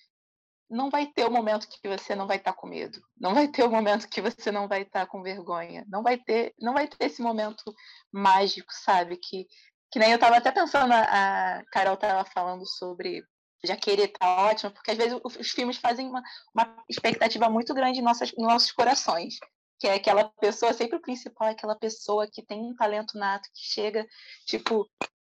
não 0.69 0.89
vai 0.89 1.05
ter 1.05 1.25
o 1.25 1.31
momento 1.31 1.67
que 1.67 1.87
você 1.87 2.15
não 2.15 2.27
vai 2.27 2.37
estar 2.37 2.53
tá 2.53 2.57
com 2.57 2.67
medo, 2.67 2.99
não 3.17 3.33
vai 3.33 3.47
ter 3.47 3.63
o 3.63 3.69
momento 3.69 4.09
que 4.09 4.21
você 4.21 4.51
não 4.51 4.67
vai 4.67 4.81
estar 4.81 5.01
tá 5.01 5.05
com 5.05 5.21
vergonha, 5.21 5.85
não 5.87 6.01
vai 6.01 6.17
ter, 6.17 6.53
não 6.59 6.73
vai 6.73 6.87
ter 6.87 7.05
esse 7.05 7.21
momento 7.21 7.63
mágico, 8.11 8.71
sabe? 8.71 9.17
Que, 9.17 9.47
que 9.91 9.99
nem 9.99 10.09
eu 10.09 10.15
estava 10.15 10.37
até 10.37 10.51
pensando, 10.51 10.91
a 10.91 11.63
Carol 11.71 11.93
estava 11.93 12.25
falando 12.25 12.65
sobre 12.65 13.23
já 13.65 13.77
querer 13.77 14.09
tá 14.09 14.45
ótimo, 14.47 14.71
porque 14.71 14.91
às 14.91 14.97
vezes 14.97 15.17
os 15.23 15.49
filmes 15.51 15.77
fazem 15.77 16.07
uma, 16.07 16.21
uma 16.53 16.83
expectativa 16.89 17.49
muito 17.49 17.73
grande 17.73 17.99
em, 17.99 18.03
nossas, 18.03 18.33
em 18.37 18.41
nossos 18.41 18.71
corações 18.73 19.35
que 19.83 19.87
é 19.89 19.95
aquela 19.95 20.29
pessoa, 20.39 20.71
sempre 20.71 20.95
o 20.95 21.01
principal 21.01 21.49
é 21.49 21.51
aquela 21.51 21.75
pessoa 21.75 22.25
que 22.25 22.41
tem 22.41 22.57
um 22.61 22.73
talento 22.73 23.17
nato, 23.17 23.49
que 23.53 23.65
chega, 23.65 24.07
tipo, 24.45 24.89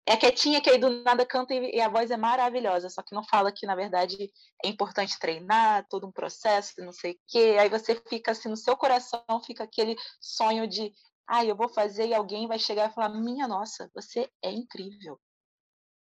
é 0.06 0.16
quietinha 0.16 0.60
que 0.60 0.68
aí 0.68 0.78
do 0.78 1.02
nada 1.02 1.24
canta 1.24 1.54
e, 1.54 1.80
a 1.80 1.88
voz 1.88 2.10
é 2.10 2.16
maravilhosa, 2.16 2.90
só 2.90 3.02
que 3.02 3.14
não 3.14 3.24
fala 3.24 3.50
que, 3.50 3.66
na 3.66 3.74
verdade, 3.74 4.30
é 4.62 4.68
importante 4.68 5.18
treinar, 5.18 5.86
todo 5.88 6.06
um 6.06 6.12
processo, 6.12 6.74
não 6.78 6.92
sei 6.92 7.12
o 7.12 7.18
quê. 7.26 7.56
Aí 7.58 7.68
você 7.70 7.94
fica 8.08 8.32
assim, 8.32 8.48
no 8.48 8.56
seu 8.56 8.76
coração 8.76 9.24
fica 9.46 9.64
aquele 9.64 9.96
sonho 10.20 10.66
de, 10.66 10.92
ah, 11.26 11.44
eu 11.44 11.56
vou 11.56 11.68
fazer 11.68 12.08
e 12.08 12.14
alguém 12.14 12.46
vai 12.46 12.58
chegar 12.58 12.90
e 12.90 12.94
falar, 12.94 13.08
minha 13.08 13.48
nossa, 13.48 13.90
você 13.94 14.28
é 14.42 14.52
incrível. 14.52 15.18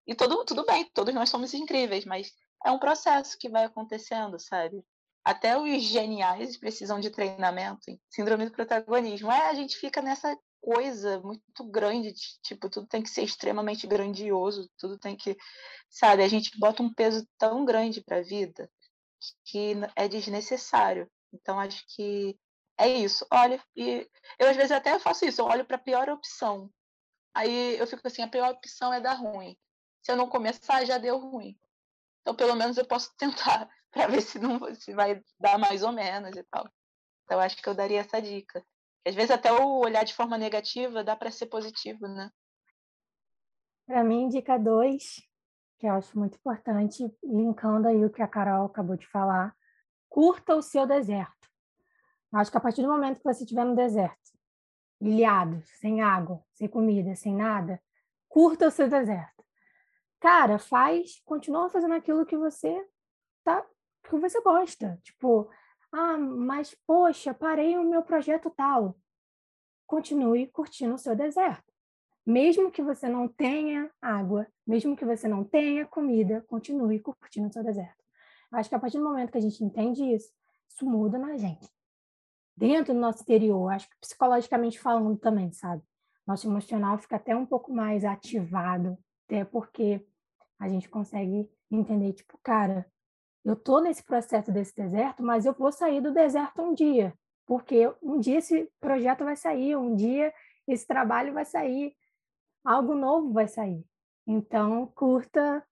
E 0.07 0.15
todo, 0.15 0.43
tudo 0.45 0.65
bem, 0.65 0.89
todos 0.93 1.13
nós 1.13 1.29
somos 1.29 1.53
incríveis, 1.53 2.03
mas 2.03 2.31
é 2.65 2.71
um 2.71 2.79
processo 2.79 3.37
que 3.37 3.49
vai 3.49 3.65
acontecendo, 3.65 4.39
sabe? 4.39 4.83
Até 5.23 5.55
os 5.55 5.83
geniais 5.83 6.57
precisam 6.57 6.99
de 6.99 7.11
treinamento. 7.11 7.81
Síndrome 8.09 8.45
do 8.45 8.51
protagonismo. 8.51 9.31
É, 9.31 9.49
a 9.49 9.53
gente 9.53 9.77
fica 9.77 10.01
nessa 10.01 10.35
coisa 10.61 11.19
muito 11.21 11.63
grande, 11.65 12.13
tipo, 12.43 12.69
tudo 12.69 12.87
tem 12.87 13.01
que 13.01 13.09
ser 13.09 13.23
extremamente 13.23 13.87
grandioso, 13.87 14.69
tudo 14.77 14.97
tem 14.97 15.17
que, 15.17 15.35
sabe, 15.89 16.23
a 16.23 16.27
gente 16.27 16.57
bota 16.59 16.83
um 16.83 16.93
peso 16.93 17.27
tão 17.37 17.65
grande 17.65 18.01
para 18.01 18.17
a 18.17 18.23
vida 18.23 18.69
que 19.45 19.73
é 19.95 20.07
desnecessário. 20.07 21.09
Então 21.33 21.59
acho 21.59 21.83
que 21.95 22.37
é 22.77 22.87
isso. 22.87 23.25
Olha, 23.31 23.61
e 23.75 24.07
eu 24.39 24.49
às 24.49 24.55
vezes 24.55 24.71
até 24.71 24.97
faço 24.99 25.25
isso, 25.25 25.41
eu 25.41 25.45
olho 25.45 25.65
para 25.65 25.77
a 25.77 25.81
pior 25.81 26.09
opção. 26.09 26.69
Aí 27.33 27.77
eu 27.77 27.87
fico 27.87 28.05
assim, 28.07 28.21
a 28.21 28.27
pior 28.27 28.51
opção 28.51 28.93
é 28.93 28.99
dar 28.99 29.13
ruim. 29.13 29.57
Se 30.03 30.11
eu 30.11 30.17
não 30.17 30.27
começar, 30.27 30.85
já 30.85 30.97
deu 30.97 31.17
ruim. 31.17 31.57
Então 32.21 32.35
pelo 32.35 32.55
menos 32.55 32.77
eu 32.77 32.85
posso 32.85 33.11
tentar 33.17 33.69
para 33.91 34.07
ver 34.07 34.21
se 34.21 34.39
não 34.39 34.59
se 34.75 34.93
vai 34.93 35.21
dar 35.39 35.57
mais 35.57 35.83
ou 35.83 35.91
menos 35.91 36.35
e 36.35 36.43
tal. 36.43 36.69
Então 37.25 37.39
acho 37.39 37.57
que 37.57 37.67
eu 37.67 37.73
daria 37.73 38.01
essa 38.01 38.21
dica. 38.21 38.65
Às 39.05 39.15
vezes 39.15 39.31
até 39.31 39.51
o 39.51 39.79
olhar 39.79 40.03
de 40.03 40.13
forma 40.13 40.37
negativa 40.37 41.03
dá 41.03 41.15
para 41.15 41.31
ser 41.31 41.47
positivo, 41.47 42.07
né? 42.07 42.29
Para 43.85 44.03
mim, 44.03 44.29
dica 44.29 44.57
2, 44.57 45.21
que 45.79 45.87
eu 45.87 45.93
acho 45.93 46.17
muito 46.17 46.37
importante, 46.37 47.11
linkando 47.23 47.87
aí 47.87 48.05
o 48.05 48.09
que 48.09 48.21
a 48.21 48.27
Carol 48.27 48.67
acabou 48.67 48.95
de 48.95 49.07
falar, 49.07 49.55
curta 50.07 50.55
o 50.55 50.61
seu 50.61 50.85
deserto. 50.85 51.49
Acho 52.33 52.51
que 52.51 52.57
a 52.57 52.61
partir 52.61 52.83
do 52.83 52.87
momento 52.87 53.17
que 53.17 53.23
você 53.23 53.43
estiver 53.43 53.65
no 53.65 53.75
deserto, 53.75 54.31
ilhado, 55.01 55.61
sem 55.79 56.01
água, 56.01 56.41
sem 56.53 56.67
comida, 56.67 57.15
sem 57.15 57.35
nada, 57.35 57.81
curta 58.29 58.67
o 58.67 58.71
seu 58.71 58.87
deserto. 58.87 59.43
Cara, 60.19 60.59
faz, 60.59 61.19
continua 61.25 61.69
fazendo 61.69 61.95
aquilo 61.95 62.25
que 62.25 62.37
você 62.37 62.87
tá, 63.43 63.65
que 64.07 64.15
você 64.17 64.39
gosta. 64.41 64.99
Tipo, 65.03 65.49
ah, 65.91 66.17
mas 66.17 66.75
poxa, 66.87 67.33
parei 67.33 67.77
o 67.77 67.83
meu 67.83 68.01
projeto 68.01 68.49
tal. 68.49 68.97
Continue 69.85 70.47
curtindo 70.47 70.95
o 70.95 70.97
seu 70.97 71.15
deserto. 71.15 71.71
Mesmo 72.25 72.71
que 72.71 72.81
você 72.81 73.09
não 73.09 73.27
tenha 73.27 73.91
água, 74.01 74.47
mesmo 74.65 74.95
que 74.95 75.03
você 75.03 75.27
não 75.27 75.43
tenha 75.43 75.85
comida, 75.85 76.41
continue 76.47 76.99
curtindo 76.99 77.47
o 77.47 77.51
seu 77.51 77.63
deserto. 77.63 78.01
Acho 78.51 78.69
que 78.69 78.75
a 78.75 78.79
partir 78.79 78.97
do 78.97 79.03
momento 79.03 79.31
que 79.31 79.37
a 79.37 79.41
gente 79.41 79.63
entende 79.63 80.03
isso, 80.03 80.31
isso 80.69 80.85
muda 80.85 81.17
na 81.17 81.35
gente. 81.37 81.67
Dentro 82.55 82.93
do 82.93 82.99
nosso 82.99 83.23
interior, 83.23 83.69
acho 83.69 83.89
que 83.89 83.97
psicologicamente 83.99 84.79
falando 84.79 85.17
também, 85.17 85.51
sabe? 85.51 85.81
Nosso 86.27 86.47
emocional 86.47 86.97
fica 86.97 87.15
até 87.15 87.35
um 87.35 87.45
pouco 87.45 87.73
mais 87.73 88.05
ativado, 88.05 88.97
até 89.25 89.43
porque 89.43 90.05
a 90.59 90.69
gente 90.69 90.87
consegue 90.87 91.49
entender, 91.71 92.13
tipo, 92.13 92.37
cara, 92.43 92.90
eu 93.43 93.53
estou 93.53 93.81
nesse 93.81 94.03
processo 94.03 94.51
desse 94.51 94.75
deserto, 94.75 95.23
mas 95.23 95.45
eu 95.45 95.53
vou 95.53 95.71
sair 95.71 96.01
do 96.01 96.13
deserto 96.13 96.61
um 96.61 96.73
dia, 96.73 97.13
porque 97.45 97.91
um 98.01 98.19
dia 98.19 98.37
esse 98.37 98.69
projeto 98.79 99.23
vai 99.23 99.35
sair, 99.35 99.75
um 99.75 99.95
dia 99.95 100.33
esse 100.67 100.85
trabalho 100.85 101.33
vai 101.33 101.45
sair. 101.45 101.95
algo 102.63 102.93
novo 102.95 103.33
vai 103.33 103.47
sair. 103.47 103.83
Então, 104.27 104.85
curta 104.93 105.65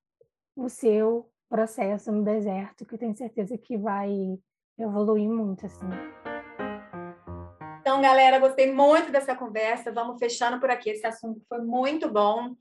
o 0.55 0.67
seu 0.67 1.31
processo 1.47 2.11
no 2.11 2.23
deserto, 2.23 2.85
que 2.85 2.95
eu 2.95 2.99
tenho 2.99 3.15
certeza 3.15 3.57
que 3.57 3.77
vai 3.77 4.39
evoluir 4.77 5.29
muito, 5.29 5.65
assim. 5.65 5.87
Então, 7.79 8.01
galera, 8.01 8.39
gostei 8.39 8.71
muito 8.71 9.11
dessa 9.11 9.35
conversa. 9.35 9.91
Vamos 9.91 10.19
fechando 10.19 10.59
por 10.59 10.69
aqui. 10.69 10.89
Esse 10.89 11.07
assunto 11.07 11.41
foi 11.47 11.59
muito 11.59 12.09
bom. 12.11 12.55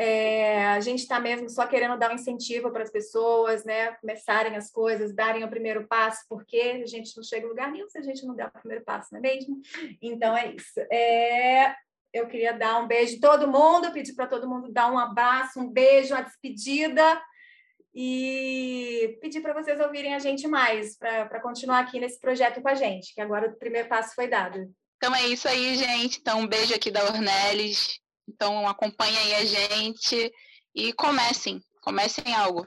É, 0.00 0.64
a 0.66 0.80
gente 0.80 1.00
está 1.00 1.18
mesmo 1.18 1.50
só 1.50 1.66
querendo 1.66 1.98
dar 1.98 2.12
um 2.12 2.14
incentivo 2.14 2.70
para 2.70 2.84
as 2.84 2.90
pessoas, 2.90 3.64
né? 3.64 3.92
Começarem 3.94 4.54
as 4.54 4.70
coisas, 4.70 5.12
darem 5.12 5.42
o 5.42 5.50
primeiro 5.50 5.88
passo, 5.88 6.24
porque 6.28 6.80
a 6.84 6.86
gente 6.86 7.16
não 7.16 7.24
chega 7.24 7.44
em 7.44 7.48
lugar 7.48 7.72
nenhum 7.72 7.88
se 7.88 7.98
a 7.98 8.02
gente 8.02 8.24
não 8.24 8.36
der 8.36 8.46
o 8.46 8.52
primeiro 8.52 8.84
passo, 8.84 9.08
não 9.10 9.18
é 9.18 9.22
mesmo? 9.22 9.60
Então 10.00 10.36
é 10.36 10.54
isso. 10.54 10.78
É, 10.92 11.74
eu 12.12 12.28
queria 12.28 12.52
dar 12.52 12.80
um 12.80 12.86
beijo 12.86 13.16
a 13.16 13.20
todo 13.20 13.50
mundo, 13.50 13.92
pedir 13.92 14.14
para 14.14 14.28
todo 14.28 14.48
mundo 14.48 14.70
dar 14.70 14.88
um 14.90 14.98
abraço, 14.98 15.58
um 15.58 15.68
beijo, 15.68 16.14
uma 16.14 16.22
despedida 16.22 17.20
e 17.92 19.18
pedir 19.20 19.40
para 19.40 19.52
vocês 19.52 19.80
ouvirem 19.80 20.14
a 20.14 20.20
gente 20.20 20.46
mais, 20.46 20.96
para 20.96 21.40
continuar 21.40 21.80
aqui 21.80 21.98
nesse 21.98 22.20
projeto 22.20 22.62
com 22.62 22.68
a 22.68 22.74
gente, 22.74 23.12
que 23.12 23.20
agora 23.20 23.48
o 23.48 23.58
primeiro 23.58 23.88
passo 23.88 24.14
foi 24.14 24.28
dado. 24.28 24.72
Então 24.96 25.12
é 25.12 25.26
isso 25.26 25.48
aí, 25.48 25.74
gente. 25.74 26.20
Então, 26.20 26.38
um 26.38 26.46
beijo 26.46 26.72
aqui 26.72 26.88
da 26.88 27.02
Ornelis. 27.04 27.98
Então 28.38 28.68
acompanhem 28.68 29.18
aí 29.18 29.34
a 29.34 29.44
gente 29.44 30.32
e 30.72 30.92
comecem, 30.92 31.60
comecem 31.82 32.32
algo. 32.36 32.64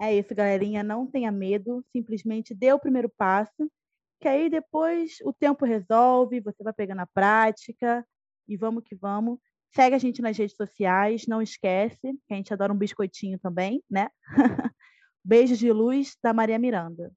É 0.00 0.14
isso, 0.14 0.34
galerinha. 0.34 0.82
Não 0.82 1.06
tenha 1.06 1.30
medo, 1.30 1.84
simplesmente 1.92 2.54
dê 2.54 2.72
o 2.72 2.78
primeiro 2.78 3.10
passo, 3.10 3.70
que 4.18 4.26
aí 4.26 4.48
depois 4.48 5.18
o 5.22 5.30
tempo 5.30 5.66
resolve, 5.66 6.40
você 6.40 6.64
vai 6.64 6.72
pegando 6.72 7.00
a 7.00 7.06
prática 7.06 8.02
e 8.48 8.56
vamos 8.56 8.82
que 8.82 8.94
vamos. 8.94 9.38
Segue 9.74 9.94
a 9.94 9.98
gente 9.98 10.22
nas 10.22 10.38
redes 10.38 10.56
sociais, 10.56 11.26
não 11.26 11.42
esquece, 11.42 12.00
que 12.26 12.32
a 12.32 12.36
gente 12.36 12.54
adora 12.54 12.72
um 12.72 12.78
biscoitinho 12.78 13.38
também, 13.38 13.84
né? 13.90 14.08
Beijos 15.22 15.58
de 15.58 15.70
luz 15.70 16.16
da 16.22 16.32
Maria 16.32 16.58
Miranda. 16.58 17.12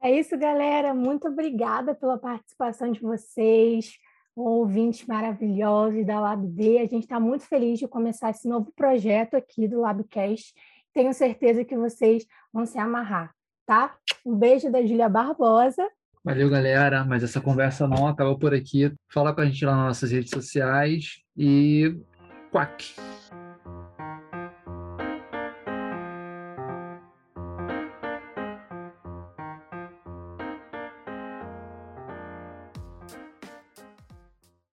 É 0.00 0.10
isso, 0.10 0.38
galera. 0.38 0.94
Muito 0.94 1.28
obrigada 1.28 1.94
pela 1.94 2.16
participação 2.16 2.90
de 2.90 3.00
vocês 3.00 3.98
ouvintes 4.36 5.06
maravilhosos 5.06 6.04
da 6.04 6.20
LabD. 6.20 6.78
A 6.78 6.86
gente 6.86 7.04
está 7.04 7.20
muito 7.20 7.44
feliz 7.44 7.78
de 7.78 7.86
começar 7.86 8.30
esse 8.30 8.48
novo 8.48 8.72
projeto 8.74 9.34
aqui 9.34 9.68
do 9.68 9.80
Labcast. 9.80 10.54
Tenho 10.92 11.12
certeza 11.12 11.64
que 11.64 11.76
vocês 11.76 12.24
vão 12.52 12.64
se 12.64 12.78
amarrar, 12.78 13.34
tá? 13.66 13.94
Um 14.24 14.36
beijo 14.36 14.70
da 14.70 14.84
Júlia 14.84 15.08
Barbosa. 15.08 15.86
Valeu, 16.24 16.48
galera. 16.48 17.04
Mas 17.04 17.22
essa 17.22 17.40
conversa 17.40 17.86
não 17.86 18.06
acabou 18.06 18.38
por 18.38 18.54
aqui. 18.54 18.92
Fala 19.12 19.34
com 19.34 19.42
a 19.42 19.46
gente 19.46 19.64
lá 19.64 19.76
nas 19.76 19.86
nossas 19.86 20.10
redes 20.10 20.30
sociais 20.30 21.20
e 21.36 21.96
quack! 22.50 23.23